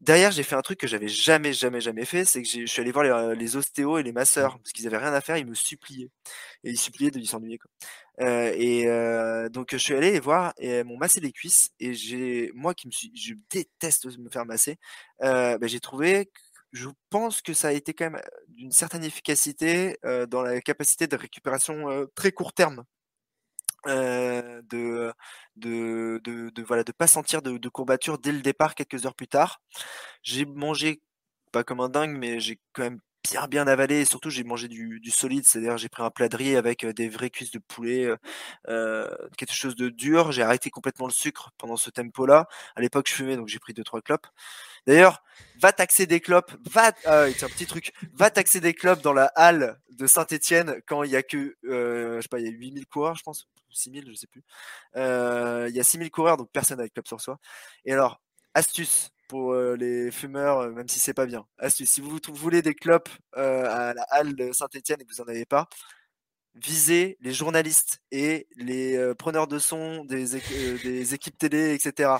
[0.00, 2.80] Derrière, j'ai fait un truc que j'avais jamais, jamais, jamais fait, c'est que je suis
[2.80, 5.46] allé voir les, les, ostéos et les masseurs, parce qu'ils avaient rien à faire, ils
[5.46, 6.10] me suppliaient.
[6.64, 7.70] Et ils suppliaient de s'ennuyer, quoi.
[8.20, 11.70] Euh, et euh, donc, je suis allé les voir et elles m'ont massé les cuisses.
[11.80, 14.78] Et j'ai, moi qui me suis, je déteste me faire masser,
[15.22, 16.30] euh, bah, j'ai trouvé
[16.72, 19.96] je pense que ça a été quand même d'une certaine efficacité
[20.28, 22.84] dans la capacité de récupération très court terme.
[23.86, 25.12] De,
[25.56, 29.14] de, de, de, voilà de pas sentir de, de courbature dès le départ quelques heures
[29.14, 29.60] plus tard.
[30.22, 31.00] J'ai mangé
[31.52, 33.00] pas comme un dingue mais j'ai quand même
[33.30, 34.00] bien bien avalé.
[34.00, 35.44] Et surtout j'ai mangé du, du solide.
[35.46, 38.08] C'est-à-dire j'ai pris un plat de riz avec des vraies cuisses de poulet
[38.68, 40.32] euh, quelque chose de dur.
[40.32, 43.58] J'ai arrêté complètement le sucre pendant ce tempo là à l'époque je fumais donc j'ai
[43.60, 44.26] pris deux trois clopes
[44.88, 45.22] D'ailleurs,
[45.60, 49.78] va taxer des clopes, va, un petit truc, va taxer des clopes dans la halle
[49.90, 52.86] de Saint-Etienne quand il y a que, euh, je sais pas, il y a 8000
[52.86, 54.42] coureurs, je pense, 6000, je sais plus.
[54.96, 57.38] Euh, il y a 6000 coureurs, donc personne avec clopes sur soi.
[57.84, 58.22] Et alors,
[58.54, 61.46] astuce pour euh, les fumeurs, même si c'est pas bien.
[61.58, 65.28] Astuce, si vous voulez des clopes à la halle de Saint-Etienne et que vous en
[65.28, 65.68] avez pas,
[66.54, 70.34] visez les journalistes et les preneurs de son des
[71.14, 72.16] équipes télé, etc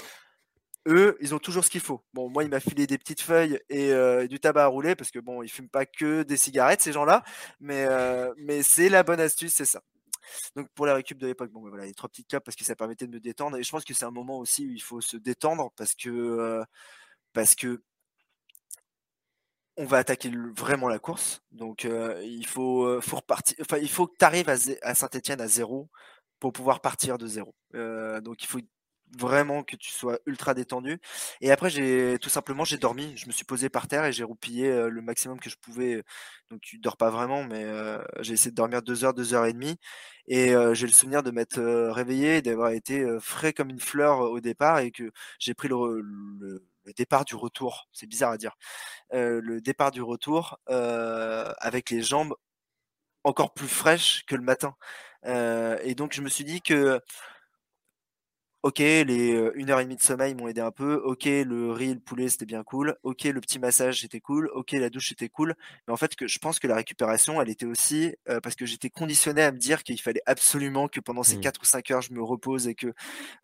[0.88, 2.02] eux, ils ont toujours ce qu'il faut.
[2.14, 5.10] Bon, moi, il m'a filé des petites feuilles et, euh, du tabac à rouler parce
[5.10, 7.22] que bon, ils fument pas que des cigarettes, ces gens-là,
[7.60, 9.82] mais, euh, mais c'est la bonne astuce, c'est ça.
[10.56, 12.64] Donc pour la récup de l'époque, bon, ben voilà, les trois petites clopes parce que
[12.64, 14.82] ça permettait de me détendre et je pense que c'est un moment aussi où il
[14.82, 16.64] faut se détendre parce que euh,
[17.32, 17.82] parce que
[19.76, 21.40] on va attaquer vraiment la course.
[21.52, 23.56] Donc il faut, faut repartir.
[23.60, 25.88] Enfin, il faut que tu arrives à, Saint-Etienne à zéro
[26.40, 27.54] pour pouvoir partir de zéro.
[27.72, 28.58] donc il faut
[29.16, 31.00] vraiment que tu sois ultra détendu.
[31.40, 33.16] Et après, j'ai tout simplement j'ai dormi.
[33.16, 36.02] Je me suis posé par terre et j'ai roupillé le maximum que je pouvais.
[36.50, 37.66] Donc tu dors pas vraiment, mais
[38.20, 39.76] j'ai essayé de dormir deux heures, deux heures et demie.
[40.26, 41.60] Et j'ai le souvenir de m'être
[41.90, 46.64] réveillé d'avoir été frais comme une fleur au départ et que j'ai pris le, le,
[46.96, 47.88] départ du retour.
[47.92, 48.56] C'est bizarre à dire.
[49.12, 52.34] le départ du retour avec les jambes
[53.24, 54.74] encore plus fraîches que le matin.
[55.26, 57.00] et donc je me suis dit que
[58.68, 60.96] Ok, les euh, une heure et demie de sommeil m'ont aidé un peu.
[60.96, 62.96] Ok, le riz, le poulet, c'était bien cool.
[63.02, 64.50] Ok, le petit massage, c'était cool.
[64.52, 65.54] Ok, la douche, c'était cool.
[65.86, 68.66] Mais en fait, que je pense que la récupération, elle était aussi euh, parce que
[68.66, 71.40] j'étais conditionné à me dire qu'il fallait absolument que pendant ces Mmh.
[71.40, 72.92] 4 ou 5 heures, je me repose et que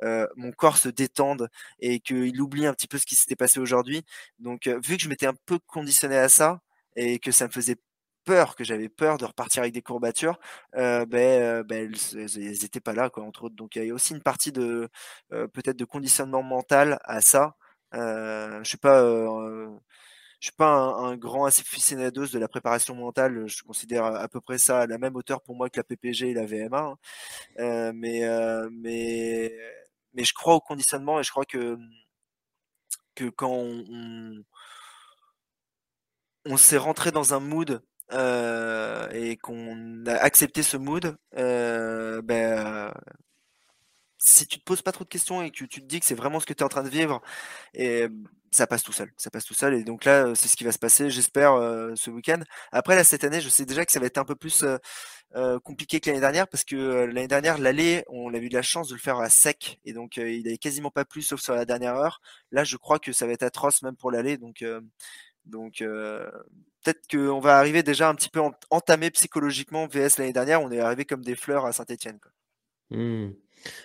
[0.02, 1.48] euh, mon corps se détende
[1.80, 4.02] et qu'il oublie un petit peu ce qui s'était passé aujourd'hui.
[4.40, 6.60] Donc, euh, vu que je m'étais un peu conditionné à ça
[6.96, 7.76] et que ça me faisait
[8.24, 10.38] peur, que j'avais peur de repartir avec des courbatures,
[10.76, 13.54] euh, ben, euh, ben, elles, elles- elles étaient pas là, quoi, entre autres.
[13.56, 14.88] Donc il y a aussi une partie de
[15.32, 17.56] euh, peut-être de conditionnement mental à ça.
[17.92, 19.00] Je suis pas,
[20.40, 23.46] je suis pas un, un grand aficionados de la préparation mentale.
[23.48, 26.30] Je considère à peu près ça à la même hauteur pour moi que la PPG
[26.30, 26.96] et la VMA.
[27.58, 27.92] hein.
[27.94, 28.22] Mais,
[28.72, 29.52] mais,
[30.14, 31.78] mais je crois au conditionnement et je crois que
[33.14, 34.44] que quand on,
[36.46, 37.82] on s'est rentré dans un mood
[38.12, 42.92] euh, et qu'on a accepté ce mood, euh, ben,
[44.18, 46.14] si tu te poses pas trop de questions et que tu, te dis que c'est
[46.14, 47.22] vraiment ce que tu es en train de vivre,
[47.74, 48.06] et
[48.50, 49.12] ça passe tout seul.
[49.16, 49.74] Ça passe tout seul.
[49.74, 52.40] Et donc là, c'est ce qui va se passer, j'espère, euh, ce week-end.
[52.72, 54.64] Après, là, cette année, je sais déjà que ça va être un peu plus
[55.64, 56.76] compliqué que l'année dernière parce que
[57.06, 59.80] l'année dernière, l'aller, on avait eu de la chance de le faire à sec.
[59.84, 62.20] Et donc, il avait quasiment pas plu sauf sur la dernière heure.
[62.52, 64.38] Là, je crois que ça va être atroce même pour l'aller.
[64.38, 64.62] Donc,
[65.44, 66.30] donc euh,
[66.82, 70.62] peut-être qu'on va arriver déjà un petit peu en- entamé psychologiquement VS l'année dernière.
[70.62, 72.18] On est arrivé comme des fleurs à Saint-Etienne.
[72.90, 73.30] Mmh.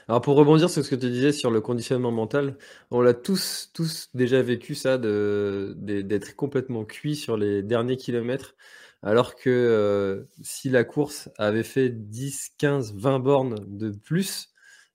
[0.08, 2.58] Alors pour rebondir sur ce que tu disais sur le conditionnement mental,
[2.92, 8.56] on l'a tous, tous déjà vécu ça, d'être complètement cuit sur les derniers kilomètres,
[9.02, 14.49] alors que euh, si la course avait fait 10, 15, 20 bornes de plus,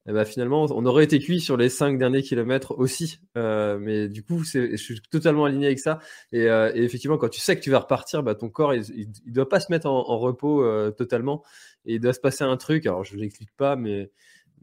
[0.07, 3.21] eh ben, finalement on aurait été cuit sur les 5 derniers kilomètres aussi.
[3.37, 5.99] Euh, mais du coup, je suis totalement aligné avec ça.
[6.33, 9.09] Et, euh, et effectivement, quand tu sais que tu vas repartir, bah, ton corps, il
[9.27, 11.43] ne doit pas se mettre en, en repos euh, totalement.
[11.87, 14.11] Et il doit se passer un truc, alors je ne l'explique pas, mais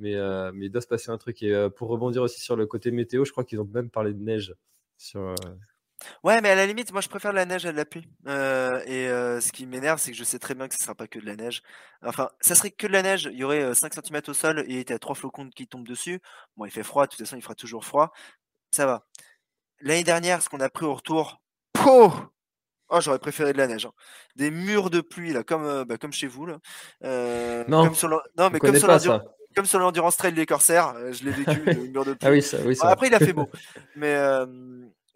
[0.01, 1.41] mais, euh, mais il doit se passer un truc.
[1.43, 4.13] Et euh, pour rebondir aussi sur le côté météo, je crois qu'ils ont même parlé
[4.13, 4.55] de neige.
[4.97, 5.35] Sur, euh,
[6.23, 8.07] Ouais, mais à la limite, moi je préfère la neige à de la pluie.
[8.27, 10.95] Euh, et euh, ce qui m'énerve, c'est que je sais très bien que ce sera
[10.95, 11.61] pas que de la neige.
[12.03, 13.29] Enfin, ça serait que de la neige.
[13.31, 15.67] Il y aurait euh, 5 cm au sol et il y a 3 flocons qui
[15.67, 16.19] tombent dessus.
[16.57, 18.11] Bon, il fait froid, de toute façon, il fera toujours froid.
[18.71, 19.05] Ça va.
[19.81, 21.41] L'année dernière, ce qu'on a pris au retour,
[22.93, 23.85] Oh, j'aurais préféré de la neige.
[23.85, 23.93] hein.
[24.35, 26.45] Des murs de pluie, là, comme, euh, bah, comme chez vous.
[26.45, 26.57] Là.
[27.05, 29.31] Euh, Non, comme sur l'en- non, on mais comme sur l'endurance ça.
[29.55, 32.19] comme sur l'endurance trail des corsaires, euh, je l'ai vécu, le mur de pluie.
[32.27, 32.89] Ah oui, ça, oui, Bon, ça.
[32.89, 33.49] après, il a fait beau.
[33.95, 34.45] Mais, euh,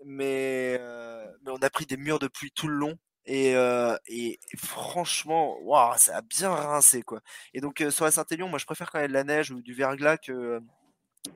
[0.05, 2.97] mais, euh, mais on a pris des murs de pluie tout le long.
[3.25, 7.21] Et, euh, et franchement, waouh, ça a bien rincé, quoi.
[7.53, 9.23] Et donc, euh, sur la Saint-Élion, moi, je préfère quand il y a de la
[9.23, 10.61] neige ou du verglas que,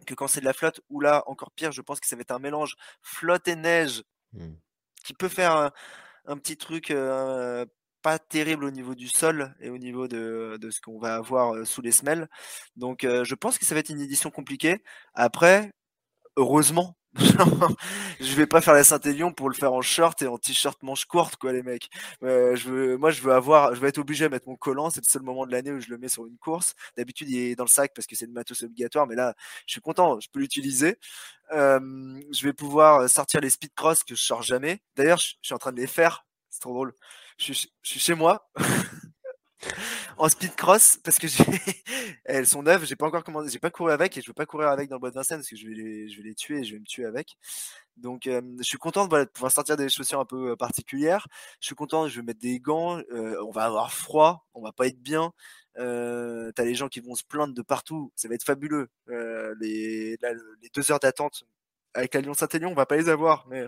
[0.06, 0.82] que quand c'est de la flotte.
[0.90, 4.04] Ou là, encore pire, je pense que ça va être un mélange flotte et neige
[4.34, 4.54] Hmm.
[5.04, 5.72] qui peut faire un,
[6.28, 6.94] un petit truc
[8.02, 11.66] pas terrible au niveau du sol et au niveau de, de ce qu'on va avoir
[11.68, 12.30] sous les semelles.
[12.76, 14.84] Donc, euh, je pense que ça va être une édition compliquée.
[15.14, 15.72] Après,
[16.38, 16.99] heureusement.
[18.20, 21.06] je vais pas faire la Saint-Élion pour le faire en short et en t-shirt manche
[21.06, 21.90] courte quoi les mecs.
[22.24, 24.90] Euh, je veux, moi je veux avoir, je vais être obligé à mettre mon collant.
[24.92, 26.76] C'est le seul moment de l'année où je le mets sur une course.
[26.98, 29.34] D'habitude il est dans le sac parce que c'est le matos obligatoire, mais là
[29.66, 30.98] je suis content, je peux l'utiliser.
[31.52, 31.80] Euh,
[32.32, 34.82] je vais pouvoir sortir les speed cross que je sors jamais.
[34.96, 36.26] D'ailleurs je, je suis en train de les faire.
[36.50, 36.94] C'est trop drôle.
[37.38, 38.50] Je suis, je suis chez moi.
[40.20, 41.28] en speed cross parce que
[42.26, 44.46] elles sont neuves, j'ai pas encore commandé, j'ai pas couru avec et je veux pas
[44.46, 46.36] courir avec dans le bois de Vincennes parce que je vais les, je vais les
[46.36, 47.38] tuer et je vais me tuer avec.
[47.98, 51.28] Donc je suis content de, pouvoir sortir des chaussures un peu particulières.
[51.62, 54.88] Je suis content, je vais mettre des gants, on va avoir froid, on va pas
[54.88, 55.32] être bien.
[55.76, 58.90] T'as les gens qui vont se plaindre de partout, ça va être fabuleux.
[59.08, 60.18] Les,
[60.74, 61.46] deux heures d'attente
[61.94, 63.66] avec la Lyon-Saint-Élion, on va pas les avoir, mais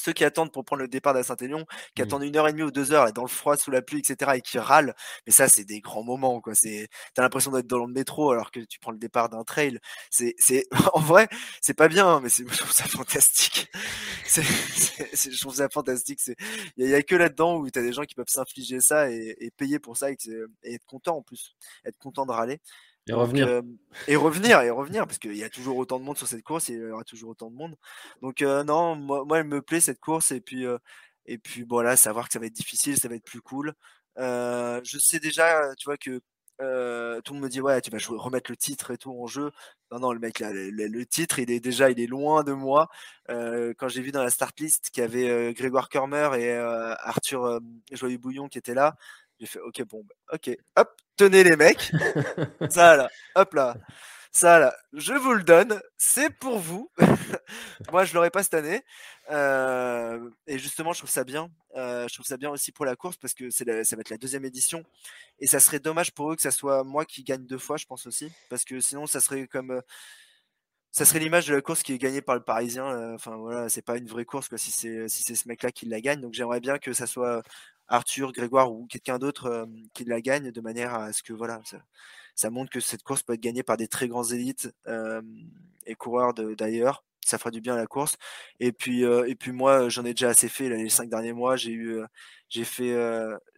[0.00, 2.04] ceux qui attendent pour prendre le départ de Saint-Élion, qui Mm.
[2.04, 4.00] attendent une heure et demie ou deux heures là, dans le froid, sous la pluie,
[4.00, 4.94] etc., et qui râlent,
[5.26, 6.54] mais ça, c'est des grands moments, quoi.
[6.54, 9.78] C'est, t'as l'impression d'être dans le métro alors que tu prends le départ d'un trail.
[10.10, 11.28] C'est, c'est, en vrai,
[11.60, 13.68] c'est pas bien, hein, mais c'est, je trouve ça fantastique.
[14.24, 16.20] C'est, c'est- c'est- je trouve ça fantastique.
[16.20, 16.36] C'est,
[16.76, 19.50] il y, a que là-dedans où t'as des gens qui peuvent s'infliger ça et, et
[19.50, 20.16] payer pour ça et,
[20.62, 21.54] et être content en plus,
[21.84, 22.60] être content de râler.
[23.06, 23.48] Et Donc, revenir.
[23.48, 23.62] euh,
[24.08, 26.68] et revenir, et revenir, parce qu'il y a toujours autant de monde sur cette course,
[26.70, 27.76] et il y aura toujours autant de monde.
[28.22, 30.78] Donc euh, non, moi, moi, elle me plaît cette course, et puis, euh,
[31.26, 33.74] et puis voilà, savoir que ça va être difficile, ça va être plus cool.
[34.16, 36.20] Je sais déjà, tu vois, que
[36.58, 39.50] tout le monde me dit, ouais, tu vas remettre le titre et tout en jeu.
[39.90, 42.88] Non, non, le mec, là, le, titre, il est déjà, il est loin de moi.
[43.28, 47.60] Quand j'ai vu dans la start list qu'il y avait Grégoire Körmer et Arthur
[47.92, 48.96] Joyeux-Bouillon qui étaient là,
[49.40, 51.92] j'ai fait, ok, bon, ok, hop, tenez les mecs.
[52.70, 53.76] Ça là, hop là,
[54.32, 56.90] ça là, je vous le donne, c'est pour vous.
[57.92, 58.82] Moi, je l'aurais pas cette année.
[59.30, 61.48] Euh, et justement, je trouve ça bien.
[61.76, 64.00] Euh, je trouve ça bien aussi pour la course parce que c'est la- ça va
[64.00, 64.84] être la deuxième édition.
[65.40, 67.86] Et ça serait dommage pour eux que ça soit moi qui gagne deux fois, je
[67.86, 68.32] pense aussi.
[68.50, 69.72] Parce que sinon, ça serait comme.
[69.72, 69.80] euh,
[70.92, 73.14] ça serait l'image de la course qui est gagnée par le Parisien.
[73.14, 75.86] Enfin voilà, c'est pas une vraie course quoi, si c'est si c'est ce mec-là qui
[75.86, 76.20] la gagne.
[76.20, 77.42] Donc j'aimerais bien que ça soit
[77.90, 81.60] Arthur, Grégoire ou quelqu'un d'autre qui la gagne de manière à ce que voilà,
[82.34, 84.70] ça, montre que cette course peut être gagnée par des très grands élites
[85.86, 87.04] et coureurs d'ailleurs.
[87.26, 88.16] Ça fera du bien à la course.
[88.60, 91.56] Et puis et puis moi, j'en ai déjà assez fait les cinq derniers mois.
[91.56, 92.00] J'ai eu
[92.48, 92.96] j'ai fait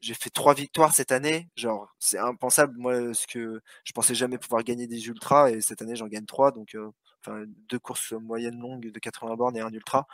[0.01, 1.49] j'ai fait trois victoires cette année.
[1.57, 5.83] Genre c'est impensable moi ce que je pensais jamais pouvoir gagner des ultras et cette
[5.83, 6.77] année j'en gagne trois donc
[7.25, 10.07] enfin deux courses moyennes longues de 80 bornes et un ultra.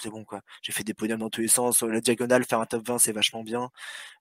[0.00, 0.42] C'est bon quoi.
[0.62, 1.82] J'ai fait des podiums dans tous les sens.
[1.82, 3.70] La diagonale, faire un top 20, c'est vachement bien.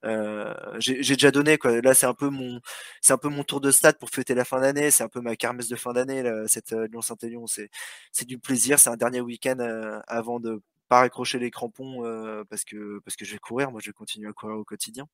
[0.05, 1.81] Euh, j'ai déjà donné quoi.
[1.81, 2.61] Là, c'est un peu mon,
[3.01, 4.91] c'est un peu mon tour de stade pour fêter la fin d'année.
[4.91, 6.23] C'est un peu ma kermesse de fin d'année.
[6.47, 7.69] Cette euh, Lyon-Saint-Élion, c'est,
[8.11, 8.79] c'est du plaisir.
[8.79, 12.03] C'est un dernier week-end euh, avant de pas raccrocher les crampons
[12.49, 13.71] parce que parce que je vais courir.
[13.71, 15.07] Moi, je vais continuer à courir au quotidien.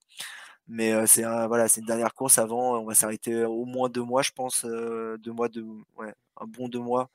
[0.68, 2.80] Mais c'est voilà, c'est une dernière course avant.
[2.81, 5.64] On va s'arrêter au moins deux mois, je pense, deux mois de,
[5.98, 7.10] ouais, un bon deux mois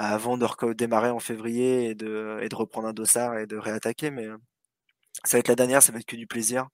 [0.00, 4.10] avant de démarrer en février et de, et de reprendre un dossard et de réattaquer.
[4.10, 4.26] Mais
[5.24, 6.68] ça va être la dernière, ça va être que du plaisir.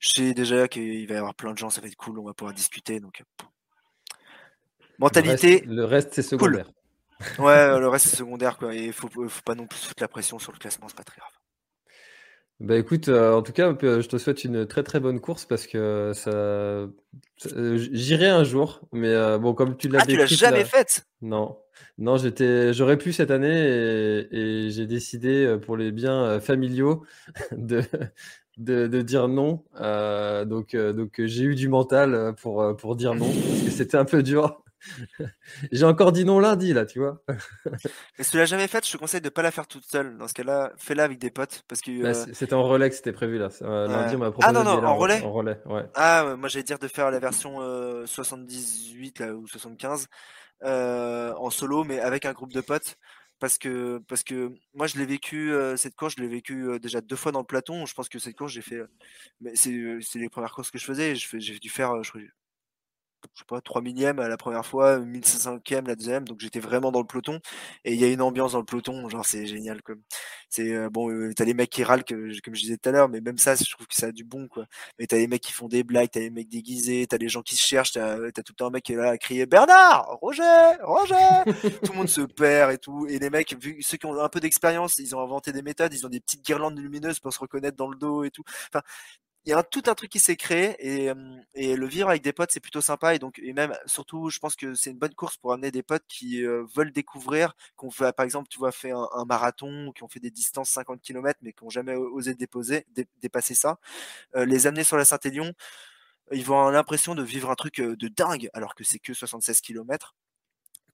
[0.00, 2.24] Je sais déjà qu'il va y avoir plein de gens, ça va être cool, on
[2.24, 2.98] va pouvoir discuter.
[2.98, 3.22] Donc,
[4.98, 5.62] mentalité.
[5.66, 6.68] Le reste, c'est secondaire.
[7.38, 8.74] Ouais, le reste c'est secondaire quoi.
[8.74, 11.04] Et il faut, faut pas non plus foutre la pression sur le classement, c'est pas
[11.04, 11.37] très grave.
[12.60, 15.68] Bah écoute, euh, en tout cas, je te souhaite une très très bonne course parce
[15.68, 16.88] que ça, euh,
[17.44, 21.06] j'irai un jour, mais euh, bon, comme tu l'as ah, tu l'as jamais faite?
[21.22, 21.56] Non,
[21.98, 27.04] non, j'étais, j'aurais pu cette année et, j'ai décidé pour les biens familiaux
[27.52, 27.82] de,
[28.56, 29.62] de, dire non.
[30.44, 34.24] donc, donc j'ai eu du mental pour, pour dire non parce que c'était un peu
[34.24, 34.64] dur.
[35.72, 37.22] J'ai encore dit non lundi, là, tu vois.
[38.18, 40.16] Et si tu l'as jamais faite, je te conseille de pas la faire toute seule.
[40.16, 41.64] Dans ce cas-là, fais-la avec des potes.
[41.68, 43.48] parce que bah, euh, C'était en relais que c'était prévu, là.
[43.62, 45.84] Euh, lundi, on m'a proposé Ah non, non, en relais En relais, ouais.
[45.94, 47.58] Ah, moi, j'allais dire de faire la version
[48.06, 50.06] 78 euh, là, ou 75
[50.62, 52.96] en solo, mais avec un groupe de potes.
[53.40, 57.14] Parce que, parce que moi, je l'ai vécu, cette course, je l'ai vécu déjà deux
[57.14, 57.86] fois dans le platon.
[57.86, 58.80] Je pense que cette course, j'ai fait.
[59.40, 61.14] mais c'est les premières courses que je faisais.
[61.14, 62.18] J'ai dû faire, je,
[63.34, 66.92] je sais pas, 3 millième à la première fois, 1500e la deuxième, donc j'étais vraiment
[66.92, 67.40] dans le peloton.
[67.84, 69.82] Et il y a une ambiance dans le peloton, genre c'est génial.
[69.82, 70.02] Comme
[70.48, 73.08] c'est euh, bon, euh, t'as les mecs qui râlent, comme je disais tout à l'heure,
[73.08, 74.66] mais même ça, je trouve que ça a du bon quoi.
[74.98, 77.42] Mais t'as les mecs qui font des blagues, t'as les mecs déguisés, t'as les gens
[77.42, 79.46] qui se cherchent, t'as as tout le temps un mec qui est là à crier
[79.46, 80.42] Bernard, Roger,
[80.82, 81.14] Roger.
[81.84, 83.06] tout le monde se perd et tout.
[83.08, 85.92] Et les mecs, vu ceux qui ont un peu d'expérience, ils ont inventé des méthodes,
[85.94, 88.44] ils ont des petites guirlandes lumineuses pour se reconnaître dans le dos et tout.
[88.72, 88.82] Enfin,
[89.44, 92.50] il y a tout un truc qui s'est créé et, le vivre avec des potes
[92.52, 95.36] c'est plutôt sympa et donc et même surtout je pense que c'est une bonne course
[95.36, 99.24] pour amener des potes qui veulent découvrir qu'on fait par exemple tu vois fait un,
[99.26, 102.86] marathon qui ont fait des distances 50 km mais qui n'ont jamais osé déposer
[103.22, 103.78] dépasser ça
[104.34, 105.52] les amener sur la Saint-Élion
[106.32, 109.60] ils vont avoir l'impression de vivre un truc de dingue alors que c'est que 76
[109.60, 110.14] km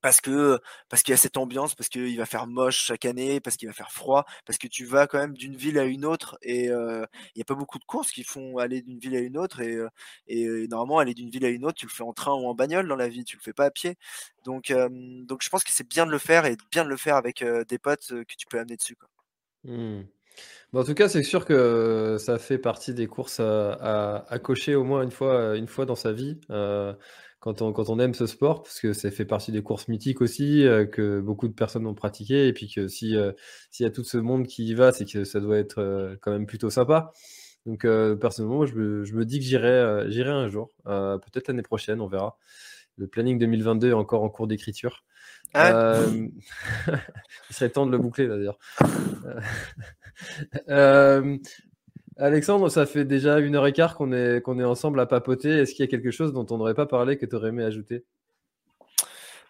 [0.05, 3.39] parce que parce qu'il y a cette ambiance, parce qu'il va faire moche chaque année,
[3.39, 6.05] parce qu'il va faire froid, parce que tu vas quand même d'une ville à une
[6.05, 9.19] autre et il n'y a pas beaucoup de courses qui font aller d'une ville à
[9.19, 9.79] une autre et,
[10.27, 12.53] et, normalement aller d'une ville à une autre, tu le fais en train ou en
[12.53, 13.95] bagnole dans la vie, tu le fais pas à pied.
[14.43, 14.71] Donc
[15.23, 17.43] donc je pense que c'est bien de le faire et bien de le faire avec
[17.43, 18.95] des potes que tu peux amener dessus.
[19.63, 20.01] Mmh.
[20.75, 24.83] en tout cas, c'est sûr que ça fait partie des courses à, à, cocher au
[24.83, 26.39] moins une fois, une fois dans sa vie
[27.45, 30.19] quand on, quand on aime ce sport, parce que ça fait partie des courses mythiques
[30.19, 33.33] aussi, euh, que beaucoup de personnes ont pratiqué, et puis que si euh,
[33.69, 36.15] s'il y a tout ce monde qui y va, c'est que ça doit être euh,
[36.21, 37.11] quand même plutôt sympa.
[37.67, 37.87] Donc
[38.19, 42.07] personnellement, je me, je me, dis que j'irai j'irai un jour, peut-être l'année prochaine, on
[42.07, 42.37] verra.
[42.95, 45.03] Le planning 2022 est encore en cours d'écriture.
[45.55, 46.03] Ah
[46.87, 48.59] il serait temps de le boucler d'ailleurs.
[52.17, 55.49] Alexandre, ça fait déjà une heure et quart qu'on est, qu'on est ensemble à papoter.
[55.49, 57.63] Est-ce qu'il y a quelque chose dont on n'aurait pas parlé que tu aurais aimé
[57.63, 58.05] ajouter?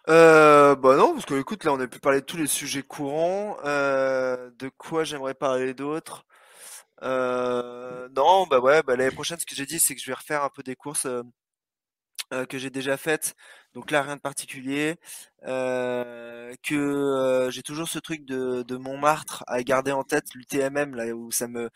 [0.08, 3.56] Euh, bah non, parce que là on a pu parler de tous les sujets courants.
[3.64, 6.26] Euh, de quoi j'aimerais parler d'autres
[7.02, 10.14] euh, Non, bah ouais, bah l'année prochaine, ce que j'ai dit, c'est que je vais
[10.14, 11.06] refaire un peu des courses
[12.48, 13.34] que j'ai déjà faites.
[13.74, 14.96] Donc là, rien de particulier.
[15.42, 21.30] Que j'ai toujours ce truc de, de Montmartre à garder en tête, l'UTMM, là où
[21.30, 21.70] ça me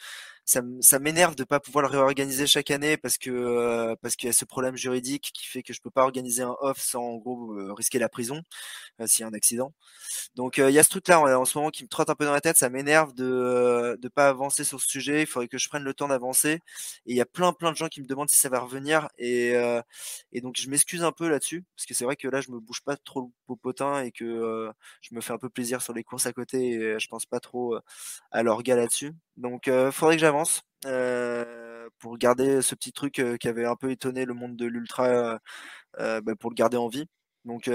[0.81, 4.31] ça, m'énerve de pas pouvoir le réorganiser chaque année parce que euh, parce qu'il y
[4.31, 7.17] a ce problème juridique qui fait que je peux pas organiser un off sans en
[7.17, 8.43] gros euh, risquer la prison
[9.01, 9.73] euh, s'il y a un accident.
[10.35, 12.25] Donc il y a ce truc là en, ce moment qui me trotte un peu
[12.25, 15.23] dans la tête, ça m'énerve de de pas avancer sur ce sujet.
[15.23, 16.61] Il faudrait que je prenne le temps d'avancer.
[17.07, 19.09] Et il y a plein plein de gens qui me demandent si ça va revenir
[19.19, 19.53] et
[20.33, 22.61] et donc je m'excuse un peu là-dessus parce que c'est vrai que là je me
[22.61, 24.71] bouge pas trop popotin et que
[25.03, 27.41] je me fais un peu plaisir sur les courses à côté et je pense pas
[27.41, 27.77] trop
[28.31, 29.13] à l'orga là-dessus.
[29.37, 30.63] Donc faudrait que j'avance
[31.99, 35.39] pour garder ce petit truc qui avait un peu étonné le monde de l'ultra,
[35.99, 37.07] bah, pour le garder en vie.
[37.45, 37.71] Donc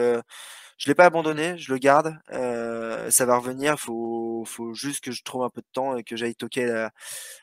[0.77, 2.17] je l'ai pas abandonné, je le garde.
[2.29, 3.79] ça va revenir.
[3.79, 6.91] Faut, faut juste que je trouve un peu de temps et que j'aille toquer à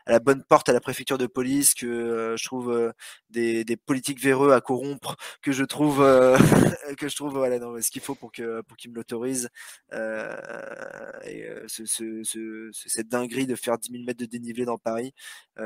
[0.06, 2.92] la, bonne porte à la préfecture de police, que je trouve
[3.30, 5.98] des, des, politiques véreux à corrompre, que je trouve,
[6.98, 9.48] que je trouve voilà ce qu'il faut pour que pour qu'ils me l'autorisent.
[9.92, 15.14] et ce, ce, ce, cette dinguerie de faire 10 000 mètres de dénivelé dans Paris,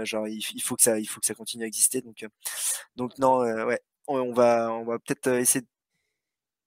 [0.04, 2.00] genre il, il, faut que ça, il faut que ça continue à exister.
[2.00, 2.26] Donc,
[2.96, 5.68] donc non, ouais, on va, on va peut-être essayer de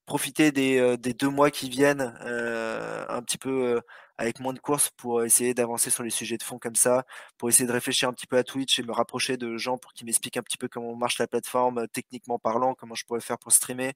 [0.09, 3.79] profiter des, des, deux mois qui viennent un petit peu
[4.17, 7.05] avec moins de courses pour essayer d'avancer sur les sujets de fond comme ça,
[7.37, 9.93] pour essayer de réfléchir un petit peu à Twitch et me rapprocher de gens pour
[9.93, 13.37] qu'ils m'expliquent un petit peu comment marche la plateforme, techniquement parlant, comment je pourrais faire
[13.37, 13.93] pour streamer.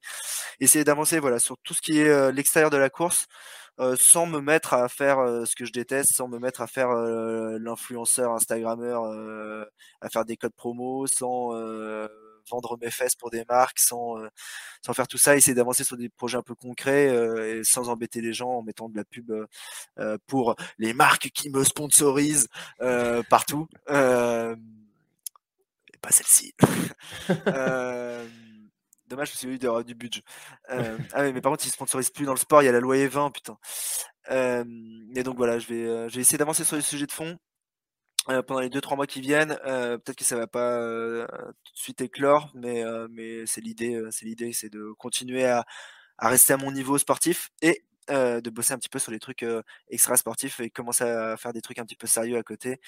[0.60, 3.26] Essayer d'avancer voilà, sur tout ce qui est l'extérieur de la course,
[3.98, 5.18] sans me mettre à faire
[5.48, 6.90] ce que je déteste, sans me mettre à faire
[7.60, 9.04] l'influenceur, Instagrammeur,
[10.00, 11.52] à faire des codes promo, sans
[12.50, 14.28] vendre mes fesses pour des marques, sans, euh,
[14.86, 17.90] sans faire tout ça, essayer d'avancer sur des projets un peu concrets euh, et sans
[17.90, 22.48] embêter les gens en mettant de la pub euh, pour les marques qui me sponsorisent
[23.30, 23.68] partout.
[23.90, 23.94] et
[26.02, 26.54] pas celle-ci.
[29.08, 30.22] Dommage parce qu'il y a eu du budget.
[30.68, 32.96] ah mais par contre, ils sponsorisent plus dans le sport, il y a la loi
[32.96, 33.58] E20, putain.
[35.16, 37.38] et donc voilà, je vais, je vais essayer d'avancer sur les sujets de fond.
[38.30, 39.58] Euh, pendant les 2-3 mois qui viennent.
[39.66, 41.26] Euh, peut-être que ça va pas euh,
[41.64, 45.66] tout de suite éclore, mais, mais c'est l'idée, c'est l'idée, c'est de continuer à,
[46.18, 49.46] à, rester à mon niveau sportif et de bosser un petit peu sur les trucs
[49.90, 52.80] extra sportifs et commencer à faire des trucs un petit peu sérieux à côté.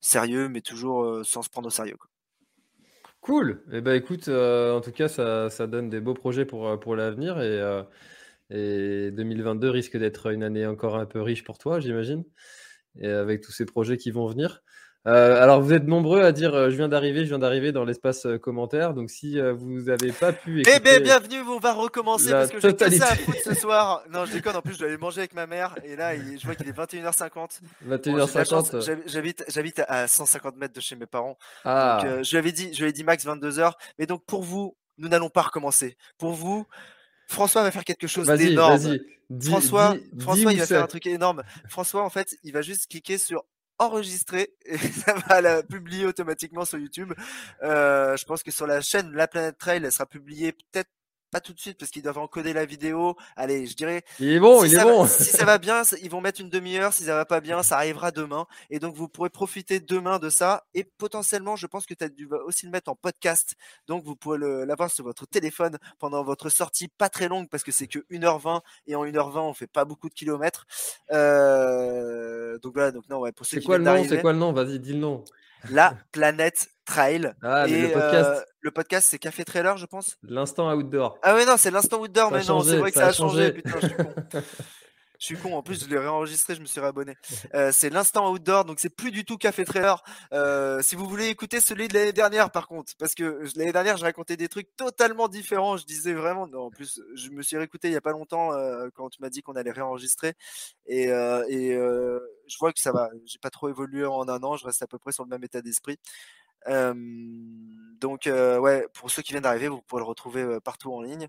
[0.00, 1.96] Sérieux, mais toujours sans se prendre au sérieux.
[3.20, 3.62] Cool.
[3.72, 6.96] Et eh ben écoute, en tout cas, ça, ça, donne des beaux projets pour, pour
[6.96, 7.84] l'avenir et,
[8.50, 12.24] et 2022 risque d'être une année encore un peu riche pour toi, j'imagine,
[13.00, 14.62] et avec tous ces projets qui vont venir.
[15.08, 17.84] Euh, alors, vous êtes nombreux à dire euh, je viens d'arriver, je viens d'arriver dans
[17.84, 18.94] l'espace euh, commentaire.
[18.94, 20.60] Donc, si vous n'avez pas pu.
[20.60, 23.54] Écouter eh bien, bienvenue, on va recommencer parce que j'ai que ça à foutre ce
[23.54, 24.04] soir.
[24.12, 24.54] Non, je déconne.
[24.56, 25.74] En plus, je dois aller manger avec ma mère.
[25.84, 27.60] Et là, je vois qu'il est 21h50.
[27.88, 29.00] 21h50.
[29.06, 31.38] j'habite, j'habite à 150 mètres de chez mes parents.
[31.64, 32.00] Ah.
[32.02, 33.72] Donc, je lui avais dit, je lui ai dit max 22h.
[33.98, 35.96] Mais donc, pour vous, nous n'allons pas recommencer.
[36.18, 36.66] Pour vous,
[37.32, 38.98] François va faire quelque chose d'énorme.
[39.40, 41.42] François, François il va faire un truc énorme.
[41.68, 43.44] François, en fait, il va juste cliquer sur
[43.78, 47.12] enregistré et ça va la publier automatiquement sur YouTube.
[47.62, 50.90] Euh, je pense que sur la chaîne La Planète Trail, elle sera publiée peut-être
[51.32, 53.16] pas tout de suite parce qu'ils doivent encoder la vidéo.
[53.36, 54.04] Allez, je dirais.
[54.20, 55.06] Il est bon, il est bon.
[55.06, 56.92] si ça va bien, ils vont mettre une demi-heure.
[56.92, 58.46] Si ça va pas bien, ça arrivera demain.
[58.70, 60.64] Et donc, vous pourrez profiter demain de ça.
[60.74, 63.56] Et potentiellement, je pense que tu vas aussi le mettre en podcast.
[63.88, 67.72] Donc, vous pourrez l'avoir sur votre téléphone pendant votre sortie, pas très longue parce que
[67.72, 68.60] c'est que 1h20.
[68.86, 70.66] Et en 1h20, on fait pas beaucoup de kilomètres.
[71.12, 72.58] Euh...
[72.58, 74.04] Donc voilà, donc non, ouais, pour C'est quoi le nom?
[74.06, 74.52] C'est quoi le nom?
[74.52, 75.24] Vas-y, dis le nom.
[75.70, 77.32] La planète trail.
[77.42, 78.30] Ah, et, le podcast.
[78.30, 80.18] Euh, le podcast, c'est Café Trailer, je pense.
[80.22, 81.18] L'instant outdoor.
[81.22, 83.52] Ah ouais, non, c'est l'instant outdoor, mais non, c'est vrai que ça, a changé.
[83.52, 84.14] Putain, je suis con.
[85.22, 87.14] Je suis con, en plus je l'ai réenregistré, je me suis réabonné.
[87.54, 90.02] Euh, c'est l'instant outdoor, donc c'est plus du tout Café Trailer.
[90.32, 93.98] Euh, si vous voulez écouter celui de l'année dernière, par contre, parce que l'année dernière
[93.98, 95.76] je racontais des trucs totalement différents.
[95.76, 98.54] Je disais vraiment, non, en plus je me suis réécouté il y a pas longtemps
[98.54, 100.32] euh, quand tu m'as dit qu'on allait réenregistrer,
[100.86, 103.10] et, et je vois que ça va.
[103.26, 105.44] J'ai pas trop évolué en un an, je reste à peu près sur le même
[105.44, 105.98] état d'esprit.
[106.68, 106.94] Euh,
[108.00, 111.28] donc ouais, pour ceux qui viennent d'arriver, vous pouvez le retrouver partout en ligne.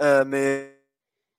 [0.00, 0.78] mais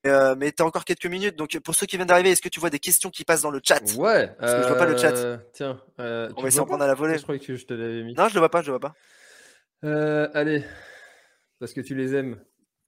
[0.08, 2.48] euh, mais tu as encore quelques minutes, donc pour ceux qui viennent d'arriver, est-ce que
[2.50, 3.82] tu vois des questions qui passent dans le chat?
[3.98, 4.34] Ouais.
[4.40, 5.16] Parce que je vois pas le chat.
[5.16, 5.82] Euh, tiens.
[6.00, 7.18] Euh, On va essayer de prendre à la volée.
[7.18, 8.14] Je croyais que je te l'avais mis.
[8.14, 8.94] Non, je le vois pas, je le vois
[9.84, 10.30] pas.
[10.34, 10.64] allez,
[11.60, 12.40] parce que tu les aimes.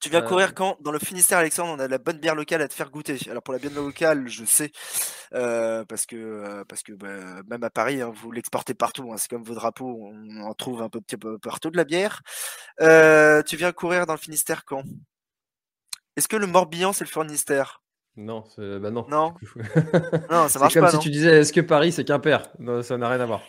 [0.02, 0.76] Tu viens courir quand?
[0.80, 3.18] Dans le Finistère, Alexandre, on a de la bonne bière locale à te faire goûter.
[3.30, 4.72] Alors pour la bière locale, je sais,
[5.30, 9.12] parce que parce que bah, même à Paris, hein, vous l'exportez partout.
[9.12, 11.84] Hein, c'est comme vos drapeaux, on en trouve un peu, petit peu partout de la
[11.84, 12.20] bière.
[12.78, 14.82] tu viens courir dans le Finistère quand?
[16.16, 17.82] Est-ce que le Morbihan, c'est le Finistère?
[18.16, 19.06] Non, bah non.
[19.08, 19.34] Non,
[20.30, 20.68] non ça marche pas.
[20.68, 22.42] C'est comme si tu disais est-ce que Paris, c'est Quimper?
[22.58, 23.42] Non, Ça n'a rien à voir.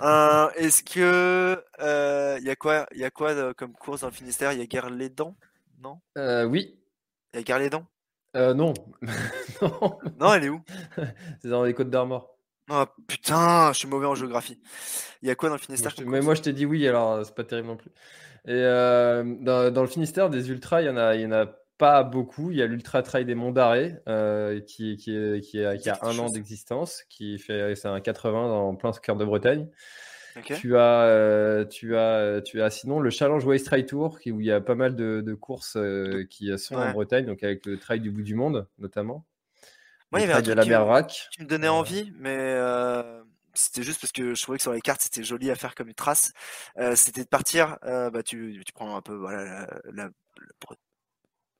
[0.00, 1.62] Euh, est-ce que.
[1.78, 4.52] Il euh, y a quoi, y a quoi euh, comme course dans le Finistère?
[4.52, 5.36] Il y a Guerre les Dents
[5.82, 6.00] Non
[6.48, 6.78] Oui.
[7.34, 7.86] Il y a Guerre les Dents?
[8.34, 8.72] Non.
[9.62, 9.98] non.
[10.18, 10.62] Non, elle est où?
[11.42, 12.28] C'est dans les Côtes d'Armor.
[12.70, 14.58] Oh putain, je suis mauvais en géographie.
[15.20, 17.34] Il y a quoi dans le Finistère Mais moi, je t'ai dit oui, alors c'est
[17.34, 17.90] pas terrible non plus.
[18.46, 21.46] Et dans, dans, le Finistère, des ultras, il y en a, il y en a
[21.82, 22.52] pas beaucoup.
[22.52, 25.98] Il y a l'Ultra Trail des Monts d'Arrêt euh, qui, qui, qui, a, qui, a,
[26.02, 29.68] un an d'existence, qui fait c'est un 80 en plein cœur de Bretagne.
[30.40, 34.40] Tu as, euh, tu as, tu as sinon le Challenge Waste Trail Tour, qui, où
[34.40, 37.66] il y a pas mal de, de courses euh, qui sont en Bretagne, donc avec
[37.66, 39.24] le Trail du bout du monde notamment.
[40.10, 41.28] Moi, il y avait un truc la mer Rack.
[41.32, 42.58] qui me donnait envie, mais
[43.54, 45.88] c'était juste parce que je trouvais que sur les cartes c'était joli à faire comme
[45.88, 46.32] une trace.
[46.94, 50.10] c'était de partir, bah, tu, tu, prends un peu voilà, la, la,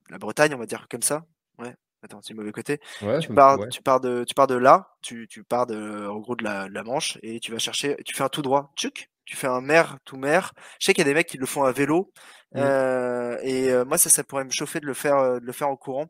[0.09, 1.25] la Bretagne, on va dire comme ça.
[1.59, 1.75] Ouais.
[2.03, 2.79] Attends, c'est le mauvais côté.
[3.01, 3.69] Ouais, Tu pars, ouais.
[3.69, 6.67] tu pars de, tu pars de là, tu, tu pars de, en gros de la,
[6.67, 9.61] de la Manche et tu vas chercher, tu fais un tout droit, tu fais un
[9.61, 10.53] mer tout mer.
[10.79, 12.11] Je sais qu'il y a des mecs qui le font à vélo
[12.55, 12.59] Mm.
[12.59, 15.51] euh, et euh, moi ça, ça pourrait me chauffer de le faire, euh, de le
[15.53, 16.07] faire en courant.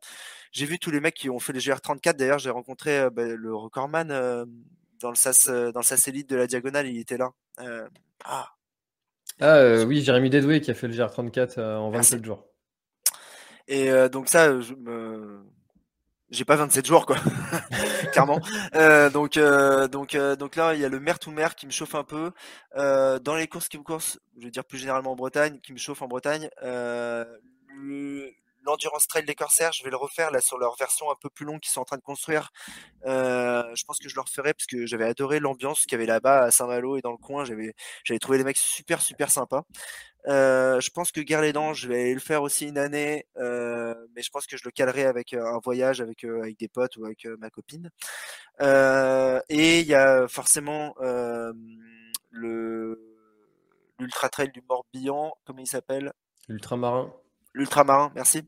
[0.51, 2.17] J'ai vu tous les mecs qui ont fait les GR34.
[2.17, 4.09] D'ailleurs, j'ai rencontré euh, bah, le recordman
[4.99, 7.29] dans le sas, dans le sas élite de la diagonale, il était là.
[8.25, 8.49] Ah,
[9.39, 12.15] Ah oui, Jérémy Dedoué qui a fait le GR34 euh, en Merci.
[12.15, 12.45] 27 jours.
[13.69, 15.45] Et donc ça, je me...
[16.33, 17.17] j'ai pas 27 jours quoi,
[18.11, 18.39] clairement.
[18.75, 21.65] Euh, donc euh, donc euh, donc là, il y a le mer to mer qui
[21.65, 22.31] me chauffe un peu.
[22.77, 25.73] Euh, dans les courses qui me course, je veux dire plus généralement en Bretagne, qui
[25.73, 26.49] me chauffe en Bretagne.
[26.63, 27.25] Euh,
[27.75, 28.31] le-
[28.65, 31.45] L'endurance trail des Corsaires, je vais le refaire là sur leur version un peu plus
[31.45, 32.51] longue qu'ils sont en train de construire.
[33.05, 36.05] Euh, je pense que je le referai parce que j'avais adoré l'ambiance qu'il y avait
[36.05, 37.45] là-bas à Saint-Malo et dans le coin.
[37.45, 37.73] J'avais
[38.03, 39.63] j'avais trouvé les mecs super super sympas.
[40.27, 44.29] Euh, je pense que Guerre-les-Dents, je vais le faire aussi une année, euh, mais je
[44.29, 47.49] pense que je le calerai avec un voyage avec, avec des potes ou avec ma
[47.49, 47.89] copine.
[48.61, 50.95] Et il y a forcément
[52.31, 53.13] le
[53.99, 56.13] l'ultra trail du Morbihan, comment il s'appelle?
[56.47, 57.13] L'ultramarin.
[57.53, 58.43] L'ultramarin, merci.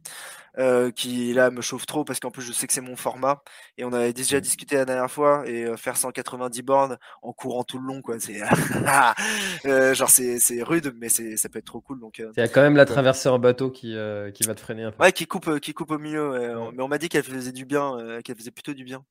[0.58, 3.44] Euh, qui là me chauffe trop parce qu'en plus je sais que c'est mon format
[3.78, 7.66] et on avait déjà discuté la dernière fois et euh, faire 190 bornes en courant
[7.66, 8.42] tout le long quoi c'est
[9.66, 12.44] euh, genre c'est c'est rude mais c'est ça peut être trop cool donc Il y
[12.44, 15.04] a quand même la traversée en bateau qui, euh, qui va te freiner un peu.
[15.04, 16.30] Ouais, qui coupe, qui coupe au milieu.
[16.32, 16.72] ouais.
[16.74, 19.04] Mais on m'a dit qu'elle faisait du bien, qu'elle faisait plutôt du bien.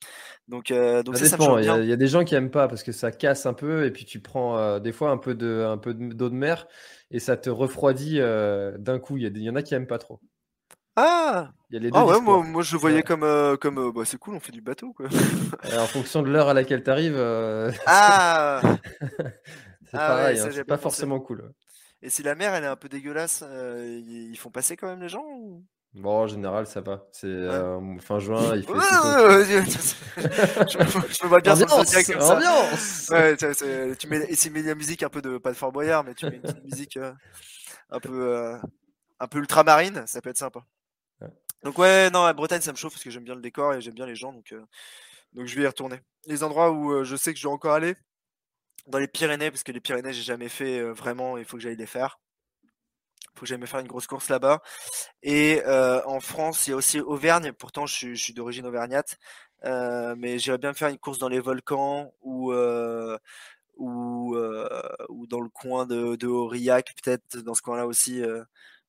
[0.49, 1.59] Donc, euh, donc Ça ça, dépend.
[1.59, 3.85] Il y, a- y des gens qui aiment pas parce que ça casse un peu
[3.85, 6.35] et puis tu prends euh, des fois un peu de un peu de- d'eau de
[6.35, 6.67] mer
[7.11, 9.17] et ça te refroidit euh, d'un coup.
[9.17, 10.21] Il y, en a qui aiment pas trop.
[10.97, 13.57] Ah, Il y a les deux ah ouais, moi, moi je le voyais comme, euh,
[13.57, 15.09] comme euh, bah, c'est cool, on fait du bateau quoi.
[15.79, 17.19] En fonction de l'heure à laquelle tu arrives,
[17.87, 18.61] Ah,
[19.91, 20.37] c'est Ah pareil.
[20.37, 20.83] ouais, hein, c'est pas pensé.
[20.83, 21.53] forcément cool.
[22.01, 25.01] et si la mer elle est un peu dégueulasse, ils ils font passer quand même
[25.03, 25.65] les gens ou...
[25.95, 27.07] Bon, en général, ça va.
[27.13, 28.73] C'est euh, fin juin, il fait.
[30.17, 32.35] Je, me- je me vois bien Ambiance, comme ça.
[32.37, 33.09] ambiance.
[33.11, 34.19] Ouais, tu sais, c'est- tu mets,
[34.51, 36.65] mets la musique un peu de, pas de Fort Boyard, mais tu mets une petite
[36.65, 37.13] musique euh,
[37.91, 38.57] un peu, euh,
[39.21, 40.61] un peu ultramarine, ça peut être sympa.
[41.21, 41.29] Ouais.
[41.63, 43.81] Donc ouais, non, la Bretagne, ça me chauffe parce que j'aime bien le décor et
[43.81, 44.53] j'aime bien les gens, donc,
[45.33, 46.01] donc je vais y retourner.
[46.27, 47.95] Les endroits où je sais que je dois encore aller,
[48.89, 51.77] dans les Pyrénées, parce que les Pyrénées, j'ai jamais fait vraiment, il faut que j'aille
[51.77, 52.19] les faire.
[53.35, 54.61] Faut que j'aille faire une grosse course là-bas.
[55.23, 57.53] Et euh, en France, il y a aussi Auvergne.
[57.53, 59.19] Pourtant, je suis, d'origine auvergnate.
[59.65, 63.19] Euh, mais j'irais bien faire une course dans les volcans ou, euh,
[63.77, 64.37] ou,
[65.29, 68.23] dans le coin de, de Aurillac, peut-être dans ce coin-là aussi.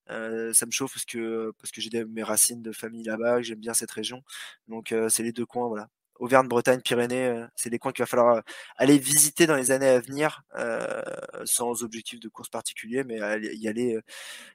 [0.07, 3.73] ça me chauffe parce que, parce que j'ai mes racines de famille là-bas, j'aime bien
[3.73, 4.23] cette région.
[4.67, 5.89] Donc, c'est les deux coins, voilà.
[6.19, 8.41] Auvergne, Bretagne, Pyrénées, euh, c'est des coins qu'il va falloir euh,
[8.77, 11.01] aller visiter dans les années à venir, euh,
[11.43, 13.19] sans objectif de course particulier, mais
[13.53, 13.99] y aller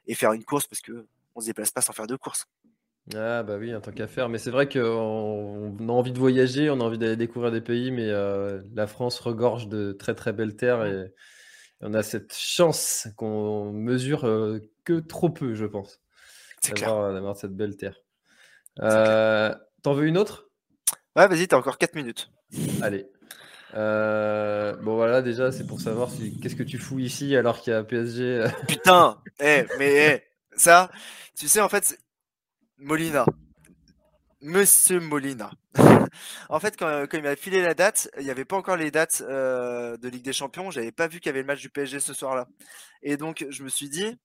[0.07, 1.05] et faire une course parce que
[1.35, 2.47] on se déplace pas sans faire deux courses.
[3.15, 4.29] Ah bah oui, en tant qu'à faire.
[4.29, 4.79] Mais c'est vrai qu'on
[5.79, 8.87] on a envie de voyager, on a envie d'aller découvrir des pays, mais euh, la
[8.87, 11.11] France regorge de très très belles terres et
[11.81, 15.99] on a cette chance qu'on mesure euh, que trop peu, je pense,
[16.61, 17.11] C'est clair.
[17.13, 17.97] d'avoir cette belle terre.
[18.79, 20.50] Euh, T'en veux une autre?
[21.15, 22.31] Ouais, vas-y, t'as encore 4 minutes.
[22.81, 23.05] Allez.
[23.73, 27.71] Euh, bon voilà, déjà c'est pour savoir si qu'est-ce que tu fous ici alors qu'il
[27.71, 28.23] y a PSG.
[28.23, 30.23] euh, Putain, eh, mais eh,
[30.57, 30.91] ça,
[31.37, 31.97] tu sais, en fait,
[32.77, 33.25] Molina,
[34.41, 35.51] Monsieur Molina.
[36.49, 38.91] en fait, quand, quand il m'a filé la date, il n'y avait pas encore les
[38.91, 40.71] dates euh, de Ligue des Champions.
[40.71, 42.47] J'avais pas vu qu'il y avait le match du PSG ce soir-là.
[43.03, 44.17] Et donc, je me suis dit,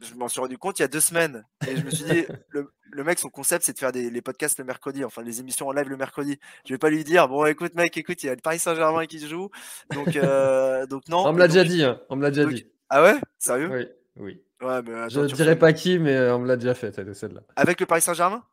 [0.00, 1.44] je m'en suis rendu compte il y a deux semaines.
[1.68, 4.22] Et je me suis dit, le, le mec, son concept, c'est de faire des, les
[4.22, 6.38] podcasts le mercredi, enfin les émissions en live le mercredi.
[6.66, 9.06] Je vais pas lui dire, bon, écoute, mec, écoute, il y a le Paris Saint-Germain
[9.06, 9.50] qui se joue.
[9.92, 11.26] Donc, euh, donc non.
[11.26, 12.66] On me l'a déjà dit, hein, on me l'a déjà donc- dit.
[12.88, 13.14] Ah ouais?
[13.38, 13.70] Sérieux?
[13.70, 13.86] Oui,
[14.16, 14.42] oui.
[14.62, 17.14] Ouais, mais Je tu dirais pas qui, mais euh, on me l'a déjà fait, celle-
[17.14, 17.40] celle-là.
[17.56, 18.44] Avec le Paris Saint-Germain?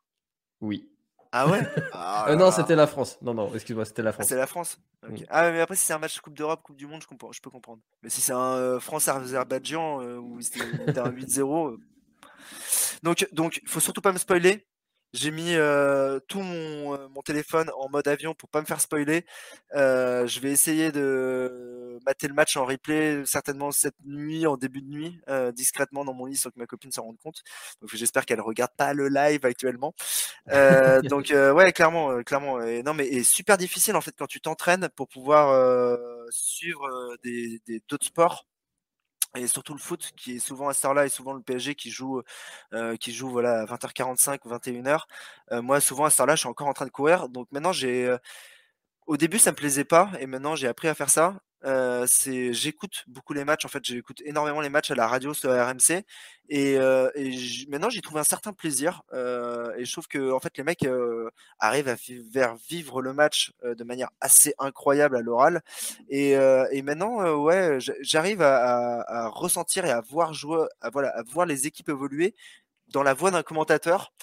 [0.61, 0.89] Oui.
[1.31, 1.61] Ah ouais?
[1.93, 3.17] Ah Euh, non, c'était la France.
[3.21, 4.27] Non, non, excuse-moi, c'était la Ah, France.
[4.27, 4.79] c'est la France?
[5.07, 5.15] Mm.
[5.29, 7.41] Ah, mais après, si c'est un match Coupe d'Europe, Coupe du Monde, je, comprends, je
[7.41, 7.81] peux comprendre.
[8.03, 11.69] Mais si c'est un euh, France-Azerbaïdjan euh, où c'était c'était un 8-0.
[11.71, 11.77] euh.
[13.03, 14.65] Donc, donc, faut surtout pas me spoiler.
[15.13, 19.25] J'ai mis euh, tout mon, mon téléphone en mode avion pour pas me faire spoiler.
[19.73, 24.81] Euh, je vais essayer de mater le match en replay certainement cette nuit, en début
[24.81, 27.41] de nuit, euh, discrètement dans mon lit sans que ma copine s'en rende compte.
[27.81, 29.93] Donc j'espère qu'elle regarde pas le live actuellement.
[30.51, 32.61] Euh, donc euh, ouais, clairement, clairement.
[32.61, 35.97] Et, non mais et super difficile en fait quand tu t'entraînes pour pouvoir euh,
[36.31, 36.87] suivre
[37.23, 38.45] des des- d'autres sports
[39.37, 41.91] et surtout le foot qui est souvent à cette heure-là et souvent le PSG qui
[41.91, 42.21] joue
[42.99, 45.01] qui joue voilà à 20h45 ou 21h.
[45.51, 47.29] Euh, moi souvent à cette heure-là, je suis encore en train de courir.
[47.29, 48.15] Donc maintenant j'ai
[49.07, 53.03] au début ça me plaisait pas et maintenant j'ai appris à faire ça C'est j'écoute
[53.07, 53.65] beaucoup les matchs.
[53.65, 56.03] En fait, j'écoute énormément les matchs à la radio sur RMC
[56.49, 56.77] et,
[57.69, 59.01] maintenant j'y trouve un certain plaisir.
[59.13, 60.85] Et je trouve que en fait les mecs
[61.59, 65.61] arrivent à faire vivre le match de manière assez incroyable à l'oral.
[66.09, 66.35] Et,
[66.83, 72.35] maintenant, ouais, j'arrive à, ressentir et à voir jouer, voilà, à voir les équipes évoluer
[72.89, 74.13] dans la voix d'un commentateur.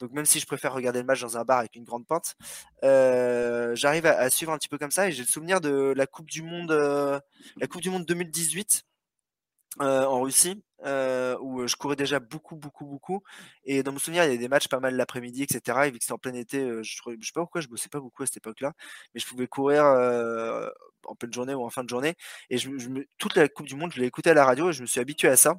[0.00, 2.36] Donc même si je préfère regarder le match dans un bar avec une grande pinte,
[2.82, 5.08] euh, j'arrive à, suivre un petit peu comme ça.
[5.08, 7.20] Et j'ai le souvenir de la Coupe du Monde, euh,
[7.56, 8.84] la Coupe du Monde 2018
[9.80, 13.22] euh, en Russie, euh, où je courais déjà beaucoup, beaucoup, beaucoup.
[13.64, 15.78] Et dans mon souvenir, il y avait des matchs pas mal l'après-midi, etc.
[15.86, 18.00] Et vu que c'était en plein été, je, je sais pas pourquoi je bossais pas
[18.00, 18.72] beaucoup à cette époque-là,
[19.14, 20.68] mais je pouvais courir euh,
[21.06, 22.14] en pleine journée ou en fin de journée.
[22.50, 22.58] Et
[23.18, 25.00] toute la Coupe du Monde, je l'ai écouté à la radio et je me suis
[25.00, 25.56] habitué à ça.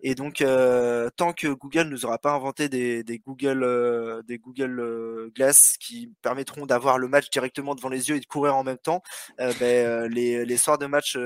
[0.00, 4.38] Et donc, euh, tant que Google ne nous aura pas inventé des, Google, euh, des
[4.38, 8.56] Google euh, Glass qui permettront d'avoir le match directement devant les yeux et de courir
[8.56, 9.02] en même temps,
[9.38, 11.16] ben, les, les, soirs de match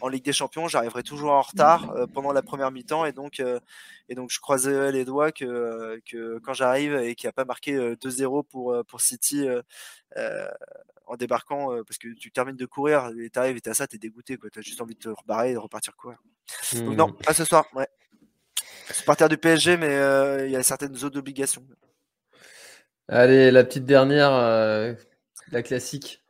[0.00, 3.04] en Ligue des Champions, j'arriverai toujours en retard pendant la première mi-temps.
[3.04, 3.42] Et donc,
[4.08, 7.44] et donc, je croisais les doigts que, que quand j'arrive et qu'il n'y a pas
[7.44, 9.46] marqué 2-0 pour, pour City
[10.16, 10.48] euh,
[11.06, 13.98] en débarquant euh, parce que tu termines de courir et t'arrives et t'as ça, t'es
[13.98, 14.50] dégoûté quoi.
[14.50, 16.18] T'as juste envie de te rebarrer et de repartir courir.
[16.72, 16.84] Mmh.
[16.84, 17.66] Donc non, pas ce soir.
[17.74, 17.88] Ouais.
[18.92, 21.64] Supporter du PSG, mais euh, il y a certaines autres obligations.
[23.08, 24.94] Allez, la petite dernière, euh,
[25.52, 26.24] la classique.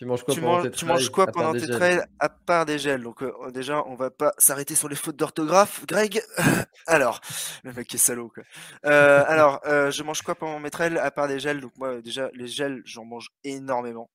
[0.00, 1.76] Tu manges quoi tu pendant tes trails, manges quoi à part pendant des tes gels
[1.76, 3.02] trails à part des gels?
[3.02, 5.84] Donc euh, déjà, on va pas s'arrêter sur les fautes d'orthographe.
[5.86, 6.22] Greg,
[6.86, 7.20] alors,
[7.64, 8.42] le mec est salaud quoi.
[8.86, 11.60] Euh, alors, euh, je mange quoi pendant mes trails à part des gels?
[11.60, 14.10] Donc moi, déjà, les gels, j'en mange énormément.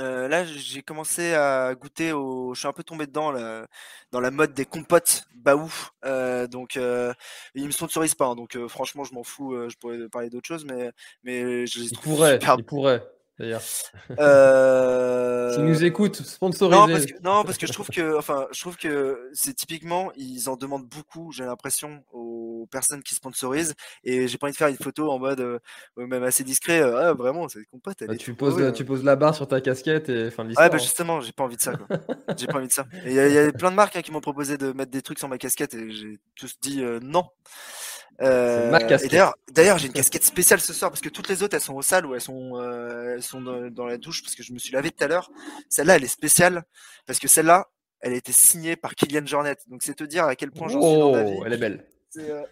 [0.00, 2.52] Euh, là, j'ai commencé à goûter au.
[2.54, 3.66] Je suis un peu tombé dedans là,
[4.10, 5.72] dans la mode des compotes baou.
[6.04, 7.12] Euh, donc, euh,
[7.54, 8.26] ils me sponsorisent pas.
[8.26, 9.54] hein, donc, franchement, je m'en fous.
[9.68, 10.90] je pourrais parler d'autre chose, mais
[11.22, 12.56] mais je les Il trouve pourrait, super.
[12.58, 13.02] il pourrait,
[13.38, 13.62] d'ailleurs.
[14.18, 15.52] Euh...
[15.54, 17.06] S'ils nous écoutent, Non, parce sponsorisés.
[17.06, 20.56] que non, parce que je trouve que, enfin, je trouve que c'est typiquement, ils en
[20.56, 21.32] demandent beaucoup.
[21.32, 23.74] J'ai l'impression aux personnes qui sponsorisent,
[24.04, 25.58] et j'ai pas envie de faire une photo en mode euh,
[25.96, 26.80] même assez discret.
[26.80, 28.72] euh, ah, vraiment, cette compote, elle Bah, tu, poses, drôle.
[28.72, 31.44] tu poses la barre sur ta casquette et fin de Ouais, bah justement, j'ai pas
[31.44, 31.72] envie de ça.
[32.36, 32.86] J'ai pas envie de ça.
[33.06, 34.90] Il y, a- il y a plein de marques hein, qui m'ont proposé de mettre
[34.90, 37.24] des trucs sur ma casquette et j'ai tous dit euh, non.
[38.20, 41.54] Euh, ma d'ailleurs, d'ailleurs, j'ai une casquette spéciale ce soir parce que toutes les autres
[41.54, 44.34] elles sont au salle ou elles sont, euh, elles sont dans, dans la douche parce
[44.34, 45.30] que je me suis lavé tout à l'heure.
[45.68, 46.62] Celle-là, elle est spéciale
[47.06, 47.68] parce que celle-là,
[48.00, 49.56] elle a été signée par Kylian Jornet.
[49.68, 51.36] Donc c'est te dire à quel point j'en suis dans la vie.
[51.38, 51.86] Oh, elle est belle.
[52.18, 52.44] Euh,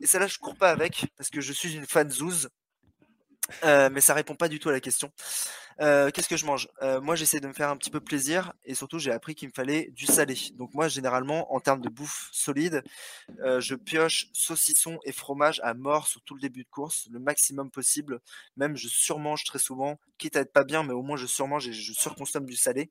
[0.00, 2.48] Et celle-là, je cours pas avec parce que je suis une fan zouze.
[3.64, 5.10] Euh, mais ça répond pas du tout à la question.
[5.80, 6.68] Euh, Qu'est-ce que je mange?
[6.82, 9.48] Euh, Moi, j'essaie de me faire un petit peu plaisir et surtout, j'ai appris qu'il
[9.48, 10.36] me fallait du salé.
[10.54, 12.82] Donc moi, généralement, en termes de bouffe solide,
[13.38, 17.70] je pioche saucisson et fromage à mort sur tout le début de course, le maximum
[17.70, 18.20] possible.
[18.56, 21.68] Même, je surmange très souvent, quitte à être pas bien, mais au moins je surmange
[21.68, 22.90] et je surconsomme du salé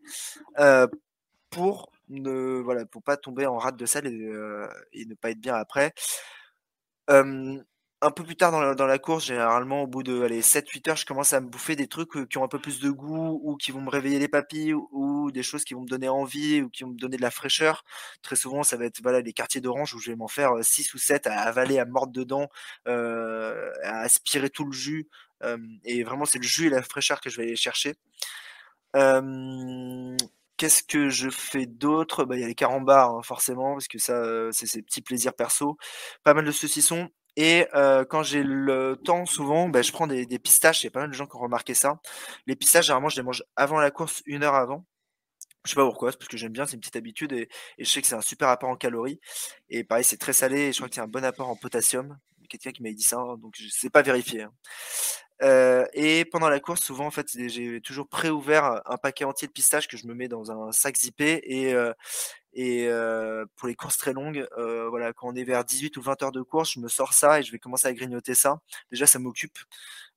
[1.50, 5.56] pour ne voilà pour pas tomber en rate de sel et, ne pas être bien
[5.56, 5.94] après.
[8.04, 11.06] Un peu plus tard dans la, course, généralement au bout de allez, 7-8 heures, je
[11.06, 13.56] commence à me bouffer des trucs euh, qui ont un peu plus de goût ou
[13.58, 16.70] qui vont me réveiller les papilles ou, des choses qui vont me donner envie ou
[16.70, 17.84] qui vont me donner de la fraîcheur.
[18.22, 20.94] Très souvent, ça va être voilà, les quartiers d'orange où je vais m'en faire 6
[20.94, 22.50] ou 7 à avaler, à mordre dedans,
[22.88, 25.08] euh, à aspirer tout le jus.
[25.44, 27.96] Euh, et vraiment, c'est le jus et la fraîcheur que je vais aller chercher.
[28.96, 30.16] Euh,
[30.58, 32.26] Qu'est-ce que je fais d'autre?
[32.26, 35.02] Bah, il y a les carambars, hein, forcément, parce que ça, euh, c'est ces petits
[35.02, 35.78] plaisirs perso.
[36.24, 37.10] Pas mal de saucissons.
[37.36, 40.84] Et euh, quand j'ai le temps, souvent, bah, je prends des, des pistaches.
[40.84, 42.00] Il y a pas mal de gens qui ont remarqué ça.
[42.48, 44.86] Les pistaches, généralement, je les mange avant la course, une heure avant.
[45.66, 47.86] Je sais pas pourquoi, c'est parce que j'aime bien, c'est une petite habitude et, et
[47.86, 49.20] je sais que c'est un super apport en calories.
[49.70, 51.56] Et pareil, c'est très salé et je crois qu'il y a un bon apport en
[51.56, 52.18] potassium.
[52.50, 54.44] Quelqu'un qui m'avait dit ça, hein, donc je sais pas vérifié.
[54.44, 54.52] hein.
[55.42, 59.54] Euh, et pendant la course, souvent, en fait, j'ai toujours pré-ouvert un paquet entier de
[59.54, 61.42] pistaches que je me mets dans un sac zippé.
[61.46, 61.94] Et, euh,
[62.54, 66.02] et euh, pour les courses très longues, euh, voilà, quand on est vers 18 ou
[66.02, 68.60] 20 heures de course, je me sors ça et je vais commencer à grignoter ça.
[68.92, 69.58] Déjà, ça m'occupe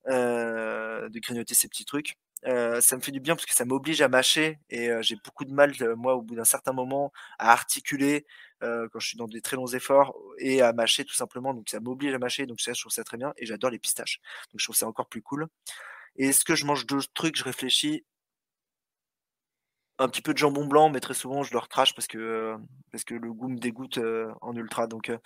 [0.08, 2.16] euh, de grignoter ces petits trucs.
[2.46, 5.16] Euh, ça me fait du bien parce que ça m'oblige à mâcher et euh, j'ai
[5.16, 8.26] beaucoup de mal, euh, moi, au bout d'un certain moment, à articuler
[8.60, 11.52] quand je suis dans des très longs efforts et à mâcher tout simplement.
[11.52, 13.78] Donc ça m'oblige à mâcher, donc ça, je trouve ça très bien et j'adore les
[13.78, 14.20] pistaches.
[14.50, 15.46] Donc je trouve ça encore plus cool.
[16.16, 18.04] Et est-ce que je mange d'autres trucs Je réfléchis.
[19.98, 22.56] Un petit peu de jambon blanc, mais très souvent je le recrache parce que euh,
[22.92, 24.86] parce que le goût me dégoûte euh, en ultra.
[24.86, 25.16] Donc euh,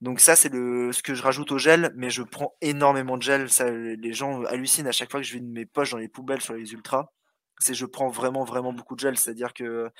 [0.00, 3.22] donc ça c'est le ce que je rajoute au gel, mais je prends énormément de
[3.22, 3.50] gel.
[3.50, 6.40] Ça, les gens hallucinent à chaque fois que je vide mes poches dans les poubelles
[6.40, 7.06] sur les ultras.
[7.58, 9.16] C'est je prends vraiment vraiment beaucoup de gel.
[9.18, 9.90] C'est-à-dire que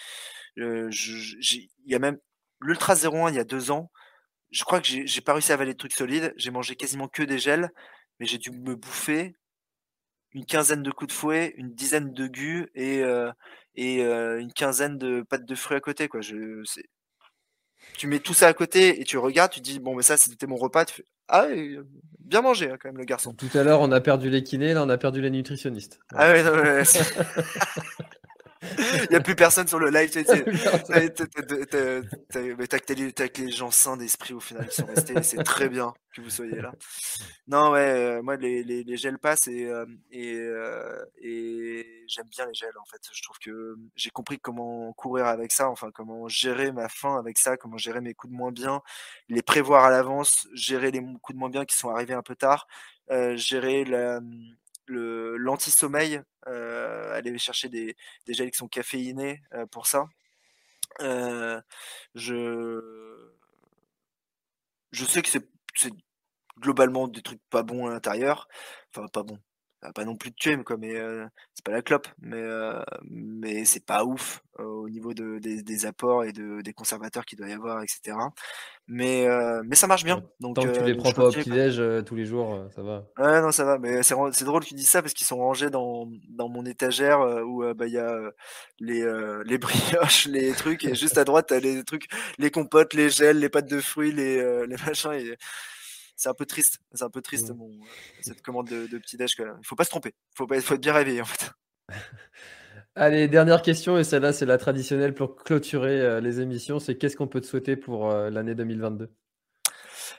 [0.56, 2.18] il y a même
[2.60, 3.90] l'ultra 01 il y a deux ans.
[4.52, 6.32] Je crois que j'ai pas réussi à avaler de trucs solides.
[6.36, 7.70] J'ai mangé quasiment que des gels,
[8.20, 9.34] mais j'ai dû me bouffer
[10.32, 13.32] une quinzaine de coups de fouet, une dizaine de gus et, euh,
[13.76, 16.08] et une quinzaine de pâtes de fruits à côté.
[16.08, 16.20] Quoi.
[16.20, 16.62] Je,
[17.96, 20.46] tu mets tout ça à côté et tu regardes, tu dis bon mais ça c'était
[20.46, 20.84] mon repas.
[20.84, 21.46] Tu fais, ah
[22.18, 23.32] bien mangé hein, quand même le garçon.
[23.34, 26.00] Tout à l'heure on a perdu les kinés, là on a perdu les nutritionnistes.
[26.14, 26.82] Ah ouais, non, ouais,
[28.62, 30.10] Il n'y a plus personne sur le live.
[33.14, 35.22] T'as que les gens sains d'esprit au final, ils sont restés.
[35.22, 36.72] C'est très bien que vous soyez là.
[37.46, 42.28] Non, ouais, euh, moi, les, les, les, gels passent et, euh, et, euh, et j'aime
[42.30, 43.00] bien les gels en fait.
[43.12, 47.38] Je trouve que j'ai compris comment courir avec ça, enfin, comment gérer ma faim avec
[47.38, 48.80] ça, comment gérer mes coups de moins bien,
[49.28, 52.36] les prévoir à l'avance, gérer les coups de moins bien qui sont arrivés un peu
[52.36, 52.66] tard,
[53.34, 54.20] gérer la
[54.88, 57.96] l'anti-sommeil, euh, aller chercher des,
[58.26, 60.06] des gels qui sont caféinés euh, pour ça.
[61.00, 61.60] Euh,
[62.14, 63.32] je,
[64.92, 65.48] je sais que c'est
[66.60, 68.48] globalement des trucs pas bons à l'intérieur.
[68.90, 69.40] Enfin, pas bons.
[69.94, 70.94] Pas non plus de tuer, mais, quoi, mais
[71.54, 72.08] c'est pas la clope.
[72.20, 72.42] Mais,
[73.10, 77.38] mais c'est pas ouf au niveau de, des, des, apports et de, des conservateurs qu'il
[77.38, 78.16] doit y avoir, etc.
[78.88, 80.22] Mais, euh, mais ça marche bien.
[80.40, 83.04] Donc, Tant que tu les prends pas au petit-déj tous les jours, ça va.
[83.18, 83.78] Ouais, non, ça va.
[83.78, 84.14] Mais c'est,
[84.44, 87.86] drôle que tu dises ça parce qu'ils sont rangés dans, dans mon étagère où bah,
[87.86, 88.18] il y a
[88.80, 89.04] les,
[89.44, 92.06] les brioches, les trucs, et juste à droite, t'as les trucs,
[92.38, 95.12] les compotes, les gels, les pâtes de fruits, les, les machins.
[95.12, 95.36] Et
[96.16, 96.78] c'est un peu triste.
[96.92, 97.52] C'est un peu triste,
[98.22, 99.36] cette commande de, de petit-déj.
[99.38, 100.14] Il faut pas se tromper.
[100.32, 101.50] Il faut, pas, faut être bien réveillé, en fait.
[102.94, 106.78] Allez, dernière question, et celle-là, c'est la traditionnelle pour clôturer euh, les émissions.
[106.78, 109.10] C'est qu'est-ce qu'on peut te souhaiter pour euh, l'année 2022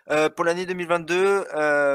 [0.09, 1.45] euh, pour l'année 2022,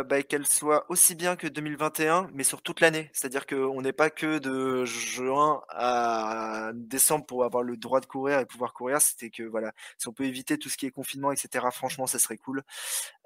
[0.04, 3.10] bah, qu'elle soit aussi bien que 2021, mais sur toute l'année.
[3.12, 8.38] C'est-à-dire qu'on n'est pas que de juin à décembre pour avoir le droit de courir
[8.38, 9.00] et pouvoir courir.
[9.00, 11.66] C'était que voilà, si on peut éviter tout ce qui est confinement, etc.
[11.72, 12.62] Franchement, ça serait cool.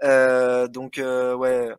[0.03, 1.71] donc ouais,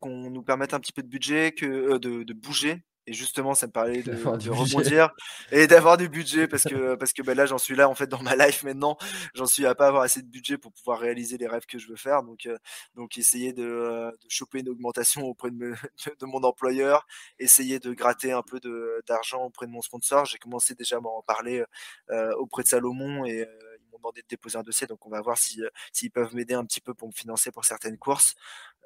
[0.00, 3.66] qu'on nous permette un petit peu de budget, que de, de bouger, et justement, ça
[3.66, 5.10] me parlait de, de rebondir
[5.52, 8.08] et d'avoir du budget parce que, parce que ben là, j'en suis là en fait
[8.08, 8.96] dans ma life maintenant.
[9.34, 11.88] J'en suis à pas avoir assez de budget pour pouvoir réaliser les rêves que je
[11.88, 12.24] veux faire.
[12.24, 12.58] Donc, euh,
[12.96, 15.74] donc essayer de, euh, de, choper une augmentation auprès de,
[16.20, 17.06] de, mon employeur,
[17.38, 18.58] essayer de gratter un peu
[19.06, 20.24] d'argent auprès de mon sponsor.
[20.24, 21.62] J'ai commencé déjà à m'en parler
[22.10, 23.46] euh, auprès de Salomon et
[23.78, 24.88] ils m'ont demandé de déposer un dossier.
[24.88, 27.64] Donc, on va voir s'ils si, peuvent m'aider un petit peu pour me financer pour
[27.64, 28.34] certaines courses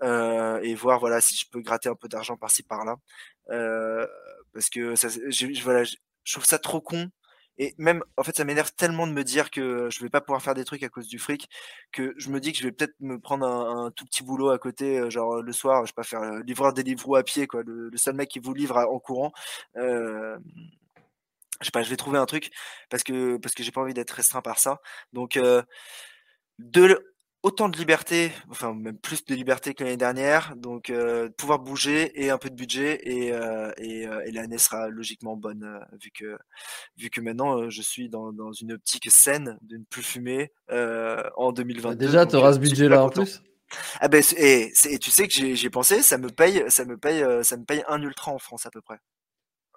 [0.02, 2.96] et voir voilà si je peux gratter un peu d'argent par-ci par-là.
[3.50, 4.06] Euh,
[4.52, 5.96] parce que ça, je, voilà, je,
[6.32, 7.10] trouve ça trop con.
[7.58, 10.42] Et même, en fait, ça m'énerve tellement de me dire que je vais pas pouvoir
[10.42, 11.48] faire des trucs à cause du fric
[11.92, 14.58] que je me dis que je vais peut-être me prendre un, tout petit boulot à
[14.58, 17.46] côté, euh, genre le soir, je vais pas faire euh, livreur des livres à pied,
[17.46, 17.62] quoi.
[17.62, 19.32] Le, seul mec qui vous livre en courant.
[19.76, 20.38] Euh,
[21.60, 22.50] je sais pas, je vais trouver un truc
[22.88, 24.80] parce que parce que j'ai pas envie d'être restreint par ça.
[25.12, 25.62] Donc euh,
[26.58, 27.09] de
[27.42, 32.22] autant de liberté, enfin même plus de liberté que l'année dernière, donc euh, pouvoir bouger
[32.22, 35.96] et un peu de budget et, euh, et, euh, et l'année sera logiquement bonne euh,
[36.02, 36.36] vu que
[36.98, 41.52] vu que maintenant je suis dans, dans une optique saine de ne plus fumer en
[41.52, 41.96] 2022.
[41.96, 43.42] Déjà, tu auras ce budget là en plus.
[44.00, 47.24] Ah ben et, et, tu sais que j'ai pensé, ça me paye, ça me paye,
[47.44, 48.98] ça me paye un ultra en France à peu près.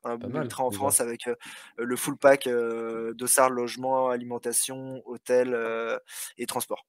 [0.03, 1.30] Un ultra en France avec
[1.77, 5.57] le full pack euh, dossard, logement, alimentation, hôtel
[6.38, 6.85] et transport.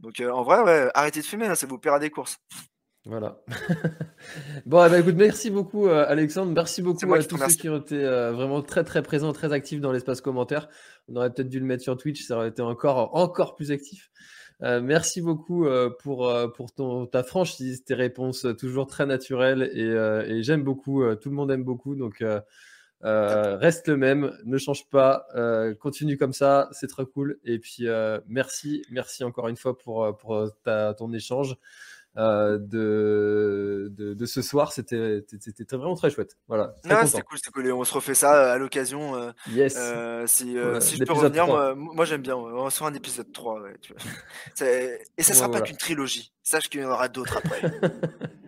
[0.00, 2.38] Donc euh, en vrai, ouais, arrêtez de fumer, hein, ça vous paiera des courses.
[3.04, 3.40] Voilà.
[4.66, 7.78] bon, eh ben, écoute, merci beaucoup euh, Alexandre, merci beaucoup à tous ceux qui ont
[7.78, 10.68] été euh, vraiment très très présents, très actifs dans l'espace commentaire.
[11.08, 14.10] On aurait peut-être dû le mettre sur Twitch, ça aurait été encore encore plus actif.
[14.60, 15.66] merci beaucoup
[16.00, 19.86] pour, pour ton, ta franchise, tes réponses toujours très naturelles et,
[20.30, 21.94] et j'aime beaucoup, tout le monde aime beaucoup.
[21.94, 22.22] Donc
[23.04, 27.38] euh, reste le même, ne change pas, euh, continue comme ça, c'est très cool.
[27.44, 31.56] Et puis euh, merci, merci encore une fois pour, pour ta, ton échange
[32.16, 32.58] de,
[33.92, 34.72] de, de, ce soir.
[34.72, 35.22] C'était
[35.70, 36.36] vraiment très chouette.
[36.48, 36.74] Voilà.
[36.82, 37.70] c'était cool, c'était cool.
[37.70, 39.32] on se refait ça à l'occasion.
[39.52, 39.74] yes.
[40.26, 42.34] si, si je peux revenir, moi, moi j'aime bien.
[42.34, 43.60] On se un épisode 3.
[43.60, 44.66] Ouais, tu vois.
[45.16, 46.32] Et ça sera pas qu'une trilogie.
[46.42, 47.62] Sache qu'il y en aura d'autres après.